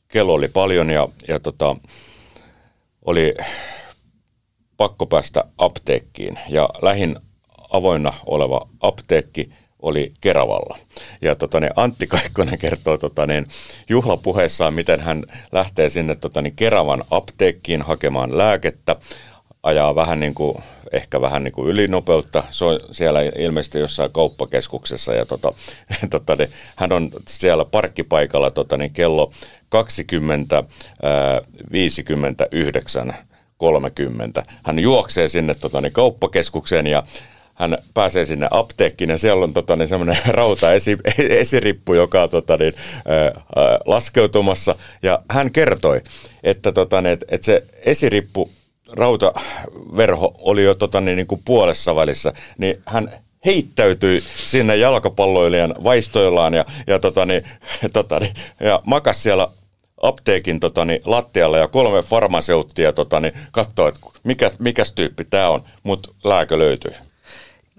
kello 0.08 0.34
oli 0.34 0.48
paljon 0.48 0.90
ja, 0.90 1.08
ja 1.28 1.40
tota, 1.40 1.76
oli 3.04 3.34
pakko 4.76 5.06
päästä 5.06 5.44
apteekkiin 5.58 6.38
ja 6.48 6.68
lähin 6.82 7.16
avoinna 7.70 8.12
oleva 8.26 8.68
apteekki 8.80 9.52
oli 9.82 10.12
Keravalla. 10.20 10.78
Ja 11.22 11.34
tota, 11.34 11.60
niin 11.60 11.72
Antti 11.76 12.06
Kaikkonen 12.06 12.58
kertoo 12.58 12.98
tota, 12.98 13.26
niin, 13.26 13.46
juhlapuheessaan, 13.88 14.74
miten 14.74 15.00
hän 15.00 15.22
lähtee 15.52 15.90
sinne 15.90 16.14
tota, 16.14 16.42
niin 16.42 16.56
Keravan 16.56 17.04
apteekkiin 17.10 17.82
hakemaan 17.82 18.38
lääkettä, 18.38 18.96
ajaa 19.62 19.94
vähän 19.94 20.20
niin 20.20 20.34
kuin, 20.34 20.58
ehkä 20.92 21.20
vähän 21.20 21.44
niin 21.44 21.52
kuin 21.52 21.68
ylinopeutta. 21.68 22.44
Se 22.50 22.64
on 22.64 22.80
siellä 22.90 23.20
ilmeisesti 23.22 23.78
jossain 23.78 24.12
kauppakeskuksessa 24.12 25.14
ja 25.14 25.26
tota, 25.26 25.52
tota, 26.10 26.36
niin, 26.36 26.50
hän 26.76 26.92
on 26.92 27.10
siellä 27.28 27.64
parkkipaikalla 27.64 28.50
tota, 28.50 28.76
niin 28.78 28.92
kello 28.92 29.32
20, 29.68 30.56
ää, 31.02 31.40
59 31.72 33.14
30. 33.56 34.42
Hän 34.62 34.78
juoksee 34.78 35.28
sinne 35.28 35.54
tota, 35.54 35.80
niin 35.80 35.92
kauppakeskukseen 35.92 36.86
ja 36.86 37.02
hän 37.54 37.78
pääsee 37.94 38.24
sinne 38.24 38.48
apteekkiin 38.50 39.10
ja 39.10 39.18
siellä 39.18 39.44
on 39.44 39.52
tota, 39.52 39.76
niin 39.76 39.88
semmoinen 39.88 40.18
rauta 40.38 40.72
esi, 40.72 40.96
esirippu, 41.18 41.94
joka 41.94 42.22
on 42.22 42.30
tota, 42.30 42.56
niin, 42.56 42.74
laskeutumassa. 43.86 44.74
Ja 45.02 45.18
hän 45.30 45.50
kertoi, 45.50 46.00
että, 46.42 46.72
tota, 46.72 47.02
niin, 47.02 47.12
että, 47.12 47.26
että 47.28 47.44
se 47.44 47.64
esirippu 47.84 48.50
rautaverho 48.92 50.34
oli 50.38 50.64
jo 50.64 50.74
tota, 50.74 51.00
niin, 51.00 51.16
niin 51.16 51.26
kuin 51.26 51.42
puolessa 51.44 51.96
välissä, 51.96 52.32
niin 52.58 52.82
hän 52.86 53.12
heittäytyi 53.44 54.22
sinne 54.44 54.76
jalkapalloilijan 54.76 55.74
vaistoillaan 55.84 56.54
ja, 56.54 56.64
ja, 56.86 56.98
tota, 56.98 57.26
niin, 57.26 57.42
tota, 57.92 58.20
niin, 58.20 58.34
ja 58.60 58.82
makas 58.86 59.22
siellä 59.22 59.48
apteekin 60.02 60.60
tota, 60.60 60.84
niin, 60.84 61.00
lattialla 61.04 61.58
ja 61.58 61.68
kolme 61.68 62.02
farmaseuttia 62.02 62.92
tota, 62.92 63.20
niin, 63.20 63.34
katsoi, 63.52 63.88
että 63.88 64.00
mikä, 64.24 64.50
mikäs 64.58 64.92
tyyppi 64.92 65.24
tämä 65.24 65.48
on, 65.48 65.62
mutta 65.82 66.08
lääkö 66.24 66.58
löytyy. 66.58 66.92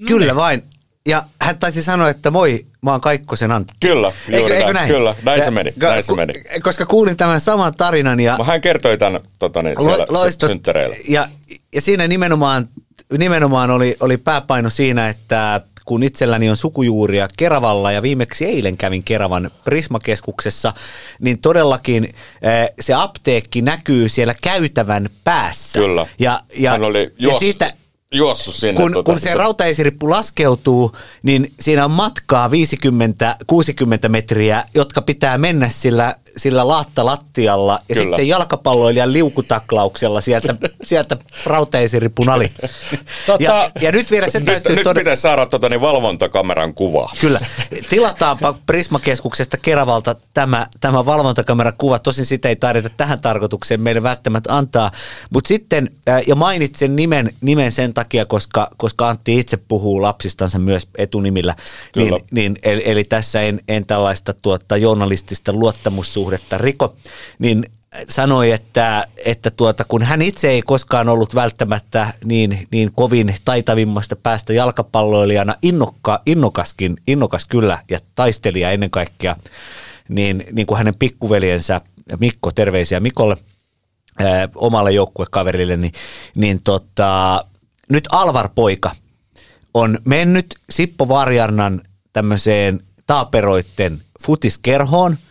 Kyllä 0.07 0.35
vain. 0.35 0.63
Ja 1.07 1.23
hän 1.41 1.59
taisi 1.59 1.83
sanoa, 1.83 2.09
että 2.09 2.31
moi, 2.31 2.65
mä 2.81 2.91
oon 2.91 3.01
Kaikkosen 3.01 3.51
Antti. 3.51 3.73
Kyllä, 3.79 4.11
juuri 4.27 4.41
eikö, 4.41 4.57
eikö 4.57 4.73
näin? 4.73 4.87
Kyllä, 4.87 5.15
näin 5.23 5.39
ja, 5.39 5.45
se 5.45 5.51
meni. 5.51 5.73
Näin 5.75 6.03
se 6.03 6.13
meni. 6.13 6.33
Koska 6.63 6.85
kuulin 6.85 7.17
tämän 7.17 7.39
saman 7.39 7.75
tarinan. 7.75 8.19
Ja, 8.19 8.37
hän 8.43 8.61
kertoi 8.61 8.97
tämän 8.97 9.21
tota, 9.39 9.61
niin, 9.61 9.83
siellä 9.83 10.05
loistot, 10.09 10.49
synttäreillä. 10.49 10.95
Ja, 11.09 11.27
ja 11.75 11.81
siinä 11.81 12.07
nimenomaan, 12.07 12.69
nimenomaan 13.17 13.71
oli, 13.71 13.97
oli 13.99 14.17
pääpaino 14.17 14.69
siinä, 14.69 15.09
että 15.09 15.61
kun 15.85 16.03
itselläni 16.03 16.49
on 16.49 16.57
sukujuuria 16.57 17.27
Keravalla 17.37 17.91
ja 17.91 18.01
viimeksi 18.01 18.45
eilen 18.45 18.77
kävin 18.77 19.03
Keravan 19.03 19.51
Prismakeskuksessa, 19.63 20.73
niin 21.19 21.39
todellakin 21.39 22.03
eh, 22.03 22.69
se 22.79 22.93
apteekki 22.93 23.61
näkyy 23.61 24.09
siellä 24.09 24.35
käytävän 24.41 25.09
päässä. 25.23 25.79
Kyllä. 25.79 26.07
Ja, 26.19 26.39
ja, 26.55 26.71
Hän 26.71 26.83
oli 26.83 27.13
juos, 27.17 27.33
ja 27.33 27.39
siitä, 27.39 27.73
juossut 28.13 28.55
sinne. 28.55 28.81
Kun, 28.81 28.91
tuota, 28.93 29.11
kun 29.11 29.19
se 29.19 29.33
rautaesirippu 29.33 30.09
laskeutuu, 30.09 30.97
niin 31.23 31.53
siinä 31.59 31.85
on 31.85 31.91
matkaa 31.91 32.47
50-60 32.47 32.51
metriä, 34.09 34.63
jotka 34.75 35.01
pitää 35.01 35.37
mennä 35.37 35.69
sillä 35.69 36.15
sillä 36.37 36.67
laattalattialla 36.67 37.79
ja 37.89 37.95
Kyllä. 37.95 38.17
sitten 38.17 38.27
jalkapalloilijan 38.27 39.13
liukutaklauksella 39.13 40.21
sieltä, 40.21 40.55
sieltä 40.83 41.17
rautaesiripun 41.45 42.29
ali. 42.29 42.51
Tota, 43.25 43.43
ja, 43.43 43.71
ja, 43.81 43.91
nyt 43.91 44.11
vielä 44.11 44.29
se 44.29 44.41
täytyy... 44.41 44.75
Nyt, 44.75 44.85
tod- 44.85 44.89
nyt 44.89 44.97
pitäisi 44.97 45.21
saada 45.21 45.45
tota, 45.45 45.69
niin 45.69 45.81
valvontakameran 45.81 46.73
kuva. 46.73 47.09
Kyllä. 47.21 47.39
Tilataanpa 47.89 48.55
Prismakeskuksesta 48.65 49.57
Keravalta 49.57 50.15
tämä, 50.33 50.67
tämä 50.81 51.05
valvontakameran 51.05 51.73
kuva. 51.77 51.99
Tosin 51.99 52.25
sitä 52.25 52.49
ei 52.49 52.55
tarvita 52.55 52.89
tähän 52.97 53.21
tarkoitukseen 53.21 53.81
meille 53.81 54.03
välttämättä 54.03 54.57
antaa. 54.57 54.91
Mutta 55.33 55.47
sitten, 55.47 55.91
ja 56.27 56.35
mainitsen 56.35 56.95
nimen, 56.95 57.29
nimen 57.41 57.71
sen 57.71 57.93
takia, 57.93 58.25
koska, 58.25 58.69
koska 58.77 59.09
Antti 59.09 59.39
itse 59.39 59.57
puhuu 59.57 60.01
lapsistansa 60.01 60.59
myös 60.59 60.87
etunimillä. 60.97 61.55
Niin, 61.95 62.13
niin, 62.31 62.59
eli, 62.63 62.81
eli 62.85 63.03
tässä 63.03 63.41
en, 63.41 63.59
en 63.67 63.85
tällaista 63.85 64.33
tuota, 64.33 64.77
journalistista 64.77 65.53
luottamussuhdetta 65.53 66.22
suhdetta 66.23 66.57
riko, 66.57 66.95
niin 67.39 67.65
sanoi, 68.09 68.51
että, 68.51 69.07
että 69.25 69.51
tuota, 69.51 69.83
kun 69.83 70.03
hän 70.03 70.21
itse 70.21 70.49
ei 70.49 70.61
koskaan 70.61 71.09
ollut 71.09 71.35
välttämättä 71.35 72.13
niin, 72.25 72.67
niin 72.71 72.91
kovin 72.95 73.35
taitavimmasta 73.45 74.15
päästä 74.15 74.53
jalkapalloilijana, 74.53 75.55
innokka, 75.61 76.21
innokaskin, 76.25 76.97
innokas 77.07 77.45
kyllä 77.45 77.79
ja 77.91 77.99
taistelija 78.15 78.71
ennen 78.71 78.89
kaikkea, 78.89 79.35
niin, 80.09 80.45
niin 80.51 80.67
kuin 80.67 80.77
hänen 80.77 80.95
pikkuveljensä 80.95 81.81
Mikko, 82.19 82.51
terveisiä 82.51 82.99
Mikolle, 82.99 83.35
ää, 84.19 84.49
omalle 84.55 84.91
joukkuekaverille, 84.91 85.77
niin, 85.77 85.93
niin 86.35 86.61
tota, 86.63 87.43
nyt 87.89 88.07
Alvar-poika 88.11 88.91
on 89.73 89.97
mennyt 90.05 90.55
Sippo 90.69 91.07
Varjarnan 91.07 91.81
tämmöiseen 92.13 92.83
taaperoitten 93.07 94.01
futiskerhoon– 94.21 95.17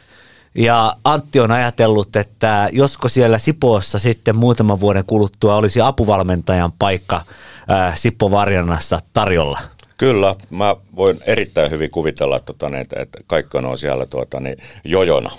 ja 0.54 0.96
Antti 1.04 1.40
on 1.40 1.50
ajatellut, 1.50 2.16
että 2.16 2.68
josko 2.72 3.08
siellä 3.08 3.38
Sipoossa 3.38 3.98
sitten 3.98 4.36
muutaman 4.36 4.80
vuoden 4.80 5.04
kuluttua 5.04 5.56
olisi 5.56 5.80
apuvalmentajan 5.80 6.72
paikka 6.78 7.22
ää, 7.68 7.94
Sippo 7.96 8.30
Varjannassa 8.30 9.00
tarjolla. 9.12 9.60
Kyllä, 9.96 10.34
mä 10.50 10.76
voin 10.96 11.20
erittäin 11.26 11.70
hyvin 11.70 11.90
kuvitella, 11.90 12.40
tota, 12.40 12.68
niin, 12.68 12.80
että, 12.80 13.00
että 13.00 13.18
kaikki 13.26 13.58
on 13.58 13.78
siellä 13.78 14.06
tuota, 14.06 14.40
niin, 14.40 14.56
jojona. 14.84 15.30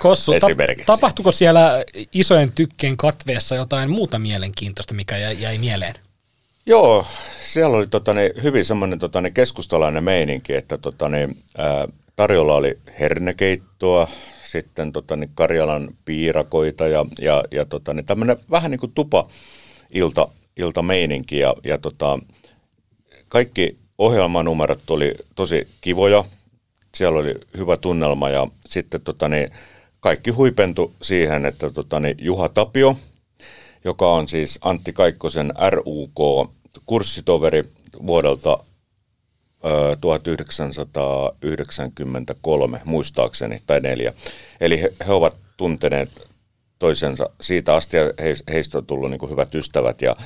Kossu, 0.00 0.32
ta- 0.32 0.48
tapahtuiko 0.86 1.32
siellä 1.32 1.84
isojen 2.12 2.52
tykkien 2.52 2.96
katveessa 2.96 3.54
jotain 3.54 3.90
muuta 3.90 4.18
mielenkiintoista, 4.18 4.94
mikä 4.94 5.16
jäi, 5.16 5.42
jäi 5.42 5.58
mieleen? 5.58 5.94
Joo, 6.66 7.06
siellä 7.38 7.76
oli 7.76 7.86
tota, 7.86 8.14
niin, 8.14 8.30
hyvin 8.42 8.64
semmoinen 8.64 8.98
tota, 8.98 9.20
niin, 9.20 9.34
keskustalainen 9.34 10.04
meininki, 10.04 10.54
että 10.54 10.78
tota, 10.78 11.08
niin, 11.08 11.36
ää, 11.58 11.88
tarjolla 12.16 12.54
oli 12.54 12.78
hernekeittoa, 13.00 14.08
sitten 14.54 14.92
tota, 14.92 15.16
niin 15.16 15.30
Karjalan 15.34 15.88
piirakoita 16.04 16.86
ja, 16.86 17.04
ja, 17.20 17.44
ja 17.50 17.64
tota, 17.64 17.94
niin 17.94 18.04
tämmöinen 18.06 18.36
vähän 18.50 18.70
niin 18.70 18.80
kuin 18.80 18.92
tupa 18.94 19.28
ilta, 19.94 20.28
ilta 20.56 20.82
meininki 20.82 21.38
ja, 21.38 21.54
ja 21.64 21.78
tota, 21.78 22.18
kaikki 23.28 23.76
ohjelmanumerot 23.98 24.90
oli 24.90 25.14
tosi 25.34 25.68
kivoja. 25.80 26.24
Siellä 26.94 27.18
oli 27.18 27.34
hyvä 27.56 27.76
tunnelma 27.76 28.30
ja 28.30 28.48
sitten 28.66 29.00
tota, 29.00 29.28
niin, 29.28 29.50
kaikki 30.00 30.30
huipentu 30.30 30.92
siihen, 31.02 31.46
että 31.46 31.70
tota, 31.70 32.00
niin 32.00 32.16
Juha 32.18 32.48
Tapio, 32.48 32.96
joka 33.84 34.12
on 34.12 34.28
siis 34.28 34.58
Antti 34.62 34.92
Kaikkosen 34.92 35.52
RUK 35.70 36.50
kurssitoveri 36.86 37.62
vuodelta 38.06 38.58
1993 40.00 42.80
muistaakseni, 42.84 43.62
tai 43.66 43.80
neljä. 43.80 44.12
Eli 44.60 44.82
he, 44.82 44.92
he 45.06 45.12
ovat 45.12 45.34
tunteneet 45.56 46.10
toisensa 46.78 47.30
siitä 47.40 47.74
asti, 47.74 47.96
ja 47.96 48.04
he, 48.20 48.34
heistä 48.52 48.78
on 48.78 48.86
tullut 48.86 49.10
niin 49.10 49.30
hyvät 49.30 49.54
ystävät. 49.54 50.02
Ja 50.02 50.16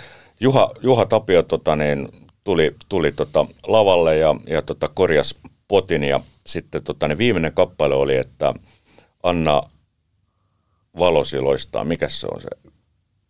Juha, 0.40 0.70
Juha 0.82 1.06
Tapio 1.06 1.42
tota, 1.42 1.76
niin, 1.76 2.08
tuli, 2.44 2.76
tuli 2.88 3.12
tota, 3.12 3.46
lavalle 3.66 4.16
ja, 4.16 4.34
ja 4.46 4.62
tota, 4.62 4.88
korjas 4.88 5.34
potin, 5.68 6.04
ja 6.04 6.20
sitten 6.46 6.84
tota, 6.84 7.08
niin 7.08 7.18
viimeinen 7.18 7.52
kappale 7.52 7.94
oli, 7.94 8.16
että 8.16 8.54
Anna 9.22 9.62
valosiloistaa, 10.98 11.84
mikä 11.84 12.08
se 12.08 12.26
on 12.26 12.40
se 12.40 12.48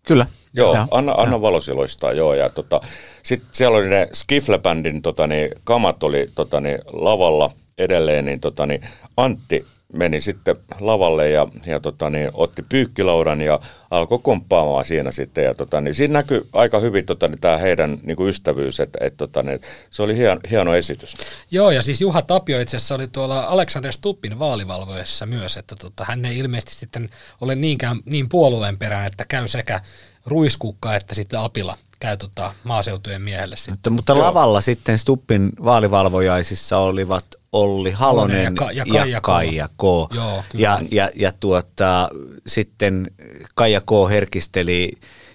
Kyllä. 0.09 0.27
Joo, 0.53 0.75
ja, 0.75 0.89
Anna, 0.91 1.13
Anna 1.13 1.37
ja. 1.37 1.43
Valosiloistaa, 1.43 2.13
joo. 2.13 2.35
Ja 2.35 2.49
tota, 2.49 2.81
sitten 3.23 3.49
siellä 3.53 3.79
oli 3.79 3.89
ne 3.89 4.09
Skifle-bändin 4.13 5.03
tota, 5.03 5.27
niin, 5.27 5.51
kamat 5.65 6.03
oli 6.03 6.27
tota, 6.35 6.61
niin, 6.61 6.79
lavalla 6.87 7.51
edelleen, 7.79 8.25
niin, 8.25 8.41
tota, 8.41 8.67
niin 8.67 8.81
Antti 9.17 9.67
meni 9.93 10.21
sitten 10.21 10.57
lavalle 10.81 11.31
ja, 11.31 11.49
ja 11.67 11.81
tota, 11.81 12.11
niin, 12.11 12.31
otti 12.35 12.63
pyykkilaudan 12.69 13.41
ja 13.41 13.61
alkoi 13.91 14.19
komppaamaan 14.19 14.85
siinä 14.85 15.13
sitten. 15.13 15.45
Ja, 15.45 15.55
tota, 15.55 15.81
niin, 15.81 15.95
siinä 15.95 16.13
näkyy 16.13 16.49
aika 16.53 16.81
hyvin 16.81 17.07
tota, 17.07 17.29
niin, 17.29 17.41
tämä 17.41 17.59
heidän 17.59 17.99
niin 18.03 18.17
kuin 18.17 18.29
ystävyys, 18.29 18.81
että 18.81 18.99
et, 19.03 19.17
tota, 19.17 19.43
niin, 19.43 19.61
se 19.91 20.03
oli 20.03 20.17
hieno, 20.17 20.41
hieno 20.51 20.75
esitys. 20.75 21.17
Joo, 21.51 21.71
ja 21.71 21.83
siis 21.83 22.01
Juha 22.01 22.23
Tapio 22.23 22.61
itse 22.61 22.77
asiassa 22.77 22.95
oli 22.95 23.09
tuolla 23.09 23.45
Alexander 23.45 23.93
Stuppin 23.93 24.39
vaalivalvoessa 24.39 25.27
myös, 25.27 25.57
että 25.57 25.77
tota, 25.77 26.05
hän 26.05 26.25
ei 26.25 26.39
ilmeisesti 26.39 26.75
sitten 26.75 27.11
ole 27.41 27.55
niinkään 27.55 28.01
niin 28.05 28.29
puolueen 28.29 28.79
perään, 28.79 29.07
että 29.07 29.25
käy 29.29 29.49
sekä 29.49 29.81
ruiskukka 30.27 30.97
että 30.97 31.15
sitten 31.15 31.41
apila 31.41 31.79
käy 32.01 32.17
tota 32.17 32.55
maaseutujen 32.65 33.23
miehelle 33.23 33.57
sitten. 33.57 33.73
Mutta, 33.73 33.91
mutta 33.91 34.19
lavalla 34.19 34.61
sitten 34.61 34.99
Stuppin 34.99 35.53
vaalivalvojaisissa 35.65 36.79
olivat 36.79 37.25
Olli 37.53 37.91
Halonen 37.91 38.45
ja 38.45 38.53
Ka- 38.53 38.73
ja 38.73 38.85
ja 38.85 38.93
Kaija 38.93 39.21
K. 39.21 39.23
Kaija 39.23 39.69
K. 39.69 39.83
Joo, 39.83 40.45
kyllä. 40.49 40.63
ja, 40.63 40.79
ja, 40.91 41.11
ja 41.17 41.33
tuota, 41.41 42.09
sitten 42.47 43.11
Kaija 43.55 43.81
K. 43.81 43.91
herkisteli, 44.11 44.93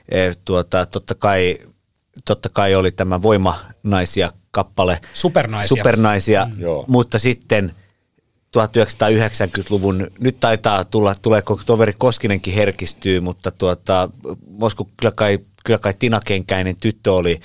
eh, 0.10 0.38
tuota, 0.46 0.86
totta, 0.86 1.16
kai, 1.16 1.58
totta 2.26 2.50
kai 2.50 2.76
oli 2.76 2.92
tämä 2.92 3.22
Voimanaisia 3.22 4.32
kappale. 4.52 5.00
Supernaisia. 5.14 5.78
Supernaisia, 5.78 6.48
mm. 6.56 6.64
Mutta 6.88 7.20
sitten 7.20 7.74
1990-luvun, 8.58 10.08
nyt 10.20 10.40
taitaa 10.40 10.84
tulla, 10.86 11.16
tulee 11.22 11.44
toveri 11.66 11.94
Koskinenkin 11.98 12.54
herkistyy, 12.54 13.20
mutta 13.20 13.52
tuota, 13.52 14.10
Mosku, 14.48 14.90
kyllä 14.98 15.12
kai, 15.16 15.40
kyllä 15.66 15.80
kai 15.80 15.94
Tina 16.00 16.20
Kenkäinen 16.26 16.76
tyttö 16.76 17.14
oli. 17.14 17.40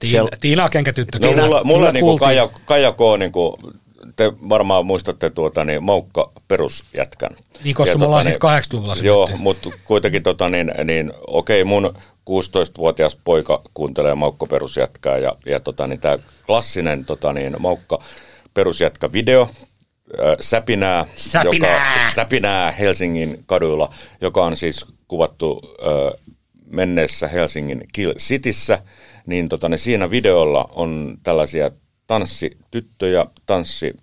Tiina, 0.00 0.28
Tiina 0.40 0.68
Kenkätyttö. 0.68 1.18
No, 1.18 1.28
kyllä- 1.28 1.42
mulla, 1.42 1.64
mulla 1.64 1.92
niin 1.92 2.00
kuin 2.00 2.18
kuultiin. 2.18 2.26
Kaija, 2.26 2.48
Kaija 2.64 2.92
K, 2.92 2.98
niin 3.18 3.32
kuin, 3.32 3.56
te 4.16 4.32
varmaan 4.48 4.86
muistatte 4.86 5.30
tuota, 5.30 5.64
niin, 5.64 5.82
Moukka 5.82 6.32
perusjätkän. 6.48 7.36
Niin, 7.64 7.74
koska 7.74 7.92
Ja 7.92 7.98
me 7.98 8.04
ollaan 8.04 8.24
tota 8.24 8.58
siis 8.58 8.72
80-luvulla 8.72 8.94
Joo, 9.02 9.30
mutta 9.38 9.70
kuitenkin 9.84 10.22
tota, 10.22 10.48
niin, 10.48 10.72
niin, 10.84 11.12
okei, 11.26 11.64
mun 11.64 11.94
16-vuotias 12.30 13.18
poika 13.24 13.62
kuuntelee 13.74 14.14
Maukko 14.14 14.46
perusjätkää 14.46 15.18
ja, 15.18 15.36
ja 15.46 15.60
tota, 15.60 15.86
niin, 15.86 16.00
tämä 16.00 16.18
klassinen 16.46 17.04
tota, 17.04 17.32
niin, 17.32 17.56
Maukka 17.58 17.98
perusjätkä 18.54 19.12
video, 19.12 19.42
äh, 19.42 20.36
säpinää, 20.40 21.06
Säpinää! 21.16 21.94
Joka, 21.96 22.10
säpinää 22.14 22.72
Helsingin 22.72 23.42
kaduilla, 23.46 23.92
joka 24.20 24.44
on 24.44 24.56
siis 24.56 24.86
kuvattu 25.08 25.60
äh, 25.86 26.20
menneessä 26.66 27.28
Helsingin 27.28 27.84
Kill 27.92 28.12
Cityssä, 28.14 28.82
niin, 29.26 29.48
tota, 29.48 29.68
niin 29.68 29.78
siinä 29.78 30.10
videolla 30.10 30.70
on 30.74 31.18
tällaisia 31.22 31.70
tanssityttöjä, 32.12 33.26
tanssi 33.46 33.94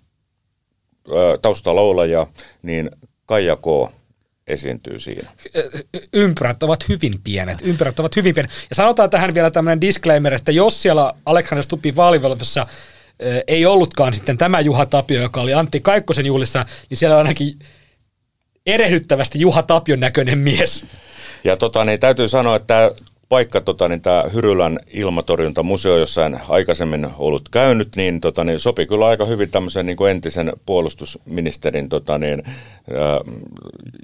ö, 1.08 1.38
taustalaulajia, 1.42 2.26
niin 2.62 2.90
Kaija 3.26 3.56
K. 3.56 3.92
esiintyy 4.46 5.00
siinä. 5.00 5.30
ympyrät 6.12 6.62
ovat 6.62 6.88
hyvin 6.88 7.12
pienet. 7.24 7.58
Ympyrät 7.62 8.00
ovat 8.00 8.16
hyvin 8.16 8.34
pienet. 8.34 8.50
Ja 8.70 8.76
sanotaan 8.76 9.10
tähän 9.10 9.34
vielä 9.34 9.50
tämmöinen 9.50 9.80
disclaimer, 9.80 10.34
että 10.34 10.52
jos 10.52 10.82
siellä 10.82 11.14
Alexander 11.26 11.62
Stubbin 11.62 11.96
vaalivalvossa 11.96 12.66
eh, 13.20 13.42
ei 13.46 13.66
ollutkaan 13.66 14.14
sitten 14.14 14.38
tämä 14.38 14.60
Juha 14.60 14.86
Tapio, 14.86 15.22
joka 15.22 15.40
oli 15.40 15.54
Antti 15.54 15.80
Kaikkosen 15.80 16.26
juhlissa, 16.26 16.66
niin 16.90 16.98
siellä 16.98 17.16
on 17.16 17.18
ainakin 17.26 17.58
erehdyttävästi 18.66 19.40
Juha 19.40 19.62
Tapion 19.62 20.00
näköinen 20.00 20.38
mies. 20.38 20.84
Ja 21.44 21.56
tota, 21.56 21.84
niin 21.84 22.00
täytyy 22.00 22.28
sanoa, 22.28 22.56
että 22.56 22.90
paikka, 23.30 23.60
tota, 23.60 23.88
niin 23.88 24.00
tämä 24.00 24.24
Hyrylän 24.32 24.80
ilmatorjuntamuseo, 24.92 25.96
jossa 25.96 26.26
en 26.26 26.40
aikaisemmin 26.48 27.08
ollut 27.18 27.48
käynyt, 27.48 27.96
niin, 27.96 28.20
tota, 28.20 28.44
niin 28.44 28.58
sopi 28.58 28.86
kyllä 28.86 29.06
aika 29.06 29.24
hyvin 29.24 29.50
tämmöisen 29.50 29.86
niin 29.86 29.96
kuin 29.96 30.10
entisen 30.10 30.52
puolustusministerin 30.66 31.88
tota, 31.88 32.18
niin, 32.18 32.42
äh, 32.46 32.54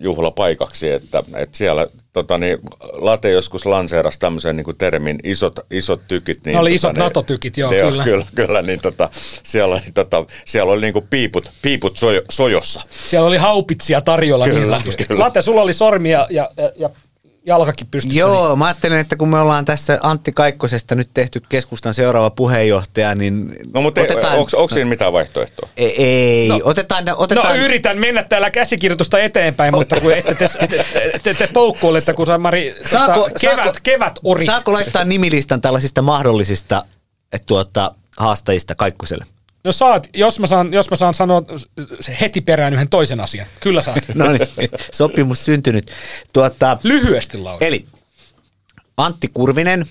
juhlapaikaksi, 0.03 0.91
että, 0.91 1.23
että 1.37 1.59
siellä 1.59 1.87
tota, 2.13 2.39
niin, 2.39 2.59
Late 2.93 3.31
joskus 3.31 3.67
lanseerasi 3.67 4.19
tämmöisen 4.19 4.57
niin 4.57 4.65
kuin 4.65 4.77
termin 4.77 5.19
isot, 5.25 5.61
isot 5.71 6.01
tykit. 6.09 6.45
Niin, 6.45 6.55
Ne 6.55 6.61
oli 6.61 6.75
isot 6.75 6.97
NATO-tykit, 6.97 7.57
joo, 7.57 7.71
kyllä. 7.71 8.05
kyllä. 8.05 8.27
Kyllä, 8.35 8.63
niin 8.63 8.81
tota, 8.83 9.09
siellä 9.43 9.75
oli, 9.75 9.83
tota, 9.95 10.25
siellä 10.45 10.73
oli 10.73 10.81
niin 10.81 10.93
kuin 10.93 11.07
piiput, 11.11 11.51
piiput 11.63 11.97
sojo, 11.97 12.23
sojossa. 12.31 12.81
Siellä 12.91 13.29
oli 13.29 13.37
haupitsia 13.37 14.01
tarjolla 14.01 14.45
Kyllä, 14.45 14.83
niin 14.85 15.09
kyllä. 15.09 15.25
Late, 15.25 15.43
sulla 15.43 15.63
oli 15.63 15.73
sormi 15.73 16.11
ja, 16.11 16.27
ja, 16.31 16.51
ja 16.77 16.91
jalkakin 17.47 17.87
pystyssä. 17.91 18.21
Joo, 18.21 18.57
mä 18.57 18.65
ajattelen, 18.65 18.99
että 18.99 19.17
kun 19.17 19.29
me 19.29 19.39
ollaan 19.39 19.65
tässä 19.65 19.99
Antti 20.03 20.33
Kaikkosesta 20.33 20.95
nyt 20.95 21.11
tehty 21.15 21.43
keskustan 21.49 21.95
seuraava 21.95 22.31
puheenjohtaja, 22.31 23.15
niin 23.15 23.53
No 23.75 23.81
mutta 23.81 24.01
otetaan... 24.01 24.39
onko 24.39 24.69
siinä 24.69 24.89
mitään 24.89 25.13
vaihtoehtoa? 25.13 25.69
Ei, 25.77 26.05
ei. 26.05 26.49
No. 26.49 26.61
otetaan, 26.65 27.05
No 27.05 27.15
otetaan, 27.19 27.59
yritän 27.59 27.99
mennä 27.99 28.23
täällä 28.23 28.51
käsikirjoitusta 28.51 29.19
eteenpäin, 29.19 29.75
mutta 29.75 30.01
kun 30.01 30.13
ette 30.13 30.35
te, 30.35 30.49
te, 30.69 30.85
te, 31.23 31.35
te 31.35 31.49
poukkuilette, 31.53 32.13
kun 32.13 32.27
sä 32.27 32.39
Mari 32.39 32.75
Saako- 32.85 33.15
tota, 33.15 33.39
kevät, 33.41 33.65
saako- 33.65 33.79
kevät 33.83 34.19
ori. 34.25 34.47
Saako 34.47 34.73
laittaa 34.73 35.05
nimilistan 35.05 35.61
tällaisista 35.61 36.03
mahdollisista 36.03 36.85
et, 37.33 37.47
tuota, 37.47 37.95
haastajista 38.17 38.75
Kaikkoselle? 38.75 39.25
No 39.67 39.73
saat, 39.73 40.09
jos 40.15 40.41
mä 40.41 40.47
saan, 40.47 40.73
jos 40.73 40.91
mä 40.91 40.97
saan 40.97 41.15
sanoa 41.15 41.43
se 42.01 42.17
heti 42.21 42.41
perään 42.41 42.75
yhden 42.75 42.89
toisen 42.89 43.21
asian. 43.21 43.47
Kyllä 43.61 43.83
saat. 43.83 43.99
No 44.15 44.33
niin, 44.33 44.71
sopimus 44.93 45.45
syntynyt. 45.45 45.91
Tuota, 46.33 46.79
Lyhyesti 46.83 47.39
Lauri. 47.39 47.67
eli 47.67 47.87
Antti 48.97 49.31
Kurvinen, 49.35 49.87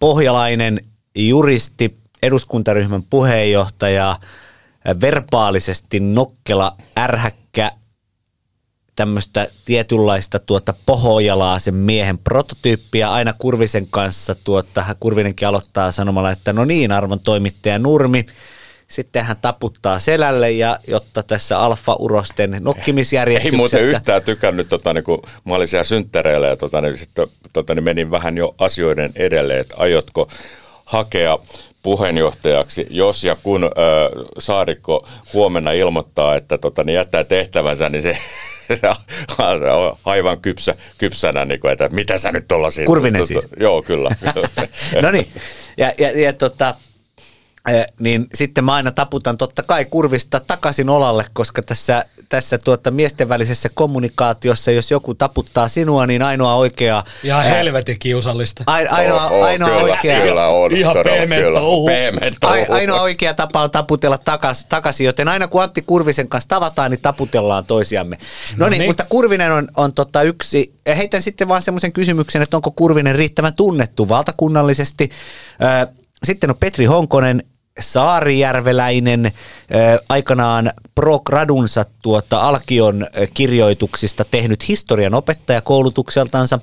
pohjalainen 0.00 0.80
juristi, 1.14 1.94
eduskuntaryhmän 2.22 3.02
puheenjohtaja, 3.02 4.16
verbaalisesti 5.00 6.00
nokkela, 6.00 6.76
ärhäkkä, 6.98 7.72
tämmöistä 8.96 9.48
tietynlaista 9.64 10.38
tuota 10.38 10.74
Pohojalaa 10.86 11.58
sen 11.58 11.74
miehen 11.74 12.18
prototyyppiä 12.18 13.10
aina 13.10 13.32
Kurvisen 13.38 13.86
kanssa. 13.90 14.34
Tuota, 14.44 14.96
Kurvinenkin 15.00 15.48
aloittaa 15.48 15.92
sanomalla, 15.92 16.30
että 16.30 16.52
no 16.52 16.64
niin 16.64 16.92
arvon 16.92 17.20
toimittaja 17.20 17.78
Nurmi, 17.78 18.26
sitten 18.88 19.24
hän 19.24 19.36
taputtaa 19.36 19.98
selälle 19.98 20.50
ja 20.50 20.78
jotta 20.86 21.22
tässä 21.22 21.58
alfa-urosten 21.58 22.54
Ei 22.54 22.60
nokkimisjärjestyksessä. 22.60 23.56
muuten 23.56 23.82
yhtään 23.82 24.22
tykännyt, 24.22 24.68
tota, 24.68 24.92
niin 24.92 25.04
kun 25.04 25.22
mä 25.44 25.54
olin 25.54 25.68
siellä 25.68 25.84
synttäreillä 25.84 26.46
ja 26.46 26.56
tota, 26.56 26.80
niin 26.80 26.96
sitten 26.96 27.28
tota, 27.52 27.74
niin 27.74 27.84
menin 27.84 28.10
vähän 28.10 28.36
jo 28.36 28.54
asioiden 28.58 29.12
edelle, 29.16 29.58
että 29.58 29.74
aiotko 29.78 30.28
hakea 30.84 31.38
puheenjohtajaksi, 31.82 32.86
jos 32.90 33.24
ja 33.24 33.36
kun 33.42 33.64
ö, 33.64 33.68
Saarikko 34.38 35.08
huomenna 35.32 35.72
ilmoittaa, 35.72 36.36
että 36.36 36.58
tota, 36.58 36.84
niin 36.84 36.94
jättää 36.94 37.24
tehtävänsä, 37.24 37.88
niin 37.88 38.02
se, 38.02 38.16
se 38.80 38.88
on 39.72 39.96
aivan 40.04 40.40
kypsä, 40.40 40.74
kypsänä, 40.98 41.44
niin 41.44 41.60
kuin, 41.60 41.72
että 41.72 41.88
mitä 41.88 42.18
sä 42.18 42.32
nyt 42.32 42.48
tollasia... 42.48 42.86
Kurvinen 42.86 43.26
siis. 43.26 43.48
Joo, 43.60 43.82
kyllä. 43.82 44.10
no 45.02 45.10
niin, 45.10 45.26
ja, 45.76 45.92
ja, 45.98 46.20
ja 46.20 46.32
tota, 46.32 46.74
niin 47.98 48.26
sitten 48.34 48.64
mä 48.64 48.74
aina 48.74 48.90
taputan 48.90 49.36
totta 49.38 49.62
kai 49.62 49.84
kurvista 49.84 50.40
takaisin 50.40 50.88
olalle, 50.88 51.24
koska 51.32 51.62
tässä, 51.62 52.04
tässä 52.28 52.58
tuota 52.58 52.90
miesten 52.90 53.28
välisessä 53.28 53.68
kommunikaatiossa, 53.74 54.70
jos 54.70 54.90
joku 54.90 55.14
taputtaa 55.14 55.68
sinua, 55.68 56.06
niin 56.06 56.22
ainoa 56.22 56.54
oikea... 56.54 57.02
Ihan 57.22 57.46
eh, 57.46 57.50
helvetin 57.50 57.98
kiusallista. 57.98 58.64
ai- 58.66 58.86
Ainoa, 58.86 59.28
Oo, 59.28 59.38
oo, 59.38 59.44
ainoa 59.44 59.68
kyllä, 59.68 59.82
oikea... 59.82 60.20
Kyllä 60.20 60.46
on, 60.48 60.76
Ihan 60.76 60.96
pehmeä 61.04 61.40
ainoa 62.68 63.02
oikea 63.02 63.34
tapa 63.34 63.62
on 63.62 63.70
taputella 63.70 64.18
takas, 64.18 64.64
takaisin, 64.64 65.04
joten 65.06 65.28
aina 65.28 65.48
kun 65.48 65.62
Antti 65.62 65.82
Kurvisen 65.82 66.28
kanssa 66.28 66.48
tavataan, 66.48 66.90
niin 66.90 67.00
taputellaan 67.02 67.66
toisiamme. 67.66 68.16
No, 68.56 68.64
No 68.64 68.70
niin, 68.70 68.78
niin. 68.78 68.90
mutta 68.90 69.06
Kurvinen 69.08 69.52
on, 69.52 69.68
on 69.76 69.92
tota 69.92 70.22
yksi, 70.22 70.74
ja 70.86 70.94
heitän 70.94 71.22
sitten 71.22 71.48
vaan 71.48 71.62
semmoisen 71.62 71.92
kysymyksen, 71.92 72.42
että 72.42 72.56
onko 72.56 72.70
Kurvinen 72.70 73.14
riittävän 73.14 73.54
tunnettu 73.54 74.08
valtakunnallisesti. 74.08 75.10
Sitten 76.24 76.50
on 76.50 76.56
Petri 76.56 76.84
Honkonen, 76.84 77.42
saarijärveläinen, 77.80 79.32
aikanaan 80.08 80.70
pro-gradunsa 80.94 81.84
tuota 82.02 82.40
Alkion 82.40 83.06
kirjoituksista 83.34 84.24
tehnyt 84.24 84.68
historian 84.68 85.14
opettaja 85.14 85.60
koulutukseltansa. 85.60 86.58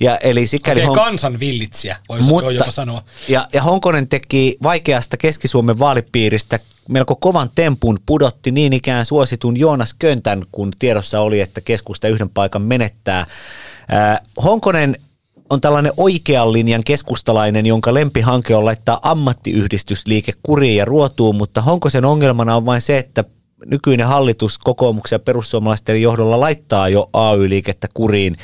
Ja 0.00 0.16
eli 0.16 0.46
sikäli 0.46 0.80
Okei, 0.80 0.88
Hon- 0.88 0.94
kansan 0.94 1.40
villitsijä, 1.40 1.96
voisi 2.08 2.24
Mutta, 2.30 2.52
jopa 2.52 2.70
sanoa. 2.70 3.02
ja, 3.28 3.46
ja 3.54 3.62
Honkonen 3.62 4.08
teki 4.08 4.56
vaikeasta 4.62 5.16
Keski-Suomen 5.16 5.78
vaalipiiristä 5.78 6.58
melko 6.88 7.16
kovan 7.16 7.50
tempun, 7.54 7.98
pudotti 8.06 8.50
niin 8.50 8.72
ikään 8.72 9.06
suositun 9.06 9.56
Joonas 9.56 9.94
Köntän, 9.98 10.44
kun 10.52 10.70
tiedossa 10.78 11.20
oli, 11.20 11.40
että 11.40 11.60
keskusta 11.60 12.08
yhden 12.08 12.30
paikan 12.30 12.62
menettää. 12.62 13.18
Äh, 13.20 14.20
Honkonen 14.44 14.96
on 15.50 15.60
tällainen 15.60 15.92
oikean 15.96 16.52
linjan 16.52 16.84
keskustalainen, 16.84 17.66
jonka 17.66 17.94
lempihanke 17.94 18.54
on 18.54 18.64
laittaa 18.64 19.00
ammattiyhdistysliike 19.02 20.32
kuriin 20.42 20.76
ja 20.76 20.84
ruotuun, 20.84 21.36
mutta 21.36 21.60
Honkosen 21.60 22.04
ongelmana 22.04 22.56
on 22.56 22.66
vain 22.66 22.80
se, 22.80 22.98
että 22.98 23.24
nykyinen 23.66 24.06
hallitus 24.06 24.58
kokoomuksen 24.58 25.16
ja 25.16 25.20
perussuomalaisten 25.20 26.02
johdolla 26.02 26.40
laittaa 26.40 26.88
jo 26.88 27.10
AY-liikettä 27.12 27.88
kuriin. 27.94 28.36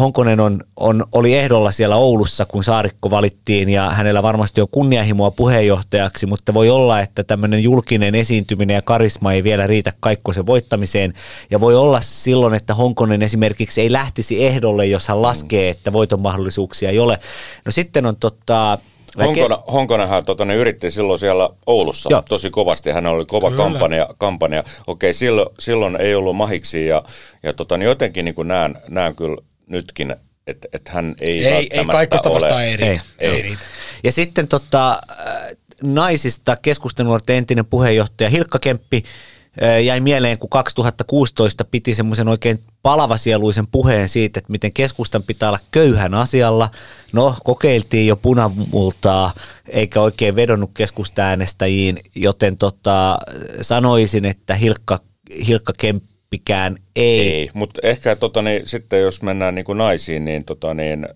Honkonen 0.00 0.40
on, 0.40 0.60
on, 0.76 1.04
oli 1.12 1.34
ehdolla 1.34 1.70
siellä 1.70 1.96
Oulussa, 1.96 2.44
kun 2.46 2.64
Saarikko 2.64 3.10
valittiin 3.10 3.68
ja 3.68 3.90
hänellä 3.90 4.22
varmasti 4.22 4.60
on 4.60 4.68
kunnianhimoa 4.70 5.30
puheenjohtajaksi, 5.30 6.26
mutta 6.26 6.54
voi 6.54 6.70
olla, 6.70 7.00
että 7.00 7.24
tämmöinen 7.24 7.62
julkinen 7.62 8.14
esiintyminen 8.14 8.74
ja 8.74 8.82
karisma 8.82 9.32
ei 9.32 9.44
vielä 9.44 9.66
riitä 9.66 9.92
Kaikkosen 10.00 10.46
voittamiseen 10.46 11.14
ja 11.50 11.60
voi 11.60 11.74
olla 11.74 12.00
silloin, 12.00 12.54
että 12.54 12.74
Honkonen 12.74 13.22
esimerkiksi 13.22 13.80
ei 13.80 13.92
lähtisi 13.92 14.46
ehdolle, 14.46 14.86
jos 14.86 15.08
hän 15.08 15.22
laskee, 15.22 15.68
että 15.68 15.92
voiton 15.92 16.20
mahdollisuuksia 16.20 16.90
ei 16.90 16.98
ole. 16.98 17.18
No 17.64 17.72
sitten 17.72 18.06
on 18.06 18.16
tota, 18.16 18.78
Honkona, 19.18 19.62
Honkonenhan 19.72 20.24
tota, 20.24 20.44
ne 20.44 20.54
yritti 20.54 20.90
silloin 20.90 21.18
siellä 21.18 21.50
Oulussa 21.66 22.08
Joo. 22.12 22.22
tosi 22.28 22.50
kovasti. 22.50 22.90
Hän 22.90 23.06
oli 23.06 23.24
kova 23.24 23.50
kampanja, 23.50 24.08
kampanja. 24.18 24.64
Okei, 24.86 25.14
silloin, 25.14 25.48
silloin 25.58 25.96
ei 25.96 26.14
ollut 26.14 26.36
mahiksi 26.36 26.86
ja, 26.86 27.02
ja 27.42 27.52
tota, 27.52 27.78
niin 27.78 27.86
jotenkin 27.86 28.24
niin 28.24 28.34
näen, 28.44 28.74
näen 28.88 29.14
kyllä 29.14 29.36
nytkin, 29.68 30.16
että 30.46 30.68
et 30.72 30.88
hän 30.88 31.14
ei, 31.20 31.46
ei 31.46 31.86
välttämättä 31.86 32.28
ei, 32.28 32.36
ole. 32.36 32.64
Ei, 32.64 32.76
riitä. 32.76 33.02
ei, 33.18 33.30
ei 33.30 33.42
riitä. 33.42 33.62
Ja 34.04 34.12
sitten 34.12 34.48
tota, 34.48 35.00
äh, 35.10 35.26
naisista 35.82 36.56
keskustelunuorten 36.56 37.36
entinen 37.36 37.66
puheenjohtaja 37.66 38.30
Hilkka 38.30 38.58
Kemppi 38.58 39.02
jäi 39.84 40.00
mieleen, 40.00 40.38
kun 40.38 40.50
2016 40.50 41.64
piti 41.64 41.94
semmoisen 41.94 42.28
oikein 42.28 42.60
palavasieluisen 42.82 43.66
puheen 43.66 44.08
siitä, 44.08 44.38
että 44.38 44.52
miten 44.52 44.72
keskustan 44.72 45.22
pitää 45.22 45.48
olla 45.48 45.58
köyhän 45.70 46.14
asialla. 46.14 46.70
No, 47.12 47.34
kokeiltiin 47.44 48.06
jo 48.06 48.16
punamultaa, 48.16 49.32
eikä 49.68 50.00
oikein 50.00 50.36
vedonnut 50.36 50.70
keskustaäänestäjiin, 50.74 51.98
joten 52.14 52.56
tota, 52.56 53.18
sanoisin, 53.60 54.24
että 54.24 54.54
Hilkka, 54.54 54.98
Hilkka 55.46 55.72
Kemppikään 56.30 56.76
ei. 56.96 57.20
Ei, 57.20 57.50
mutta 57.54 57.80
ehkä 57.82 58.16
tota, 58.16 58.42
niin, 58.42 58.62
sitten 58.66 59.02
jos 59.02 59.22
mennään 59.22 59.54
niin 59.54 59.64
kuin 59.64 59.78
naisiin, 59.78 60.24
niin, 60.24 60.44
tota, 60.44 60.74
niin 60.74 61.08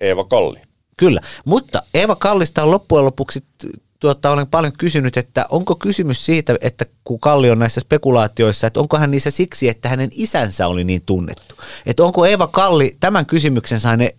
Eeva 0.00 0.24
Kalli. 0.24 0.60
Kyllä, 0.96 1.20
mutta 1.44 1.82
Eeva 1.94 2.16
Kallista 2.16 2.62
on 2.62 2.70
loppujen 2.70 3.04
lopuksi 3.04 3.44
tuota, 4.00 4.30
olen 4.30 4.46
paljon 4.46 4.72
kysynyt, 4.72 5.16
että 5.16 5.46
onko 5.50 5.74
kysymys 5.74 6.26
siitä, 6.26 6.56
että 6.60 6.86
kun 7.04 7.20
Kalli 7.20 7.50
on 7.50 7.58
näissä 7.58 7.80
spekulaatioissa, 7.80 8.66
että 8.66 8.80
onko 8.80 8.98
hän 8.98 9.10
niissä 9.10 9.30
siksi, 9.30 9.68
että 9.68 9.88
hänen 9.88 10.08
isänsä 10.12 10.66
oli 10.66 10.84
niin 10.84 11.02
tunnettu. 11.06 11.54
Että 11.86 12.04
onko 12.04 12.26
Eeva 12.26 12.46
Kalli, 12.46 12.96
tämän 13.00 13.26
kysymyksen 13.26 13.80
sain, 13.80 14.10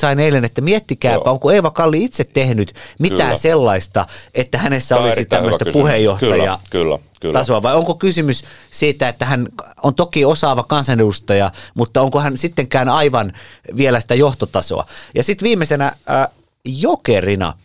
sain 0.00 0.20
eilen, 0.20 0.44
että 0.44 0.60
miettikääpä, 0.60 1.22
Joo. 1.24 1.32
onko 1.32 1.50
Eeva 1.50 1.70
Kalli 1.70 2.04
itse 2.04 2.24
tehnyt 2.24 2.74
mitään 2.98 3.20
kyllä. 3.20 3.38
sellaista, 3.38 4.06
että 4.34 4.58
hänessä 4.58 4.94
Tämä 4.94 5.06
olisi 5.06 5.24
tämmöistä 5.24 5.64
puheenjohtaja 5.72 6.58
kyllä, 6.70 6.98
kyllä, 7.20 7.32
tasoa, 7.32 7.62
vai 7.62 7.74
onko 7.74 7.94
kysymys 7.94 8.44
siitä, 8.70 9.08
että 9.08 9.24
hän 9.24 9.48
on 9.82 9.94
toki 9.94 10.24
osaava 10.24 10.62
kansanedustaja, 10.62 11.50
mutta 11.74 12.02
onko 12.02 12.20
hän 12.20 12.38
sittenkään 12.38 12.88
aivan 12.88 13.32
vielä 13.76 14.00
sitä 14.00 14.14
johtotasoa. 14.14 14.86
Ja 15.14 15.22
sitten 15.22 15.46
viimeisenä 15.46 15.86
äh, 15.86 16.28
jokerina– 16.64 17.54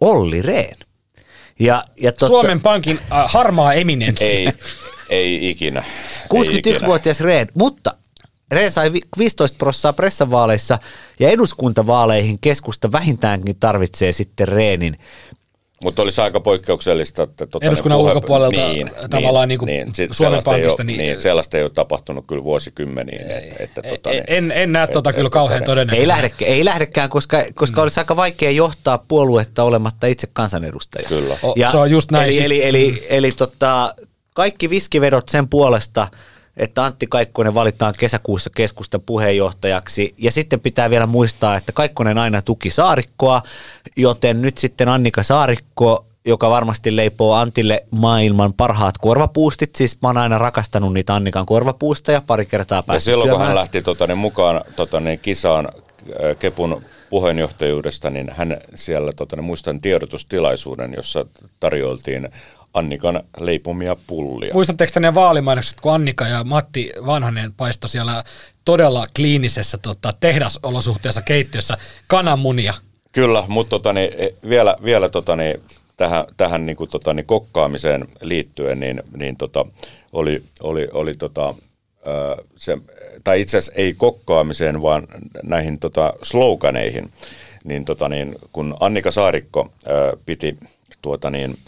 Olli 0.00 0.42
Rehn. 0.42 0.76
Ja, 1.58 1.84
ja 2.00 2.12
totta, 2.12 2.26
Suomen 2.26 2.60
Pankin 2.60 2.98
äh, 3.12 3.32
harmaa 3.32 3.74
eminenssi. 3.74 4.24
Ei, 4.24 4.52
ei 5.08 5.50
ikinä. 5.50 5.84
61-vuotias 6.24 7.20
Rehn, 7.20 7.48
mutta 7.54 7.94
Rehn 8.50 8.72
sai 8.72 8.92
15 9.18 9.58
prosenttia 9.58 9.92
pressavaaleissa 9.92 10.78
ja 11.20 11.28
eduskuntavaaleihin 11.28 12.38
keskusta 12.38 12.92
vähintäänkin 12.92 13.56
tarvitsee 13.60 14.12
sitten 14.12 14.48
Reenin 14.48 14.98
mutta 15.82 16.02
olisi 16.02 16.20
aika 16.20 16.40
poikkeuksellista, 16.40 17.22
että... 17.22 17.46
Tuota, 17.46 17.66
Eduskunnan 17.66 17.98
puhe, 17.98 18.10
ulkopuolelta 18.10 18.68
niin, 18.68 18.90
tavallaan 19.10 19.48
niin, 19.48 19.60
niin, 19.66 19.92
niin 19.98 20.14
Suomen 20.14 20.42
Pankista. 20.44 20.82
Ei 20.82 20.96
ole, 20.96 21.02
niin, 21.02 21.22
sellaista 21.22 21.56
ei 21.56 21.62
ole 21.62 21.70
tapahtunut 21.70 22.24
kyllä 22.26 22.44
vuosikymmeniin. 22.44 23.30
Ei, 23.30 23.48
että, 23.48 23.62
että, 23.62 23.82
tuota, 23.82 24.10
niin, 24.10 24.24
en, 24.26 24.52
en 24.52 24.72
näe 24.72 24.86
tuota 24.86 25.12
kyllä 25.12 25.30
kauhean 25.30 25.64
todennäköisesti. 25.64 26.02
Ei, 26.02 26.08
lähde, 26.08 26.30
ei 26.40 26.64
lähdekään, 26.64 27.10
koska, 27.10 27.44
koska 27.54 27.80
mm. 27.80 27.82
olisi 27.82 28.00
aika 28.00 28.16
vaikea 28.16 28.50
johtaa 28.50 29.04
puoluetta 29.08 29.62
olematta 29.62 30.06
itse 30.06 30.28
kansanedustaja. 30.32 31.08
Kyllä. 31.08 31.36
O, 31.42 31.54
ja, 31.56 31.70
se 31.70 31.76
on 31.76 31.90
just 31.90 32.10
näin. 32.10 32.24
Eli, 32.24 32.32
siis, 32.32 32.44
eli, 32.44 32.64
eli, 32.64 32.88
eli, 32.88 33.06
eli 33.08 33.32
tota, 33.32 33.94
kaikki 34.34 34.70
viskivedot 34.70 35.28
sen 35.28 35.48
puolesta– 35.48 36.08
että 36.56 36.84
Antti 36.84 37.06
Kaikkonen 37.06 37.54
valitaan 37.54 37.94
kesäkuussa 37.98 38.50
keskustan 38.50 39.00
puheenjohtajaksi. 39.00 40.14
Ja 40.18 40.32
sitten 40.32 40.60
pitää 40.60 40.90
vielä 40.90 41.06
muistaa, 41.06 41.56
että 41.56 41.72
Kaikkonen 41.72 42.18
aina 42.18 42.42
tuki 42.42 42.70
Saarikkoa, 42.70 43.42
joten 43.96 44.42
nyt 44.42 44.58
sitten 44.58 44.88
Annika 44.88 45.22
Saarikko 45.22 46.06
joka 46.26 46.50
varmasti 46.50 46.96
leipoo 46.96 47.34
Antille 47.34 47.84
maailman 47.90 48.52
parhaat 48.52 48.98
korvapuustit. 48.98 49.76
Siis 49.76 50.02
mä 50.02 50.08
oon 50.08 50.16
aina 50.16 50.38
rakastanut 50.38 50.92
niitä 50.92 51.14
Annikan 51.14 51.46
korvapuusteja, 51.46 52.22
pari 52.26 52.46
kertaa 52.46 52.82
päässyt 52.82 53.06
Ja 53.06 53.12
silloin 53.12 53.28
syömään. 53.28 53.40
kun 53.40 53.46
hän 53.46 53.56
lähti 53.56 53.82
tota, 53.82 54.06
niin 54.06 54.18
mukaan 54.18 54.64
tota, 54.76 55.00
niin 55.00 55.18
kisaan 55.18 55.68
Kepun 56.38 56.82
puheenjohtajuudesta, 57.10 58.10
niin 58.10 58.30
hän 58.36 58.60
siellä, 58.74 59.12
tota, 59.12 59.36
niin 59.36 59.44
muistan 59.44 59.80
tiedotustilaisuuden, 59.80 60.94
jossa 60.96 61.26
tarjoiltiin 61.60 62.28
Annikan 62.76 63.22
leipomia 63.40 63.96
pullia. 64.06 64.54
Muistatteko 64.54 64.92
te 64.94 65.00
ne 65.00 65.14
vaalimainokset, 65.14 65.80
kun 65.80 65.94
Annika 65.94 66.26
ja 66.26 66.44
Matti 66.44 66.92
Vanhanen 67.06 67.52
paistoi 67.52 67.88
siellä 67.88 68.24
todella 68.64 69.06
kliinisessä 69.16 69.78
tota, 69.78 70.12
tehdasolosuhteessa 70.20 71.22
keittiössä 71.22 71.76
kananmunia? 72.06 72.74
Kyllä, 73.12 73.44
mutta 73.48 73.70
tota, 73.70 73.92
niin, 73.92 74.12
e, 74.16 74.28
vielä, 74.48 74.76
vielä 74.84 75.08
tota, 75.08 75.36
niin, 75.36 75.60
tähän, 75.96 76.24
tähän 76.36 76.66
niin 76.66 76.76
kuin, 76.76 76.90
tota, 76.90 77.14
niin, 77.14 77.26
kokkaamiseen 77.26 78.08
liittyen, 78.20 78.80
niin, 78.80 79.02
niin 79.16 79.36
tota, 79.36 79.66
oli, 80.12 80.42
oli, 80.62 80.88
oli 80.92 81.14
tota, 81.14 81.54
se, 82.56 82.78
tai 83.24 83.40
itse 83.40 83.58
asiassa 83.58 83.72
ei 83.76 83.94
kokkaamiseen, 83.94 84.82
vaan 84.82 85.06
näihin 85.42 85.78
tota, 85.78 86.12
sloganeihin, 86.22 87.12
niin, 87.64 87.84
tota, 87.84 88.08
niin 88.08 88.36
kun 88.52 88.76
Annika 88.80 89.10
Saarikko 89.10 89.72
ää, 89.86 90.12
piti 90.26 90.56
tuota, 91.02 91.30
niin, 91.30 91.58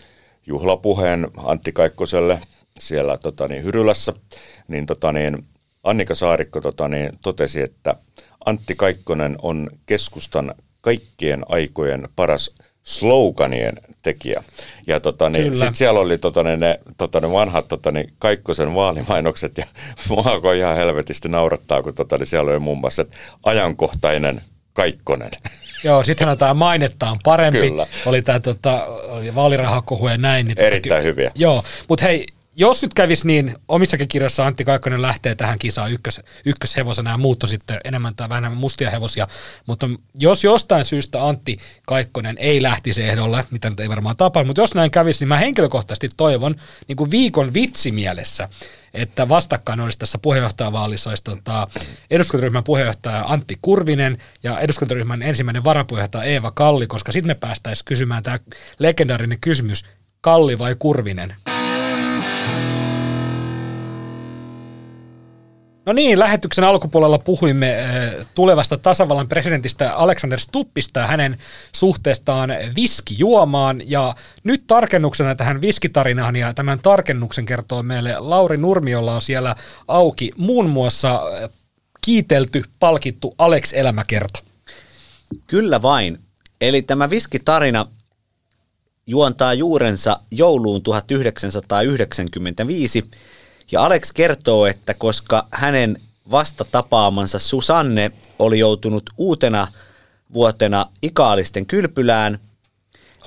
juhlapuheen 0.48 1.28
Antti 1.36 1.72
Kaikkoselle 1.72 2.40
siellä 2.78 3.18
tota, 3.18 3.48
niin, 3.48 3.64
Hyrylässä, 3.64 4.12
niin, 4.68 4.86
tota, 4.86 5.12
niin 5.12 5.44
Annika 5.84 6.14
Saarikko 6.14 6.60
tota, 6.60 6.88
niin, 6.88 7.12
totesi, 7.22 7.62
että 7.62 7.94
Antti 8.46 8.74
Kaikkonen 8.74 9.36
on 9.42 9.70
keskustan 9.86 10.54
kaikkien 10.80 11.44
aikojen 11.48 12.08
paras 12.16 12.50
sloganien 12.82 13.74
tekijä. 14.02 14.44
Ja 14.86 15.00
tota, 15.00 15.30
niin, 15.30 15.56
sitten 15.56 15.74
siellä 15.74 16.00
oli 16.00 16.18
tota, 16.18 16.42
niin, 16.42 16.60
ne 16.60 16.80
tota, 16.96 17.20
niin 17.20 17.32
vanhat 17.32 17.68
tota, 17.68 17.90
niin, 17.92 18.12
Kaikkosen 18.18 18.74
vaalimainokset 18.74 19.58
ja 19.58 19.66
mua 20.08 20.54
ihan 20.56 20.76
helvetisti 20.76 21.28
naurattaa, 21.28 21.82
kun 21.82 21.94
tota, 21.94 22.18
niin 22.18 22.26
siellä 22.26 22.50
oli 22.50 22.58
muun 22.58 22.78
muassa 22.78 23.04
ajankohtainen 23.42 24.42
Kaikkonen. 24.72 25.30
Joo, 25.84 26.04
sittenhän 26.04 26.38
tämä 26.38 26.54
mainetta 26.54 27.10
on 27.10 27.18
parempi. 27.24 27.60
Kyllä. 27.60 27.86
Oli 28.06 28.22
tämä 28.22 28.40
tota, 28.40 28.86
vaalirahakohu 29.34 30.08
ja 30.08 30.18
näin. 30.18 30.46
Niin 30.46 30.60
Erittäin 30.60 31.02
tota, 31.02 31.02
hyviä. 31.02 31.32
Joo, 31.34 31.64
mutta 31.88 32.04
hei, 32.04 32.26
jos 32.58 32.82
nyt 32.82 32.94
kävisi 32.94 33.26
niin, 33.26 33.54
omissakin 33.68 34.08
kirjassa 34.08 34.46
Antti 34.46 34.64
Kaikkonen 34.64 35.02
lähtee 35.02 35.34
tähän 35.34 35.58
kisaan 35.58 35.92
ykkös, 35.92 36.20
ykköshevosena 36.44 37.10
ja 37.10 37.16
muut 37.16 37.42
on 37.42 37.48
sitten 37.48 37.80
enemmän 37.84 38.16
tai 38.16 38.28
vähemmän 38.28 38.56
mustia 38.56 38.90
hevosia, 38.90 39.28
mutta 39.66 39.90
jos 40.14 40.44
jostain 40.44 40.84
syystä 40.84 41.26
Antti 41.26 41.58
Kaikkonen 41.86 42.38
ei 42.38 42.62
lähtisi 42.62 43.02
ehdolle, 43.02 43.44
mitä 43.50 43.70
nyt 43.70 43.80
ei 43.80 43.88
varmaan 43.88 44.16
tapahdu, 44.16 44.46
mutta 44.46 44.60
jos 44.60 44.74
näin 44.74 44.90
kävisi, 44.90 45.20
niin 45.20 45.28
mä 45.28 45.36
henkilökohtaisesti 45.36 46.08
toivon 46.16 46.54
niin 46.88 46.96
kuin 46.96 47.10
viikon 47.10 47.54
vitsimielessä, 47.54 48.48
että 48.94 49.28
vastakkain 49.28 49.80
olisi 49.80 49.98
tässä 49.98 50.18
puheenjohtajavaalissa 50.18 51.10
olisi 51.10 51.24
tota, 51.24 51.68
eduskuntaryhmän 52.10 52.64
puheenjohtaja 52.64 53.24
Antti 53.26 53.58
Kurvinen 53.62 54.18
ja 54.42 54.60
eduskuntaryhmän 54.60 55.22
ensimmäinen 55.22 55.64
varapuheenjohtaja 55.64 56.24
Eeva 56.24 56.50
Kalli, 56.50 56.86
koska 56.86 57.12
sitten 57.12 57.30
me 57.30 57.34
päästäisiin 57.34 57.84
kysymään 57.84 58.22
tämä 58.22 58.38
legendaarinen 58.78 59.40
kysymys, 59.40 59.84
Kalli 60.20 60.58
vai 60.58 60.76
Kurvinen? 60.78 61.34
No 65.88 65.92
niin, 65.92 66.18
lähetyksen 66.18 66.64
alkupuolella 66.64 67.18
puhuimme 67.18 67.80
äh, 67.80 67.86
tulevasta 68.34 68.78
tasavallan 68.78 69.28
presidentistä 69.28 69.94
Alexander 69.94 70.38
Stuppista 70.38 71.00
ja 71.00 71.06
hänen 71.06 71.38
suhteestaan 71.72 72.50
viskijuomaan. 72.76 73.90
Ja 73.90 74.14
nyt 74.44 74.64
tarkennuksena 74.66 75.34
tähän 75.34 75.60
viskitarinaan 75.60 76.36
ja 76.36 76.54
tämän 76.54 76.78
tarkennuksen 76.78 77.46
kertoo 77.46 77.82
meille 77.82 78.14
Lauri 78.18 78.56
Nurmi, 78.56 78.90
jolla 78.90 79.14
on 79.14 79.22
siellä 79.22 79.56
auki 79.88 80.32
muun 80.36 80.70
muassa 80.70 81.14
äh, 81.14 81.50
kiitelty, 82.00 82.62
palkittu 82.80 83.34
Alex 83.38 83.72
Elämäkerta. 83.72 84.42
Kyllä 85.46 85.82
vain. 85.82 86.18
Eli 86.60 86.82
tämä 86.82 87.10
viskitarina 87.10 87.86
juontaa 89.06 89.54
juurensa 89.54 90.20
jouluun 90.30 90.82
1995– 90.82 93.04
ja 93.72 93.84
Alex 93.84 94.12
kertoo, 94.12 94.66
että 94.66 94.94
koska 94.94 95.46
hänen 95.50 96.00
vasta 96.30 96.64
tapaamansa 96.64 97.38
Susanne 97.38 98.10
oli 98.38 98.58
joutunut 98.58 99.10
uutena 99.16 99.66
vuotena 100.32 100.86
Ikaalisten 101.02 101.66
kylpylään. 101.66 102.38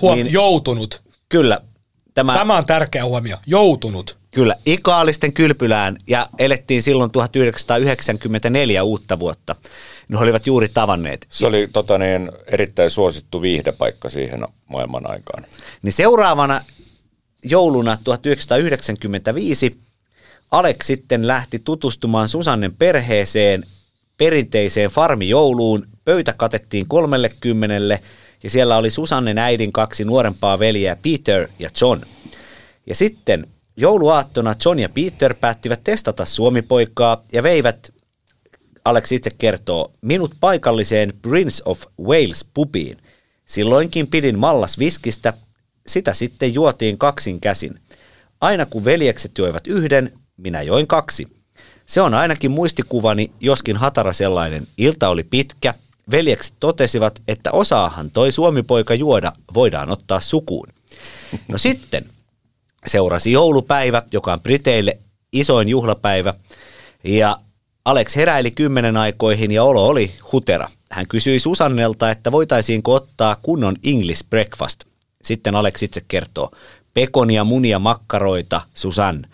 Huom, 0.02 0.16
niin, 0.16 0.34
joutunut. 0.34 1.02
Kyllä. 1.30 1.62
Tämä, 2.14 2.34
tämä 2.34 2.58
on 2.58 2.66
tärkeä 2.66 3.06
huomio. 3.06 3.38
Joutunut. 3.46 4.18
Kyllä, 4.32 4.56
Ikaalisten 4.66 5.34
kylpylään 5.34 5.98
ja 6.08 6.30
elettiin 6.40 6.84
silloin 6.84 7.12
1994 7.12 8.84
uutta 8.84 9.20
vuotta. 9.20 9.56
Ne 10.08 10.18
olivat 10.18 10.48
juuri 10.48 10.70
tavanneet. 10.70 11.26
Se 11.30 11.48
oli 11.48 11.70
tota 11.74 11.98
niin, 11.98 12.32
erittäin 12.48 12.90
suosittu 12.90 13.42
viihdepaikka 13.42 14.10
siihen 14.10 14.48
maailman 14.68 15.10
aikaan. 15.10 15.46
Niin 15.82 15.94
seuraavana 15.94 16.62
jouluna 17.44 17.98
1995 18.04 19.78
Alex 20.52 20.86
sitten 20.86 21.28
lähti 21.28 21.60
tutustumaan 21.60 22.30
Susannen 22.30 22.76
perheeseen 22.76 23.64
perinteiseen 24.18 24.90
farmijouluun. 24.90 25.88
Pöytä 26.06 26.34
katettiin 26.34 26.88
kolmelle 26.88 27.32
kymmenelle 27.40 28.00
ja 28.44 28.50
siellä 28.50 28.78
oli 28.78 28.90
Susannen 28.90 29.38
äidin 29.38 29.72
kaksi 29.72 30.06
nuorempaa 30.06 30.60
veljeä 30.60 30.96
Peter 30.96 31.48
ja 31.60 31.70
John. 31.82 32.02
Ja 32.88 32.96
sitten 32.96 33.48
jouluaattona 33.78 34.56
John 34.66 34.80
ja 34.80 34.90
Peter 34.90 35.34
päättivät 35.34 35.84
testata 35.84 36.26
suomipoikaa 36.26 37.24
ja 37.34 37.44
veivät, 37.44 37.94
Alex 38.86 39.12
itse 39.12 39.30
kertoo, 39.38 39.92
minut 40.02 40.36
paikalliseen 40.40 41.14
Prince 41.22 41.64
of 41.66 41.84
Wales 42.02 42.46
pubiin. 42.54 42.98
Silloinkin 43.46 44.08
pidin 44.08 44.40
mallas 44.40 44.80
viskistä, 44.80 45.34
sitä 45.88 46.14
sitten 46.14 46.54
juotiin 46.54 46.98
kaksin 46.98 47.42
käsin. 47.42 47.80
Aina 48.42 48.66
kun 48.66 48.86
veljekset 48.86 49.38
joivat 49.38 49.68
yhden, 49.68 50.21
minä 50.38 50.62
join 50.62 50.88
kaksi. 50.88 51.28
Se 51.86 52.02
on 52.02 52.14
ainakin 52.14 52.52
muistikuvani, 52.52 53.32
joskin 53.40 53.78
hatara 53.78 54.14
sellainen. 54.14 54.68
Ilta 54.78 55.10
oli 55.10 55.24
pitkä. 55.24 55.74
Veljekset 56.12 56.54
totesivat, 56.60 57.22
että 57.28 57.52
osaahan 57.52 58.12
toi 58.12 58.32
suomipoika 58.32 58.94
juoda, 58.94 59.34
voidaan 59.54 59.90
ottaa 59.90 60.20
sukuun. 60.20 60.68
No 61.48 61.58
sitten 61.68 62.06
seurasi 62.88 63.32
joulupäivä, 63.32 64.04
joka 64.12 64.34
on 64.34 64.42
Briteille 64.42 64.98
isoin 65.34 65.70
juhlapäivä. 65.70 66.34
Ja 67.04 67.38
Alex 67.86 68.16
heräili 68.16 68.52
kymmenen 68.52 68.98
aikoihin 68.98 69.52
ja 69.52 69.64
olo 69.64 69.88
oli 69.88 70.12
hutera. 70.32 70.68
Hän 70.92 71.08
kysyi 71.08 71.40
Susannelta, 71.40 72.12
että 72.12 72.32
voitaisiinko 72.32 72.94
ottaa 72.94 73.36
kunnon 73.42 73.76
English 73.84 74.30
breakfast. 74.30 74.84
Sitten 75.24 75.56
Alex 75.56 75.84
itse 75.84 76.02
kertoo, 76.08 76.52
pekonia, 76.94 77.44
munia, 77.44 77.80
makkaroita, 77.80 78.62
Susan. 78.74 79.26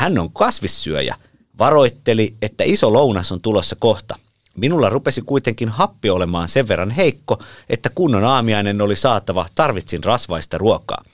Hän 0.00 0.18
on 0.18 0.32
kasvissyöjä. 0.32 1.16
Varoitteli, 1.58 2.34
että 2.42 2.64
iso 2.64 2.92
lounas 2.92 3.32
on 3.32 3.40
tulossa 3.40 3.76
kohta. 3.78 4.18
Minulla 4.56 4.90
rupesi 4.90 5.22
kuitenkin 5.22 5.68
happi 5.68 6.10
olemaan 6.10 6.48
sen 6.48 6.68
verran 6.68 6.90
heikko, 6.90 7.42
että 7.68 7.90
kunnon 7.94 8.24
aamiainen 8.24 8.80
oli 8.80 8.96
saatava, 8.96 9.46
tarvitsin 9.54 10.04
rasvaista 10.04 10.58
ruokaa. 10.58 11.04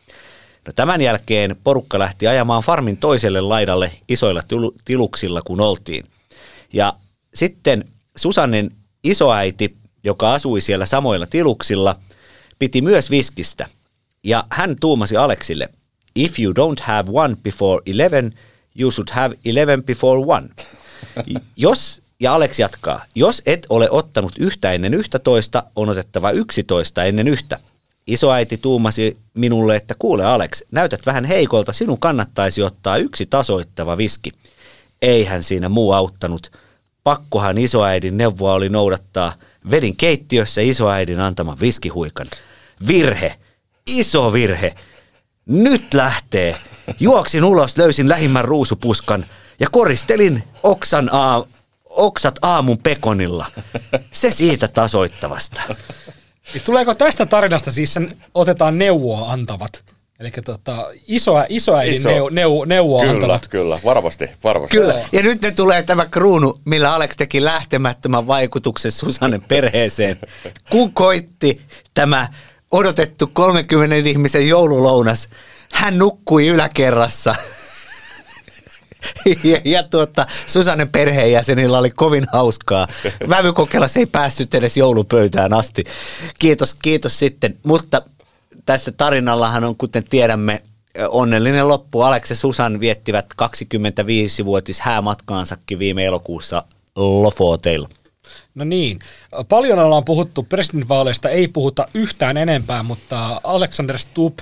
No 0.67 0.73
tämän 0.73 1.01
jälkeen 1.01 1.57
porukka 1.65 1.99
lähti 1.99 2.27
ajamaan 2.27 2.63
farmin 2.63 2.97
toiselle 2.97 3.41
laidalle 3.41 3.93
isoilla 4.09 4.43
tiluksilla, 4.85 5.43
kun 5.43 5.61
oltiin. 5.61 6.05
Ja 6.73 6.93
sitten 7.35 7.85
Susannen 8.17 8.71
isoäiti, 9.05 9.77
joka 10.05 10.35
asui 10.35 10.61
siellä 10.61 10.87
samoilla 10.87 11.27
tiluksilla, 11.27 11.97
piti 12.59 12.83
myös 12.83 13.11
viskistä. 13.11 13.67
Ja 14.25 14.45
hän 14.51 14.77
tuumasi 14.81 15.17
Aleksille, 15.17 15.69
if 16.15 16.39
you 16.39 16.53
don't 16.53 16.83
have 16.83 17.11
one 17.13 17.37
before 17.43 17.83
eleven, 17.87 18.33
you 18.79 18.91
should 18.91 19.09
have 19.11 19.37
eleven 19.45 19.83
before 19.83 20.23
one. 20.27 20.49
Jos, 21.57 22.03
ja 22.21 22.35
Alex 22.35 22.59
jatkaa, 22.59 23.05
jos 23.15 23.43
et 23.47 23.67
ole 23.69 23.91
ottanut 23.91 24.33
yhtä 24.39 24.73
ennen 24.73 24.95
yhtä 24.95 25.19
toista, 25.19 25.63
on 25.77 25.89
otettava 25.89 26.31
yksitoista 26.31 27.05
ennen 27.05 27.29
yhtä. 27.29 27.59
Isoäiti 28.07 28.57
tuumasi 28.57 29.17
minulle, 29.35 29.77
että 29.77 29.95
kuule 29.99 30.25
Alex, 30.25 30.63
näytät 30.71 31.07
vähän 31.07 31.25
heikolta, 31.25 31.73
sinun 31.73 31.99
kannattaisi 31.99 32.63
ottaa 32.63 32.97
yksi 32.97 33.27
tasoittava 33.27 33.97
viski. 33.97 34.33
Eihän 35.03 35.43
siinä 35.43 35.69
muu 35.69 35.93
auttanut. 35.93 36.53
Pakkohan 37.05 37.59
isoäidin 37.59 38.17
neuvoa 38.17 38.55
oli 38.55 38.69
noudattaa. 38.69 39.33
Vedin 39.71 39.97
keittiössä 39.97 40.61
isoäidin 40.61 41.21
antama 41.21 41.57
viskihuikan. 41.61 42.27
Virhe, 42.89 43.37
iso 43.87 44.33
virhe. 44.33 44.75
Nyt 45.47 45.95
lähtee. 45.95 46.57
Juoksin 47.01 47.45
ulos, 47.45 47.79
löysin 47.79 48.09
lähimmän 48.09 48.45
ruusupuskan 48.45 49.27
ja 49.61 49.67
koristelin 49.71 50.43
oksan 50.63 51.09
aa, 51.13 51.45
oksat 51.85 52.39
aamun 52.43 52.79
pekonilla. 52.79 53.47
Se 54.11 54.31
siitä 54.31 54.69
tasoittavasta. 54.69 55.61
Tuleeko 56.65 56.95
tästä 56.95 57.27
tarinasta 57.27 57.71
siis 57.71 57.93
sen 57.93 58.17
otetaan 58.35 58.79
neuvoa 58.79 59.33
antavat? 59.33 59.85
Eli 60.21 60.31
tota, 60.45 60.87
isoä, 61.07 61.47
isoäidin 61.49 61.95
Iso. 61.95 62.09
neu, 62.09 62.29
neu, 62.29 62.65
neuvoa 62.65 63.01
kyllä, 63.01 63.15
antavat. 63.15 63.49
Kyllä, 63.49 63.79
varmasti, 63.85 64.31
varmasti. 64.45 64.77
Kyllä, 64.77 65.01
ja 65.13 65.23
nyt 65.23 65.43
ne 65.43 65.51
tulee 65.51 65.83
tämä 65.83 66.07
kruunu, 66.07 66.59
millä 66.65 66.95
Alex 66.95 67.17
teki 67.17 67.45
lähtemättömän 67.45 68.27
vaikutuksen 68.27 68.93
Susanen 68.93 69.43
perheeseen, 69.43 70.17
kun 70.71 70.93
koitti 70.93 71.61
tämä 71.95 72.29
odotettu 72.71 73.31
30 73.33 74.09
ihmisen 74.09 74.49
joululounas. 74.49 75.29
Hän 75.73 75.99
nukkui 75.99 76.47
yläkerrassa 76.47 77.35
ja, 79.45 79.61
ja 79.65 79.83
tuota, 79.83 80.27
Susanen 80.47 80.89
perheenjäsenillä 80.89 81.79
oli 81.79 81.91
kovin 81.91 82.27
hauskaa. 82.33 82.89
Vävykokeilla 83.29 83.89
se 83.89 84.01
ei 84.01 84.07
päässyt 84.07 84.55
edes 84.55 84.77
joulupöytään 84.77 85.53
asti. 85.53 85.85
Kiitos, 86.39 86.75
kiitos 86.75 87.19
sitten. 87.19 87.59
Mutta 87.63 88.03
tässä 88.67 88.93
tarinallahan 88.93 89.65
on, 89.65 89.77
kuten 89.77 90.05
tiedämme, 90.05 90.63
onnellinen 91.09 91.69
loppu. 91.69 92.03
Alex 92.03 92.31
ja 92.31 92.37
Susan 92.37 92.81
viettivät 92.81 93.27
25-vuotis 93.43 94.81
häämatkaansakin 94.81 95.79
viime 95.79 96.05
elokuussa 96.05 96.65
Lofoteilla. 96.97 97.89
No 98.55 98.65
niin, 98.65 98.99
paljon 99.49 99.79
ollaan 99.79 100.05
puhuttu 100.05 100.43
presidentinvaaleista, 100.43 101.29
ei 101.29 101.49
puhuta 101.49 101.89
yhtään 101.95 102.37
enempää, 102.37 102.83
mutta 102.83 103.41
Alexander 103.45 103.99
Stubb 103.99 104.39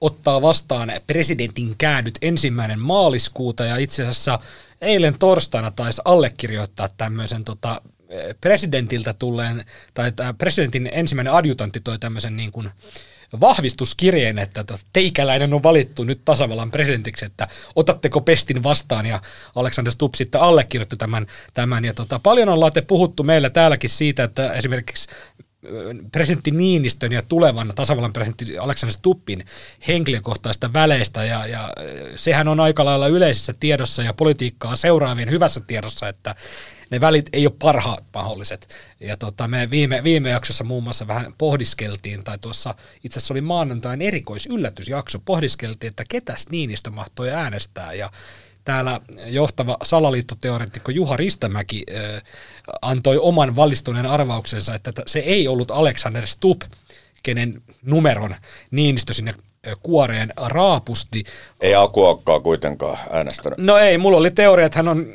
ottaa 0.00 0.42
vastaan 0.42 0.92
presidentin 1.06 1.74
käännyt 1.78 2.18
ensimmäinen 2.22 2.80
maaliskuuta 2.80 3.64
ja 3.64 3.76
itse 3.76 4.02
asiassa 4.02 4.38
eilen 4.80 5.18
torstaina 5.18 5.70
taisi 5.70 6.02
allekirjoittaa 6.04 6.88
tämmöisen 6.96 7.44
tota, 7.44 7.82
presidentiltä 8.40 9.14
tulleen, 9.14 9.64
tai 9.94 10.12
presidentin 10.38 10.90
ensimmäinen 10.92 11.32
adjutantti 11.32 11.80
toi 11.80 11.98
tämmöisen 11.98 12.36
niin 12.36 12.52
kuin 12.52 12.70
vahvistuskirjeen, 13.40 14.38
että 14.38 14.64
tota, 14.64 14.84
teikäläinen 14.92 15.54
on 15.54 15.62
valittu 15.62 16.04
nyt 16.04 16.20
tasavallan 16.24 16.70
presidentiksi, 16.70 17.24
että 17.24 17.48
otatteko 17.76 18.20
pestin 18.20 18.62
vastaan, 18.62 19.06
ja 19.06 19.20
Alexander 19.54 19.92
Stubb 19.92 20.14
sitten 20.14 20.40
allekirjoitti 20.40 20.96
tämän, 20.96 21.26
tämän. 21.54 21.84
Ja 21.84 21.94
tota, 21.94 22.18
paljon 22.18 22.48
ollaan 22.48 22.72
te 22.72 22.82
puhuttu 22.82 23.22
meillä 23.22 23.50
täälläkin 23.50 23.90
siitä, 23.90 24.24
että 24.24 24.52
esimerkiksi 24.52 25.08
presidentti 26.12 26.50
Niinistön 26.50 27.12
ja 27.12 27.22
tulevan 27.22 27.72
tasavallan 27.74 28.12
presidentti 28.12 28.58
Alexander 28.58 28.92
Stuppin 28.92 29.44
henkilökohtaista 29.88 30.72
väleistä 30.72 31.24
ja, 31.24 31.46
ja 31.46 31.72
sehän 32.16 32.48
on 32.48 32.60
aika 32.60 32.84
lailla 32.84 33.08
yleisessä 33.08 33.54
tiedossa 33.60 34.02
ja 34.02 34.12
politiikkaa 34.12 34.76
seuraavien 34.76 35.30
hyvässä 35.30 35.60
tiedossa, 35.60 36.08
että 36.08 36.34
ne 36.90 37.00
välit 37.00 37.28
ei 37.32 37.46
ole 37.46 37.54
parhaat 37.58 38.04
mahdolliset. 38.14 38.68
Ja 39.00 39.16
tota, 39.16 39.48
me 39.48 39.70
viime, 39.70 40.04
viime 40.04 40.30
jaksossa 40.30 40.64
muun 40.64 40.82
muassa 40.82 41.06
vähän 41.06 41.32
pohdiskeltiin, 41.38 42.24
tai 42.24 42.38
tuossa 42.38 42.74
itse 43.04 43.18
asiassa 43.18 43.34
oli 43.34 43.40
maanantain 43.40 44.02
erikoisyllätysjakso, 44.02 45.18
pohdiskeltiin, 45.24 45.90
että 45.90 46.04
ketäs 46.08 46.46
Niinistö 46.50 46.90
mahtoi 46.90 47.30
äänestää, 47.30 47.92
ja 47.92 48.10
täällä 48.64 49.00
johtava 49.26 49.76
salaliittoteoreetikko 49.82 50.90
Juha 50.90 51.16
Ristämäki 51.16 51.84
äh, 51.94 52.22
antoi 52.82 53.18
oman 53.18 53.56
valistuneen 53.56 54.06
arvauksensa, 54.06 54.74
että 54.74 54.92
se 55.06 55.18
ei 55.18 55.48
ollut 55.48 55.70
Alexander 55.70 56.26
Stubb, 56.26 56.62
kenen 57.22 57.62
numeron 57.82 58.36
Niinistö 58.70 59.12
sinne 59.12 59.34
kuoreen 59.82 60.32
raapusti. 60.36 61.24
Ei 61.60 61.74
Akuakkaa 61.74 62.40
kuitenkaan 62.40 62.98
äänestänyt. 63.10 63.58
No 63.58 63.78
ei, 63.78 63.98
mulla 63.98 64.18
oli 64.18 64.30
teoria, 64.30 64.66
että 64.66 64.78
hän 64.78 64.88
on 64.88 65.06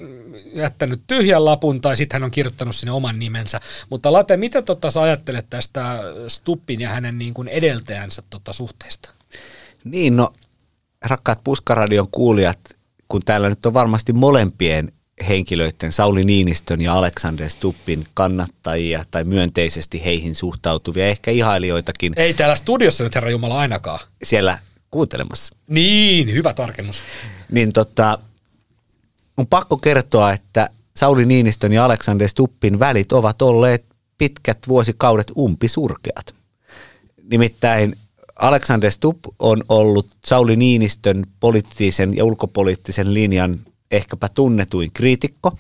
jättänyt 0.54 1.02
tyhjän 1.08 1.46
lapun 1.46 1.82
tai 1.82 1.98
sitten 1.98 2.16
hän 2.16 2.24
on 2.24 2.32
kirjoittanut 2.32 2.76
sinne 2.76 2.92
oman 2.92 3.20
nimensä. 3.20 3.62
Mutta 3.90 4.14
Late, 4.14 4.38
mitä 4.38 4.62
tota 4.62 4.92
sä 4.92 5.02
ajattelet 5.02 5.46
tästä 5.50 6.00
Stuppin 6.28 6.82
ja 6.82 6.90
hänen 6.90 7.18
niin 7.18 7.34
kuin 7.34 7.48
edeltäjänsä 7.48 8.24
tota 8.30 8.54
suhteesta? 8.54 9.10
Niin, 9.84 10.16
no 10.16 10.34
rakkaat 11.06 11.44
Puskaradion 11.44 12.08
kuulijat, 12.12 12.60
kun 13.10 13.22
täällä 13.26 13.50
nyt 13.50 13.66
on 13.66 13.74
varmasti 13.74 14.14
molempien 14.14 14.92
henkilöiden, 15.28 15.92
Sauli 15.92 16.24
Niinistön 16.24 16.82
ja 16.82 16.94
Alexander 16.94 17.50
Stuppin 17.50 18.08
kannattajia 18.14 19.06
tai 19.12 19.24
myönteisesti 19.24 20.06
heihin 20.06 20.36
suhtautuvia, 20.36 21.08
ehkä 21.08 21.32
ihailijoitakin. 21.32 22.14
Ei 22.16 22.34
täällä 22.34 22.56
studiossa 22.56 23.04
nyt 23.04 23.16
Herra 23.16 23.30
Jumala 23.30 23.60
ainakaan. 23.60 24.00
Siellä 24.24 24.60
kuuntelemassa. 24.92 25.56
Niin, 25.68 26.34
hyvä 26.34 26.54
tarkennus. 26.54 27.04
Niin 27.52 27.74
tota, 27.74 28.20
on 29.38 29.48
pakko 29.48 29.78
kertoa, 29.78 30.34
että 30.34 30.70
Sauli 30.96 31.26
Niinistön 31.26 31.74
ja 31.74 31.86
Alexander 31.86 32.28
Stuppin 32.28 32.80
välit 32.80 33.12
ovat 33.12 33.42
olleet 33.42 33.86
pitkät 34.18 34.58
vuosikaudet 34.68 35.32
umpisurkeat. 35.38 36.36
Nimittäin 37.24 37.98
Alexander 38.42 38.92
Stubb 38.92 39.26
on 39.40 39.64
ollut 39.70 40.08
Sauli 40.26 40.56
Niinistön 40.56 41.26
poliittisen 41.40 42.18
ja 42.18 42.26
ulkopoliittisen 42.26 43.14
linjan 43.14 43.60
ehkäpä 43.92 44.30
tunnetuin 44.30 44.92
kriitikko. 44.92 45.58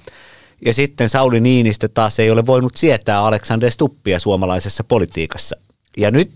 Ja 0.65 0.73
sitten 0.73 1.09
Sauli 1.09 1.39
Niinistö 1.39 1.89
taas 1.93 2.19
ei 2.19 2.31
ole 2.31 2.45
voinut 2.45 2.77
sietää 2.77 3.23
Alexander 3.23 3.71
Stuppia 3.71 4.19
suomalaisessa 4.19 4.83
politiikassa. 4.83 5.55
Ja 5.97 6.11
nyt, 6.11 6.31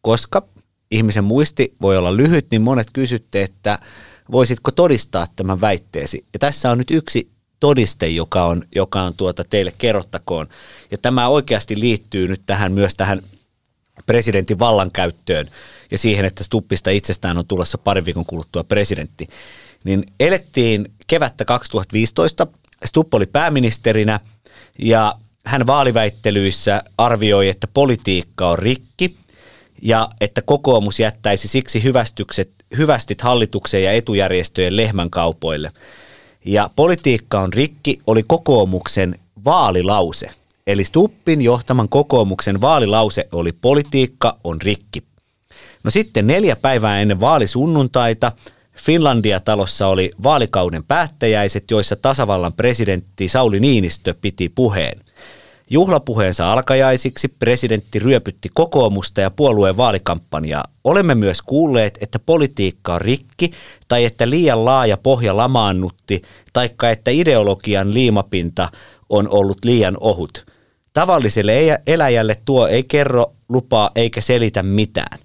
koska 0.00 0.42
ihmisen 0.90 1.24
muisti 1.24 1.74
voi 1.82 1.96
olla 1.96 2.16
lyhyt, 2.16 2.46
niin 2.50 2.62
monet 2.62 2.88
kysytte, 2.92 3.42
että 3.42 3.78
voisitko 4.32 4.70
todistaa 4.70 5.26
tämän 5.36 5.60
väitteesi. 5.60 6.24
Ja 6.32 6.38
tässä 6.38 6.70
on 6.70 6.78
nyt 6.78 6.90
yksi 6.90 7.30
todiste, 7.60 8.08
joka 8.08 8.44
on, 8.44 8.62
joka 8.74 9.02
on 9.02 9.14
tuota 9.16 9.44
teille 9.44 9.72
kerrottakoon. 9.78 10.46
Ja 10.90 10.98
tämä 10.98 11.28
oikeasti 11.28 11.80
liittyy 11.80 12.28
nyt 12.28 12.42
tähän 12.46 12.72
myös 12.72 12.94
tähän 12.94 13.22
presidentin 14.08 14.58
vallankäyttöön 14.58 15.48
ja 15.90 15.98
siihen, 15.98 16.24
että 16.24 16.44
Stuppista 16.44 16.90
itsestään 16.90 17.38
on 17.38 17.46
tulossa 17.46 17.78
pari 17.78 18.04
viikon 18.04 18.26
kuluttua 18.26 18.64
presidentti. 18.64 19.28
Niin 19.84 20.04
elettiin 20.20 20.92
kevättä 21.06 21.44
2015, 21.44 22.46
Stupp 22.84 23.14
oli 23.14 23.26
pääministerinä 23.26 24.20
ja 24.78 25.14
hän 25.46 25.66
vaaliväittelyissä 25.66 26.82
arvioi, 26.98 27.48
että 27.48 27.66
politiikka 27.74 28.50
on 28.50 28.58
rikki 28.58 29.16
ja 29.82 30.08
että 30.20 30.42
kokoomus 30.42 31.00
jättäisi 31.00 31.48
siksi 31.48 31.82
hyvästykset, 31.82 32.50
hyvästit 32.76 33.20
hallituksen 33.20 33.84
ja 33.84 33.92
etujärjestöjen 33.92 34.76
lehmänkaupoille. 34.76 35.72
Ja 36.44 36.70
politiikka 36.76 37.40
on 37.40 37.52
rikki 37.52 37.98
oli 38.06 38.24
kokoomuksen 38.26 39.14
vaalilause. 39.44 40.30
Eli 40.68 40.84
Stuppin 40.84 41.42
johtaman 41.42 41.88
kokoomuksen 41.88 42.60
vaalilause 42.60 43.28
oli 43.32 43.52
politiikka 43.52 44.36
on 44.44 44.62
rikki. 44.62 45.02
No 45.84 45.90
sitten 45.90 46.26
neljä 46.26 46.56
päivää 46.56 47.00
ennen 47.00 47.20
vaalisunnuntaita 47.20 48.32
Finlandia-talossa 48.76 49.86
oli 49.86 50.10
vaalikauden 50.22 50.84
päättäjäiset, 50.84 51.70
joissa 51.70 51.96
tasavallan 51.96 52.52
presidentti 52.52 53.28
Sauli 53.28 53.60
Niinistö 53.60 54.14
piti 54.20 54.48
puheen. 54.48 55.00
Juhlapuheensa 55.70 56.52
alkajaisiksi 56.52 57.28
presidentti 57.28 57.98
ryöpytti 57.98 58.48
kokoomusta 58.54 59.20
ja 59.20 59.30
puolueen 59.30 59.76
vaalikampanjaa. 59.76 60.64
Olemme 60.84 61.14
myös 61.14 61.42
kuulleet, 61.42 61.98
että 62.00 62.18
politiikka 62.18 62.94
on 62.94 63.00
rikki 63.00 63.50
tai 63.88 64.04
että 64.04 64.30
liian 64.30 64.64
laaja 64.64 64.96
pohja 64.96 65.36
lamaannutti, 65.36 66.22
taikka 66.52 66.90
että 66.90 67.10
ideologian 67.10 67.94
liimapinta 67.94 68.68
on 69.08 69.28
ollut 69.28 69.64
liian 69.64 69.96
ohut. 70.00 70.47
Tavalliselle 70.98 71.80
eläjälle 71.86 72.36
tuo 72.44 72.68
ei 72.68 72.84
kerro, 72.84 73.34
lupaa 73.48 73.90
eikä 73.94 74.20
selitä 74.20 74.62
mitään. 74.62 75.18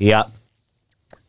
Ja 0.00 0.24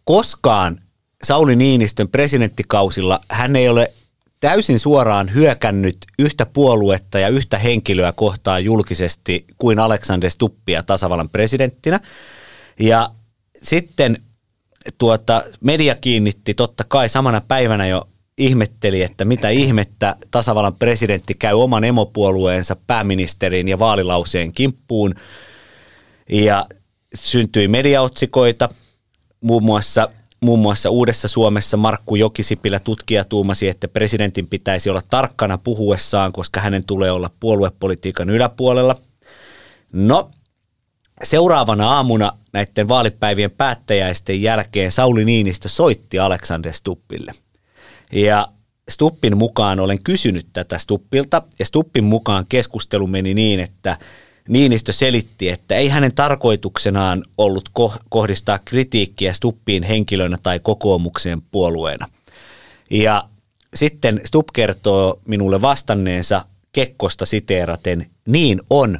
koskaan 0.03 0.81
Sauli 1.23 1.55
Niinistön 1.55 2.07
presidenttikausilla 2.07 3.19
hän 3.29 3.55
ei 3.55 3.69
ole 3.69 3.93
täysin 4.39 4.79
suoraan 4.79 5.33
hyökännyt 5.33 5.97
yhtä 6.19 6.45
puoluetta 6.45 7.19
ja 7.19 7.29
yhtä 7.29 7.57
henkilöä 7.57 8.11
kohtaan 8.11 8.65
julkisesti 8.65 9.45
kuin 9.57 9.79
Alexander 9.79 10.29
Stuppia 10.29 10.83
tasavallan 10.83 11.29
presidenttinä. 11.29 11.99
Ja 12.79 13.09
sitten 13.63 14.17
tuota, 14.97 15.43
media 15.61 15.95
kiinnitti 15.95 16.53
totta 16.53 16.83
kai 16.87 17.09
samana 17.09 17.41
päivänä 17.41 17.87
jo 17.87 18.07
ihmetteli, 18.37 19.01
että 19.01 19.25
mitä 19.25 19.49
ihmettä 19.49 20.15
tasavallan 20.31 20.75
presidentti 20.75 21.33
käy 21.33 21.53
oman 21.53 21.83
emopuolueensa 21.83 22.75
pääministerin 22.87 23.67
ja 23.67 23.79
vaalilauseen 23.79 24.53
kimppuun. 24.53 25.13
Ja 26.29 26.65
syntyi 27.15 27.67
mediaotsikoita, 27.67 28.69
muun 29.41 29.63
muassa 29.63 30.09
Muun 30.41 30.59
muassa 30.59 30.89
Uudessa 30.89 31.27
Suomessa 31.27 31.77
Markku 31.77 32.15
Jokisipilä 32.15 32.79
tutkija 32.79 33.23
tuumasi, 33.23 33.67
että 33.67 33.87
presidentin 33.87 34.47
pitäisi 34.47 34.89
olla 34.89 35.01
tarkkana 35.09 35.57
puhuessaan, 35.57 36.31
koska 36.31 36.59
hänen 36.59 36.83
tulee 36.83 37.11
olla 37.11 37.29
puoluepolitiikan 37.39 38.29
yläpuolella. 38.29 38.95
No, 39.93 40.31
seuraavana 41.23 41.89
aamuna 41.89 42.31
näiden 42.53 42.87
vaalipäivien 42.87 43.51
päättäjäisten 43.51 44.41
jälkeen 44.41 44.91
Sauli 44.91 45.25
Niinistö 45.25 45.69
soitti 45.69 46.19
Alexander 46.19 46.73
Stuppille. 46.73 47.31
Ja 48.11 48.47
Stuppin 48.89 49.37
mukaan 49.37 49.79
olen 49.79 50.03
kysynyt 50.03 50.47
tätä 50.53 50.77
Stuppilta, 50.77 51.41
ja 51.59 51.65
Stuppin 51.65 52.03
mukaan 52.03 52.45
keskustelu 52.49 53.07
meni 53.07 53.33
niin, 53.33 53.59
että 53.59 53.97
Niinistö 54.49 54.91
selitti, 54.91 55.49
että 55.49 55.75
ei 55.75 55.89
hänen 55.89 56.15
tarkoituksenaan 56.15 57.23
ollut 57.37 57.69
kohdistaa 58.09 58.59
kritiikkiä 58.65 59.33
Stuppiin 59.33 59.83
henkilönä 59.83 60.37
tai 60.43 60.59
kokoomukseen 60.59 61.41
puolueena. 61.41 62.07
Ja 62.91 63.29
sitten 63.73 64.21
Stupp 64.25 64.49
kertoo 64.53 65.19
minulle 65.25 65.61
vastanneensa 65.61 66.45
Kekkosta 66.71 67.25
siteeraten, 67.25 68.05
niin 68.27 68.59
on, 68.69 68.99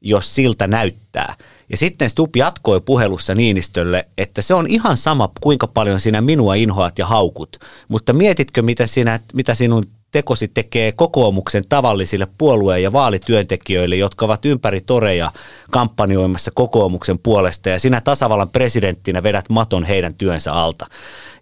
jos 0.00 0.34
siltä 0.34 0.66
näyttää. 0.66 1.36
Ja 1.72 1.76
sitten 1.76 2.10
Stupp 2.10 2.36
jatkoi 2.36 2.80
puhelussa 2.80 3.34
Niinistölle, 3.34 4.08
että 4.18 4.42
se 4.42 4.54
on 4.54 4.66
ihan 4.66 4.96
sama, 4.96 5.30
kuinka 5.40 5.66
paljon 5.66 6.00
sinä 6.00 6.20
minua 6.20 6.54
inhoat 6.54 6.98
ja 6.98 7.06
haukut, 7.06 7.56
mutta 7.88 8.12
mietitkö, 8.12 8.62
mitä, 8.62 8.86
sinä, 8.86 9.20
mitä 9.34 9.54
sinun 9.54 9.86
tekosi 10.10 10.48
tekee 10.48 10.92
kokoomuksen 10.92 11.64
tavallisille 11.68 12.26
puolueen 12.38 12.82
ja 12.82 12.92
vaalityöntekijöille, 12.92 13.96
jotka 13.96 14.24
ovat 14.24 14.46
ympäri 14.46 14.80
toreja 14.80 15.32
kampanjoimassa 15.70 16.50
kokoomuksen 16.54 17.18
puolesta 17.18 17.68
ja 17.68 17.78
sinä 17.78 18.00
tasavallan 18.00 18.50
presidenttinä 18.50 19.22
vedät 19.22 19.48
maton 19.48 19.84
heidän 19.84 20.14
työnsä 20.14 20.52
alta. 20.52 20.86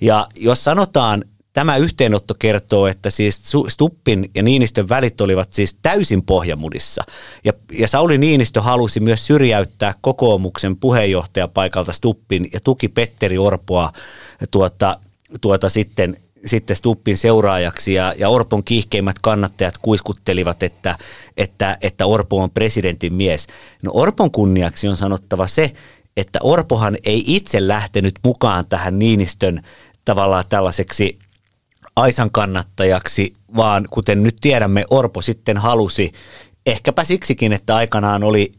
Ja 0.00 0.28
jos 0.36 0.64
sanotaan, 0.64 1.24
tämä 1.52 1.76
yhteenotto 1.76 2.34
kertoo, 2.38 2.86
että 2.86 3.10
siis 3.10 3.42
Stuppin 3.68 4.30
ja 4.34 4.42
Niinistön 4.42 4.88
välit 4.88 5.20
olivat 5.20 5.52
siis 5.52 5.78
täysin 5.82 6.22
pohjamudissa. 6.22 7.04
Ja, 7.44 7.52
ja 7.72 7.88
Sauli 7.88 8.18
Niinistö 8.18 8.60
halusi 8.60 9.00
myös 9.00 9.26
syrjäyttää 9.26 9.94
kokoomuksen 10.00 10.76
puheenjohtajapaikalta 10.76 11.92
Stuppin 11.92 12.48
ja 12.52 12.60
tuki 12.64 12.88
Petteri 12.88 13.38
Orpoa 13.38 13.92
tuota, 14.50 14.98
tuota 15.40 15.68
sitten 15.68 16.16
sitten 16.46 16.76
Stuppin 16.76 17.18
seuraajaksi 17.18 17.94
ja, 17.94 18.14
ja 18.18 18.28
Orpon 18.28 18.64
kiihkeimmät 18.64 19.16
kannattajat 19.22 19.78
kuiskuttelivat, 19.78 20.62
että, 20.62 20.98
että, 21.36 21.78
että 21.80 22.06
Orpo 22.06 22.42
on 22.42 22.50
presidentin 22.50 23.14
mies. 23.14 23.46
No 23.82 23.90
Orpon 23.94 24.30
kunniaksi 24.30 24.88
on 24.88 24.96
sanottava 24.96 25.46
se, 25.46 25.72
että 26.16 26.38
Orpohan 26.42 26.96
ei 27.04 27.22
itse 27.26 27.68
lähtenyt 27.68 28.14
mukaan 28.24 28.66
tähän 28.66 28.98
Niinistön 28.98 29.62
tavallaan 30.04 30.44
tällaiseksi 30.48 31.18
Aisan 31.96 32.30
kannattajaksi, 32.30 33.32
vaan 33.56 33.88
kuten 33.90 34.22
nyt 34.22 34.36
tiedämme, 34.40 34.84
Orpo 34.90 35.22
sitten 35.22 35.58
halusi, 35.58 36.12
ehkäpä 36.66 37.04
siksikin, 37.04 37.52
että 37.52 37.76
aikanaan 37.76 38.24
oli 38.24 38.52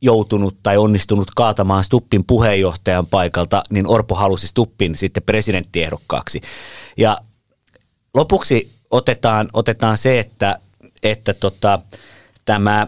joutunut 0.00 0.56
tai 0.62 0.76
onnistunut 0.76 1.30
kaatamaan 1.36 1.84
Stuppin 1.84 2.24
puheenjohtajan 2.24 3.06
paikalta, 3.06 3.62
niin 3.70 3.86
Orpo 3.86 4.14
halusi 4.14 4.46
Stuppin 4.46 4.96
sitten 4.96 5.22
presidenttiehdokkaaksi. 5.22 6.40
Ja 6.96 7.16
lopuksi 8.14 8.70
otetaan, 8.90 9.48
otetaan 9.52 9.98
se, 9.98 10.18
että, 10.18 10.58
että 11.02 11.34
tota, 11.34 11.80
tämä 12.44 12.86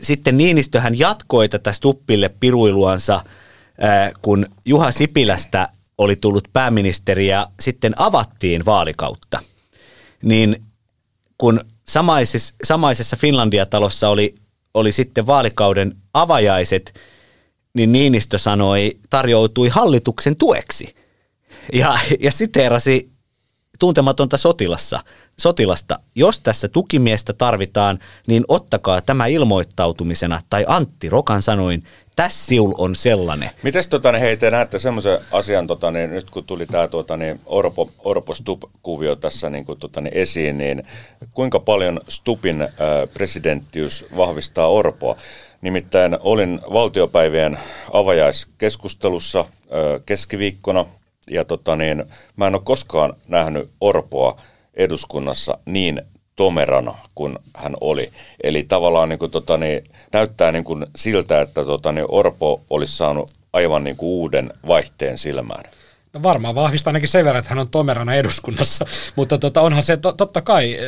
sitten 0.00 0.36
Niinistöhän 0.36 0.98
jatkoi 0.98 1.48
tätä 1.48 1.72
Stuppille 1.72 2.28
piruiluansa, 2.40 3.24
kun 4.22 4.46
Juha 4.66 4.90
Sipilästä 4.90 5.68
oli 5.98 6.16
tullut 6.16 6.48
pääministeri 6.52 7.26
ja 7.26 7.46
sitten 7.60 7.92
avattiin 7.96 8.64
vaalikautta. 8.64 9.40
Niin 10.22 10.62
kun 11.38 11.60
samaisessa, 11.88 12.54
samaisessa 12.64 13.16
Finlandia-talossa 13.16 14.08
oli, 14.08 14.34
oli 14.74 14.92
sitten 14.92 15.26
vaalikauden 15.26 15.96
avajaiset, 16.14 16.94
niin 17.74 17.92
Niinistö 17.92 18.38
sanoi, 18.38 18.98
tarjoutui 19.10 19.68
hallituksen 19.68 20.36
tueksi. 20.36 20.94
Ja, 21.72 21.98
ja 22.20 22.32
siteerasi 22.32 23.10
tuntematonta 23.78 24.36
sotilassa, 24.36 25.00
sotilasta. 25.40 25.98
Jos 26.14 26.40
tässä 26.40 26.68
tukimiestä 26.68 27.32
tarvitaan, 27.32 27.98
niin 28.26 28.44
ottakaa 28.48 29.00
tämä 29.00 29.26
ilmoittautumisena, 29.26 30.40
tai 30.50 30.64
Antti 30.68 31.08
Rokan 31.08 31.42
sanoin, 31.42 31.84
Tässiul 32.22 32.72
on 32.78 32.96
sellainen. 32.96 33.50
Miten 33.62 33.82
tota, 33.90 34.12
niin 34.12 34.20
hei, 34.20 34.36
te 34.36 34.50
näette 34.50 34.78
semmoisen 34.78 35.18
asian, 35.32 35.66
tota, 35.66 35.90
niin, 35.90 36.10
nyt 36.10 36.30
kun 36.30 36.44
tuli 36.44 36.66
tämä 36.66 36.88
tota, 36.88 37.16
niin, 37.16 37.40
Orpo, 37.46 37.90
Orpo 37.98 38.34
Stup-kuvio 38.34 39.16
tässä 39.16 39.50
niin, 39.50 39.64
kuin, 39.64 39.78
tota, 39.78 40.00
niin, 40.00 40.14
esiin, 40.16 40.58
niin 40.58 40.82
kuinka 41.34 41.60
paljon 41.60 42.00
Stupin 42.08 42.62
äh, 42.62 42.68
presidenttiys 43.14 44.06
vahvistaa 44.16 44.68
Orpoa? 44.68 45.16
Nimittäin 45.60 46.16
olin 46.20 46.60
valtiopäivien 46.72 47.58
avajaiskeskustelussa 47.92 49.40
äh, 49.40 49.46
keskiviikkona 50.06 50.86
ja 51.30 51.44
tota 51.44 51.76
niin, 51.76 52.04
mä 52.36 52.46
en 52.46 52.54
ole 52.54 52.62
koskaan 52.64 53.14
nähnyt 53.28 53.70
Orpoa 53.80 54.40
eduskunnassa 54.74 55.58
niin 55.64 56.02
tomerana 56.36 56.94
kuin 57.14 57.38
hän 57.56 57.76
oli. 57.80 58.10
Eli 58.42 58.62
tavallaan 58.62 59.08
niin 59.08 59.18
kuin, 59.18 59.30
tota, 59.30 59.56
niin, 59.56 59.84
näyttää 60.12 60.52
niin 60.52 60.64
kuin 60.64 60.86
siltä, 60.96 61.40
että 61.40 61.64
tota, 61.64 61.92
niin 61.92 62.06
Orpo 62.08 62.62
olisi 62.70 62.96
saanut 62.96 63.30
aivan 63.52 63.84
niin 63.84 63.96
kuin 63.96 64.08
uuden 64.08 64.52
vaihteen 64.66 65.18
silmään. 65.18 65.64
No 66.12 66.22
varmaan 66.22 66.54
vahvistaa 66.54 66.90
ainakin 66.90 67.08
sen 67.08 67.24
verran, 67.24 67.38
että 67.38 67.50
hän 67.50 67.58
on 67.58 67.68
tomerana 67.68 68.14
eduskunnassa, 68.14 68.86
mutta 69.16 69.38
tota, 69.38 69.60
onhan 69.60 69.82
se 69.82 69.96
to, 69.96 70.12
totta 70.12 70.40
kai, 70.40 70.78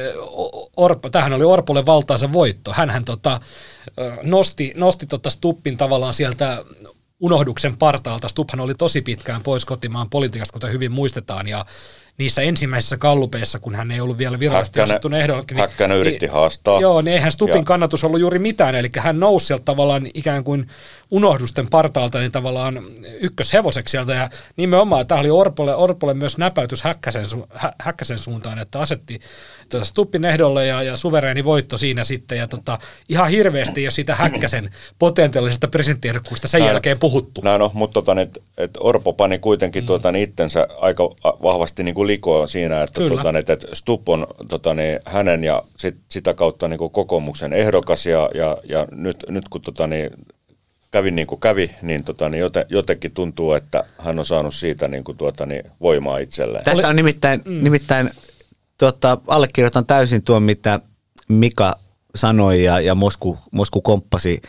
Orpo, 0.76 1.10
tähän 1.10 1.32
oli 1.32 1.44
Orpolle 1.44 1.86
valtaisa 1.86 2.32
voitto. 2.32 2.72
Hänhän 2.72 3.04
tota, 3.04 3.40
nosti, 4.22 4.72
nosti 4.76 5.06
tota 5.06 5.30
Stuppin 5.30 5.76
tavallaan 5.76 6.14
sieltä 6.14 6.64
unohduksen 7.20 7.76
partaalta. 7.76 8.28
Stuphan 8.28 8.60
oli 8.60 8.74
tosi 8.74 9.02
pitkään 9.02 9.42
pois 9.42 9.64
kotimaan 9.64 10.10
politiikasta, 10.10 10.52
kuten 10.52 10.72
hyvin 10.72 10.92
muistetaan, 10.92 11.48
ja 11.48 11.66
niissä 12.18 12.42
ensimmäisissä 12.42 12.96
kallupeissa, 12.96 13.58
kun 13.58 13.74
hän 13.74 13.90
ei 13.90 14.00
ollut 14.00 14.18
vielä 14.18 14.38
virallisesti 14.38 14.80
asettuna 14.80 15.18
ehdolla. 15.18 15.44
Niin, 15.50 15.60
Häkkänen 15.60 15.98
yritti 15.98 16.26
haastaa. 16.26 16.80
Joo, 16.80 17.00
niin 17.00 17.14
eihän 17.14 17.32
Stupin 17.32 17.56
ja. 17.56 17.64
kannatus 17.64 18.04
ollut 18.04 18.20
juuri 18.20 18.38
mitään, 18.38 18.74
eli 18.74 18.90
hän 18.98 19.20
nousi 19.20 19.46
sieltä 19.46 19.64
tavallaan 19.64 20.08
ikään 20.14 20.44
kuin 20.44 20.68
unohdusten 21.14 21.70
partaalta 21.70 22.18
niin 22.18 22.32
tavallaan 22.32 22.82
ykköshevoseksi 23.20 23.90
sieltä, 23.90 24.14
ja 24.14 24.30
nimenomaan 24.56 25.06
tämä 25.06 25.20
oli 25.20 25.30
Orpolle, 25.30 25.74
Orpolle 25.74 26.14
myös 26.14 26.38
näpäytys 26.38 26.82
Häkkäsen, 26.82 27.26
su, 27.26 27.46
hä, 27.54 27.72
Häkkäsen 27.78 28.18
suuntaan, 28.18 28.58
että 28.58 28.80
asetti 28.80 29.20
tuota 29.68 29.86
Stuppin 29.86 30.24
ehdolle 30.24 30.66
ja, 30.66 30.82
ja 30.82 30.96
suvereeni 30.96 31.44
voitto 31.44 31.78
siinä 31.78 32.04
sitten, 32.04 32.38
ja 32.38 32.48
tota, 32.48 32.78
ihan 33.08 33.28
hirveästi 33.28 33.82
jos 33.82 33.94
siitä 33.94 34.14
Häkkäsen 34.14 34.70
potentiaalisesta 34.98 35.68
presidenttiehdokkuista 35.68 36.48
sen 36.48 36.60
näin, 36.60 36.70
jälkeen 36.70 36.98
puhuttu. 36.98 37.40
Näin 37.44 37.58
no, 37.58 37.70
mutta 37.74 38.02
tota, 38.02 38.20
et, 38.20 38.38
et 38.58 38.70
Orpo 38.80 39.12
pani 39.12 39.38
kuitenkin 39.38 39.82
mm. 39.82 39.86
tuota, 39.86 40.12
niin 40.12 40.28
itsensä 40.30 40.68
aika 40.80 41.10
vahvasti 41.24 41.82
niin 41.82 41.94
kuin 41.94 42.06
likoon 42.06 42.48
siinä, 42.48 42.82
että, 42.82 43.08
tuota, 43.08 43.38
että, 43.38 43.52
että 43.52 43.66
Stupp 43.72 44.08
on 44.08 44.26
tota, 44.48 44.74
niin, 44.74 45.00
hänen 45.04 45.44
ja 45.44 45.62
sit, 45.76 45.96
sitä 46.08 46.34
kautta 46.34 46.68
niin 46.68 46.78
kuin 46.78 46.90
kokoomuksen 46.90 47.52
ehdokas 47.52 48.06
ja, 48.06 48.30
ja, 48.34 48.56
ja 48.64 48.86
nyt, 48.90 49.24
nyt 49.28 49.48
kun 49.48 49.60
tota, 49.60 49.86
niin, 49.86 50.10
kävi 50.94 51.10
niin 51.10 51.26
kuin 51.26 51.40
kävi, 51.40 51.70
niin, 51.82 52.04
tota, 52.04 52.28
niin 52.28 52.40
joten, 52.40 52.66
jotenkin 52.68 53.12
tuntuu, 53.12 53.52
että 53.52 53.84
hän 53.98 54.18
on 54.18 54.26
saanut 54.26 54.54
siitä 54.54 54.88
niin 54.88 55.04
kuin, 55.04 55.18
tuota, 55.18 55.46
niin, 55.46 55.64
voimaa 55.80 56.18
itselleen. 56.18 56.64
Tässä 56.64 56.88
on 56.88 56.96
nimittäin, 56.96 57.42
mm. 57.44 57.64
nimittäin 57.64 58.10
tuota, 58.78 59.18
allekirjoitan 59.26 59.86
täysin 59.86 60.22
tuon, 60.22 60.42
mitä 60.42 60.80
Mika 61.28 61.78
sanoi 62.14 62.64
ja, 62.64 62.80
ja 62.80 62.94
Mosku, 62.94 63.38
Mosku 63.50 63.80
komppasi 63.80 64.42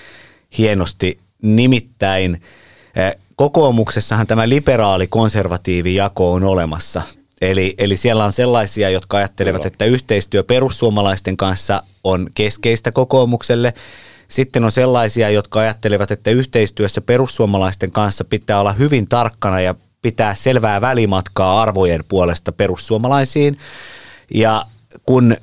hienosti. 0.57 1.19
Nimittäin 1.41 2.41
eh, 2.95 3.15
kokoomuksessahan 3.35 4.27
tämä 4.27 4.49
liberaali-konservatiivi 4.49 5.95
jako 5.95 6.33
on 6.33 6.43
olemassa. 6.43 7.01
Eli, 7.41 7.75
eli 7.77 7.97
siellä 7.97 8.25
on 8.25 8.33
sellaisia, 8.33 8.89
jotka 8.89 9.17
ajattelevat, 9.17 9.61
Kyllä. 9.61 9.67
että 9.73 9.85
yhteistyö 9.85 10.43
perussuomalaisten 10.43 11.37
kanssa 11.37 11.83
on 12.03 12.29
keskeistä 12.35 12.91
kokoomukselle. 12.91 13.73
Sitten 14.27 14.63
on 14.63 14.71
sellaisia, 14.71 15.29
jotka 15.29 15.59
ajattelevat, 15.59 16.11
että 16.11 16.31
yhteistyössä 16.31 17.01
perussuomalaisten 17.01 17.91
kanssa 17.91 18.23
pitää 18.23 18.59
olla 18.59 18.73
hyvin 18.73 19.09
tarkkana 19.09 19.61
ja 19.61 19.75
pitää 20.01 20.35
selvää 20.35 20.81
välimatkaa 20.81 21.61
arvojen 21.61 22.03
puolesta 22.07 22.51
perussuomalaisiin. 22.51 23.57
Ja 24.33 24.65
kun 25.05 25.35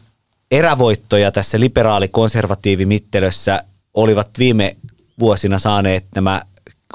erävoittoja 0.50 1.32
tässä 1.32 1.60
liberaali-konservatiivimittelössä 1.60 3.64
olivat 3.94 4.28
viime 4.38 4.76
vuosina 5.18 5.58
saaneet 5.58 6.04
nämä 6.14 6.42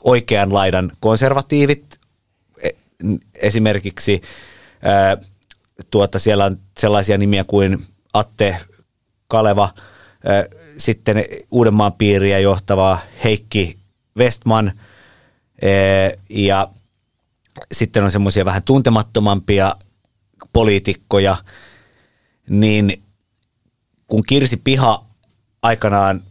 oikean 0.04 0.54
laidan 0.54 0.92
konservatiivit, 1.00 2.00
e, 2.64 2.70
esimerkiksi 3.36 4.22
tuota, 5.92 6.20
siellä 6.20 6.46
on 6.46 6.60
sellaisia 6.80 7.18
nimiä 7.18 7.44
kuin 7.44 7.86
Atte 8.14 8.58
Kaleva, 9.28 9.70
sitten 10.78 11.26
Uudenmaan 11.52 11.94
piiriä 11.94 12.40
johtava 12.40 13.00
Heikki 13.24 13.78
Westman 14.18 14.68
ää, 14.68 16.12
ja 16.30 16.70
sitten 17.72 18.04
on 18.04 18.12
semmoisia 18.12 18.46
vähän 18.46 18.64
tuntemattomampia 18.64 19.76
poliitikkoja, 20.54 21.38
niin 22.50 23.04
kun 24.08 24.24
Kirsi 24.24 24.58
Piha 24.58 25.06
aikanaan 25.62 26.22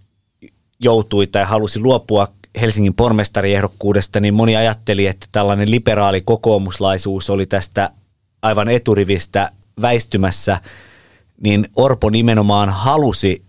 joutui 0.80 1.26
tai 1.26 1.44
halusi 1.44 1.78
luopua 1.78 2.28
Helsingin 2.60 2.94
pormestariehdokkuudesta, 2.94 4.20
niin 4.20 4.34
moni 4.34 4.56
ajatteli, 4.56 5.06
että 5.06 5.26
tällainen 5.32 5.70
liberaali 5.70 6.20
kokoomuslaisuus 6.20 7.30
oli 7.30 7.46
tästä 7.46 7.90
aivan 8.42 8.68
eturivistä 8.68 9.52
väistymässä, 9.80 10.60
niin 11.40 11.66
Orpo 11.76 12.10
nimenomaan 12.10 12.68
halusi 12.68 13.45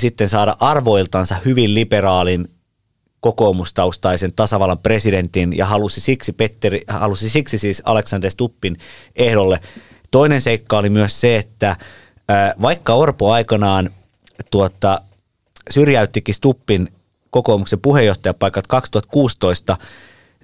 sitten 0.00 0.28
saada 0.28 0.56
arvoiltansa 0.60 1.36
hyvin 1.44 1.74
liberaalin 1.74 2.48
kokoomustaustaisen 3.20 4.32
tasavallan 4.32 4.78
presidentin 4.78 5.56
ja 5.56 5.66
halusi 5.66 6.00
siksi, 6.00 6.32
Petteri, 6.32 6.80
halusi 6.88 7.28
siksi 7.28 7.58
siis 7.58 7.82
Alexander 7.84 8.30
Stuppin 8.30 8.76
ehdolle. 9.16 9.60
Toinen 10.10 10.40
seikka 10.40 10.78
oli 10.78 10.90
myös 10.90 11.20
se, 11.20 11.36
että 11.36 11.76
vaikka 12.62 12.94
Orpo 12.94 13.32
aikanaan 13.32 13.90
tuota, 14.50 15.00
syrjäyttikin 15.70 16.34
Stuppin 16.34 16.88
kokoomuksen 17.30 17.80
puheenjohtajapaikat 17.80 18.66
2016, 18.66 19.76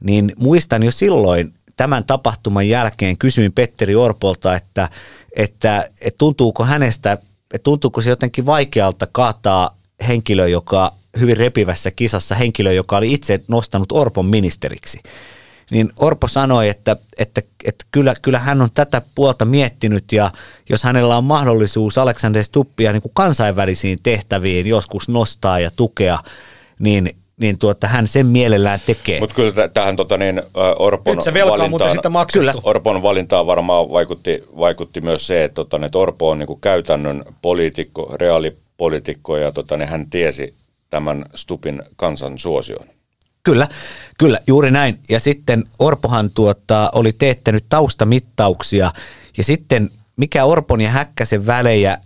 niin 0.01 0.33
muistan 0.37 0.83
jo 0.83 0.91
silloin 0.91 1.55
tämän 1.77 2.05
tapahtuman 2.05 2.69
jälkeen 2.69 3.19
kysyin 3.19 3.53
Petteri 3.53 3.95
Orpolta, 3.95 4.55
että, 4.55 4.91
että, 5.37 5.89
että 6.01 6.19
tuntuuko 6.19 6.65
hänestä, 6.65 7.19
että 7.57 7.65
tuntuuko 7.65 8.01
se 8.01 8.11
jotenkin 8.11 8.47
vaikealta 8.47 9.07
kaataa 9.13 9.77
henkilö, 10.09 10.49
joka 10.49 10.93
hyvin 11.21 11.37
repivässä 11.37 11.91
kisassa, 11.91 12.35
henkilö, 12.35 12.73
joka 12.73 12.97
oli 12.97 13.13
itse 13.13 13.41
nostanut 13.49 13.93
Orpon 13.93 14.27
ministeriksi. 14.27 15.01
Niin 15.71 15.91
Orpo 15.99 16.29
sanoi, 16.29 16.69
että, 16.69 16.97
että, 17.19 17.43
että 17.65 17.85
kyllä, 17.91 18.15
kyllä 18.23 18.39
hän 18.39 18.63
on 18.63 18.69
tätä 18.75 19.03
puolta 19.15 19.45
miettinyt 19.45 20.13
ja 20.13 20.31
jos 20.69 20.85
hänellä 20.85 21.17
on 21.17 21.25
mahdollisuus 21.25 21.99
Alexander 21.99 22.45
Stuppia 22.45 22.93
niin 22.93 23.03
kuin 23.03 23.15
kansainvälisiin 23.15 23.99
tehtäviin 24.03 24.67
joskus 24.67 25.09
nostaa 25.09 25.59
ja 25.59 25.71
tukea, 25.77 26.19
niin 26.79 27.17
niin 27.41 27.59
tuota, 27.59 27.89
hän 27.89 28.09
sen 28.09 28.27
mielellään 28.27 28.81
tekee. 28.87 29.21
Mutta 29.21 29.37
kyllä 29.37 29.69
tähän 29.69 29.97
tota, 29.97 30.19
niin, 30.19 30.43
Orpon, 30.79 31.17
Nyt 31.17 31.25
se 31.25 31.35
muuten 31.69 31.93
sitten 31.93 32.13
Kyllä. 32.33 32.55
Orpon 32.63 33.03
valintaan 33.03 33.47
varmaan 33.47 33.91
vaikutti, 33.91 34.43
vaikutti 34.59 35.01
myös 35.01 35.27
se, 35.27 35.45
että, 35.45 35.55
tota, 35.55 35.87
että 35.87 35.99
Orpo 35.99 36.31
on 36.31 36.39
niin 36.39 36.47
kuin 36.47 36.61
käytännön 36.61 37.25
poliitikko, 37.43 38.13
reaalipoliitikko 38.15 39.37
ja 39.37 39.53
tota, 39.53 39.77
niin 39.77 39.89
hän 39.89 40.11
tiesi 40.11 40.55
tämän 40.91 41.25
Stupin 41.35 41.83
kansan 41.97 42.39
suosion. 42.39 42.87
Kyllä, 43.43 43.69
kyllä, 44.19 44.39
juuri 44.47 44.71
näin. 44.71 44.99
Ja 45.09 45.21
sitten 45.21 45.65
Orpohan 45.79 46.31
tuota, 46.31 46.91
oli 46.95 47.13
teettänyt 47.13 47.65
taustamittauksia 47.69 48.93
ja 49.37 49.45
sitten 49.45 49.91
mikä 50.17 50.45
Orpon 50.45 50.81
ja 50.81 50.91
Häkkäsen 50.91 51.47
välejä 51.47 51.99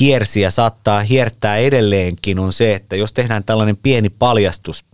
hiersi 0.00 0.40
ja 0.40 0.50
saattaa 0.50 1.00
hiertää 1.00 1.56
edelleenkin 1.56 2.38
on 2.38 2.52
se, 2.52 2.74
että 2.74 2.96
jos 2.96 3.12
tehdään 3.12 3.44
tällainen 3.44 3.76
pieni 3.76 4.10
paljastus, 4.10 4.84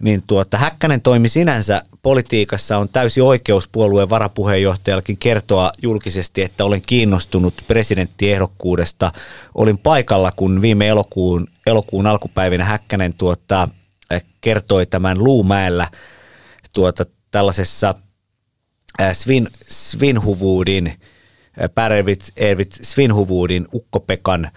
niin 0.00 0.22
tuota, 0.26 0.56
Häkkänen 0.56 1.00
toimi 1.00 1.28
sinänsä 1.28 1.82
politiikassa 2.02 2.78
on 2.78 2.88
täysi 2.88 3.20
oikeus 3.20 3.68
puolueen 3.68 4.10
varapuheenjohtajallakin 4.10 5.16
kertoa 5.16 5.70
julkisesti, 5.82 6.42
että 6.42 6.64
olen 6.64 6.82
kiinnostunut 6.82 7.54
presidenttiehdokkuudesta. 7.66 9.12
Olin 9.54 9.78
paikalla, 9.78 10.32
kun 10.36 10.62
viime 10.62 10.88
elokuun, 10.88 11.48
elokuun 11.66 12.06
alkupäivinä 12.06 12.64
Häkkänen 12.64 13.14
tuota, 13.14 13.68
kertoi 14.40 14.86
tämän 14.86 15.24
Luumäellä 15.24 15.88
tuota, 16.72 17.06
tällaisessa 17.30 17.94
Svin, 19.12 19.48
Svinhuvuudin– 19.68 20.92
Pärevit 21.74 22.32
Ervit 22.36 22.78
Svinhuvuudin 22.82 23.66
Ukkopekan 23.72 24.50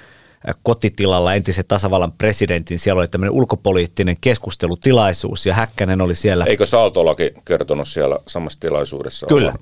kotitilalla 0.63 1.35
entisen 1.35 1.65
tasavallan 1.67 2.11
presidentin. 2.11 2.79
Siellä 2.79 2.99
oli 2.99 3.07
tämmöinen 3.07 3.33
ulkopoliittinen 3.33 4.17
keskustelutilaisuus 4.21 5.45
ja 5.45 5.53
Häkkänen 5.53 6.01
oli 6.01 6.15
siellä. 6.15 6.45
Eikö 6.45 6.65
Saaltolakin 6.65 7.31
kertonut 7.45 7.87
siellä 7.87 8.19
samassa 8.27 8.59
tilaisuudessa? 8.59 9.27
Kyllä. 9.27 9.53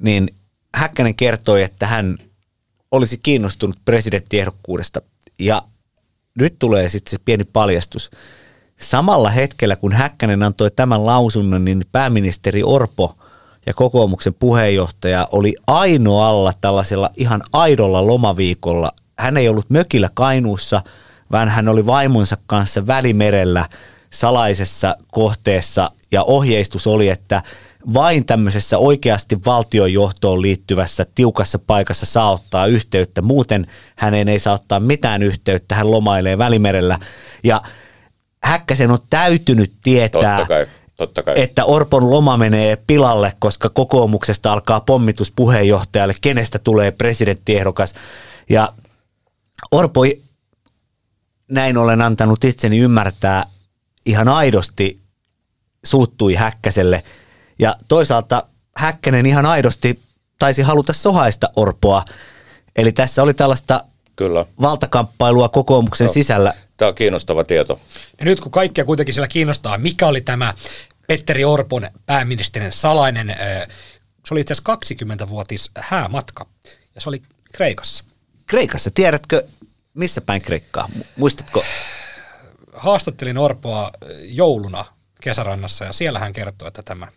Niin 0.00 0.28
Häkkänen 0.74 1.14
kertoi, 1.14 1.62
että 1.62 1.86
hän 1.86 2.18
olisi 2.90 3.18
kiinnostunut 3.22 3.76
presidenttiehdokkuudesta 3.84 5.02
ja 5.38 5.62
nyt 6.34 6.54
tulee 6.58 6.88
sitten 6.88 7.10
se 7.10 7.18
pieni 7.24 7.44
paljastus. 7.44 8.10
Samalla 8.80 9.30
hetkellä, 9.30 9.76
kun 9.76 9.92
Häkkänen 9.92 10.42
antoi 10.42 10.70
tämän 10.70 11.06
lausunnon, 11.06 11.64
niin 11.64 11.84
pääministeri 11.92 12.62
Orpo– 12.62 13.14
ja 13.68 13.74
kokoomuksen 13.74 14.34
puheenjohtaja 14.34 15.28
oli 15.32 15.54
ainoalla 15.66 16.52
tällaisella 16.60 17.10
ihan 17.16 17.42
aidolla 17.52 18.06
lomaviikolla. 18.06 18.90
Hän 19.18 19.36
ei 19.36 19.48
ollut 19.48 19.70
mökillä 19.70 20.10
Kainuussa, 20.14 20.82
vaan 21.32 21.48
hän 21.48 21.68
oli 21.68 21.86
vaimonsa 21.86 22.36
kanssa 22.46 22.86
välimerellä 22.86 23.68
salaisessa 24.10 24.96
kohteessa 25.12 25.90
ja 26.12 26.22
ohjeistus 26.22 26.86
oli, 26.86 27.08
että 27.08 27.42
vain 27.94 28.26
tämmöisessä 28.26 28.78
oikeasti 28.78 29.38
valtionjohtoon 29.46 30.42
liittyvässä 30.42 31.06
tiukassa 31.14 31.58
paikassa 31.58 32.06
saa 32.06 32.32
ottaa 32.32 32.66
yhteyttä. 32.66 33.22
Muuten 33.22 33.66
hänen 33.96 34.28
ei 34.28 34.40
saa 34.40 34.54
ottaa 34.54 34.80
mitään 34.80 35.22
yhteyttä, 35.22 35.74
hän 35.74 35.90
lomailee 35.90 36.38
välimerellä. 36.38 36.98
Ja 37.44 37.62
Häkkäsen 38.42 38.90
on 38.90 38.98
täytynyt 39.10 39.72
tietää, 39.82 40.46
Totta 40.98 41.22
kai, 41.22 41.34
että 41.36 41.64
Orpon 41.64 42.10
loma 42.10 42.36
menee 42.36 42.76
pilalle, 42.86 43.32
koska 43.38 43.68
kokoomuksesta 43.68 44.52
alkaa 44.52 44.80
pommitus 44.80 45.30
puheenjohtajalle, 45.30 46.14
kenestä 46.20 46.58
tulee 46.58 46.90
presidenttiehdokas. 46.90 47.94
Ja 48.48 48.72
Orpo 49.72 50.00
näin 51.50 51.76
olen 51.76 52.02
antanut 52.02 52.44
itseni 52.44 52.78
ymmärtää 52.78 53.46
ihan 54.06 54.28
aidosti 54.28 54.98
suuttui 55.84 56.34
Häkkäselle. 56.34 57.02
Ja 57.58 57.76
toisaalta 57.88 58.42
Häkkänen 58.76 59.26
ihan 59.26 59.46
aidosti 59.46 60.00
taisi 60.38 60.62
haluta 60.62 60.92
sohaista 60.92 61.50
Orpoa. 61.56 62.04
Eli 62.76 62.92
tässä 62.92 63.22
oli 63.22 63.34
tällaista 63.34 63.84
Kyllä. 64.18 64.46
valtakamppailua 64.60 65.48
kokoomuksen 65.48 66.04
Joo. 66.04 66.12
sisällä. 66.12 66.54
Tämä 66.76 66.88
on 66.88 66.94
kiinnostava 66.94 67.44
tieto. 67.44 67.80
Ja 68.18 68.24
nyt 68.24 68.40
kun 68.40 68.52
kaikkia 68.52 68.84
kuitenkin 68.84 69.14
siellä 69.14 69.28
kiinnostaa, 69.28 69.78
mikä 69.78 70.06
oli 70.06 70.20
tämä 70.20 70.54
Petteri 71.06 71.44
Orpon 71.44 71.88
pääministerin 72.06 72.72
salainen, 72.72 73.36
se 74.26 74.34
oli 74.34 74.40
itse 74.40 74.54
asiassa 74.54 75.24
20-vuotis 75.24 75.70
häämatka, 75.78 76.46
ja 76.94 77.00
se 77.00 77.08
oli 77.08 77.22
Kreikassa. 77.52 78.04
Kreikassa, 78.46 78.90
tiedätkö 78.90 79.42
missä 79.94 80.20
päin 80.20 80.42
Kreikkaa? 80.42 80.88
Mu- 80.98 81.04
Muistatko? 81.16 81.64
Haastattelin 82.72 83.38
Orpoa 83.38 83.90
jouluna 84.22 84.84
kesärannassa, 85.20 85.84
ja 85.84 85.92
siellä 85.92 86.18
hän 86.18 86.32
kertoi, 86.32 86.68
että 86.68 86.82
tämä 86.82 87.08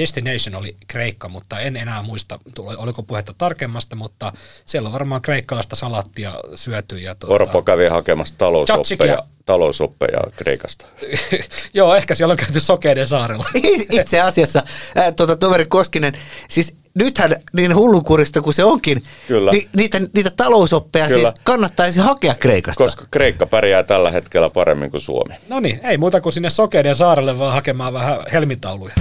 destination 0.00 0.54
oli 0.54 0.76
Kreikka, 0.88 1.28
mutta 1.28 1.60
en 1.60 1.76
enää 1.76 2.02
muista, 2.02 2.38
tuli- 2.54 2.76
oliko 2.76 3.02
puhetta 3.02 3.34
tarkemmasta, 3.38 3.96
mutta 3.96 4.32
siellä 4.64 4.86
on 4.86 4.92
varmaan 4.92 5.22
kreikkalaista 5.22 5.76
salaattia 5.76 6.34
syöty. 6.54 6.98
Ja 6.98 7.14
tuota, 7.14 7.34
Orpo 7.34 7.62
kävi 7.62 7.86
hakemassa 7.86 8.34
talousoppeja, 8.38 9.18
talousoppeja 9.46 10.20
Kreikasta. 10.36 10.86
Joo, 11.74 11.94
ehkä 11.94 12.14
siellä 12.14 12.32
on 12.32 12.38
käyty 12.38 12.60
Sokeiden 12.60 13.06
saarella. 13.06 13.44
Itse 14.00 14.20
asiassa, 14.20 14.62
ää, 14.94 15.12
tuota, 15.12 15.36
toveri 15.36 15.66
Koskinen, 15.66 16.12
siis 16.48 16.76
nythän 16.94 17.36
niin 17.52 17.74
hullunkurista 17.74 18.42
kuin 18.42 18.54
se 18.54 18.64
onkin, 18.64 19.04
Kyllä. 19.28 19.50
Ni, 19.50 19.68
niitä, 19.76 20.00
niitä 20.14 20.30
talousoppeja 20.36 21.08
Kyllä. 21.08 21.28
siis 21.28 21.40
kannattaisi 21.44 22.00
hakea 22.00 22.34
Kreikasta. 22.34 22.84
Koska 22.84 23.04
Kreikka 23.10 23.46
pärjää 23.46 23.82
tällä 23.82 24.10
hetkellä 24.10 24.50
paremmin 24.50 24.90
kuin 24.90 25.00
Suomi. 25.00 25.34
No 25.48 25.60
niin, 25.60 25.80
ei 25.82 25.98
muuta 25.98 26.20
kuin 26.20 26.32
sinne 26.32 26.50
Sokeiden 26.50 26.96
saarelle 26.96 27.38
vaan 27.38 27.52
hakemaan 27.52 27.92
vähän 27.92 28.18
helmitauluja. 28.32 28.94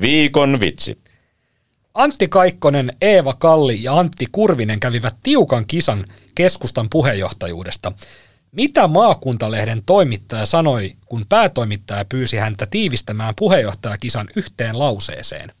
Viikon 0.00 0.60
vitsi. 0.60 0.98
Antti 1.94 2.28
Kaikkonen, 2.28 2.96
Eeva 3.00 3.34
Kalli 3.34 3.82
ja 3.82 3.98
Antti 3.98 4.26
Kurvinen 4.32 4.80
kävivät 4.80 5.16
tiukan 5.22 5.66
kisan 5.66 6.06
keskustan 6.34 6.88
puheenjohtajuudesta. 6.90 7.92
Mitä 8.52 8.88
maakuntalehden 8.88 9.82
toimittaja 9.86 10.46
sanoi, 10.46 10.92
kun 11.06 11.26
päätoimittaja 11.28 12.04
pyysi 12.04 12.36
häntä 12.36 12.66
tiivistämään 12.66 13.34
puheenjohtajakisan 13.38 14.28
yhteen 14.36 14.78
lauseeseen? 14.78 15.52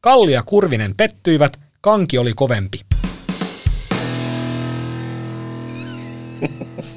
Kalli 0.00 0.32
ja 0.32 0.42
Kurvinen 0.42 0.94
pettyivät, 0.96 1.60
kanki 1.80 2.18
oli 2.18 2.32
kovempi. 2.34 2.80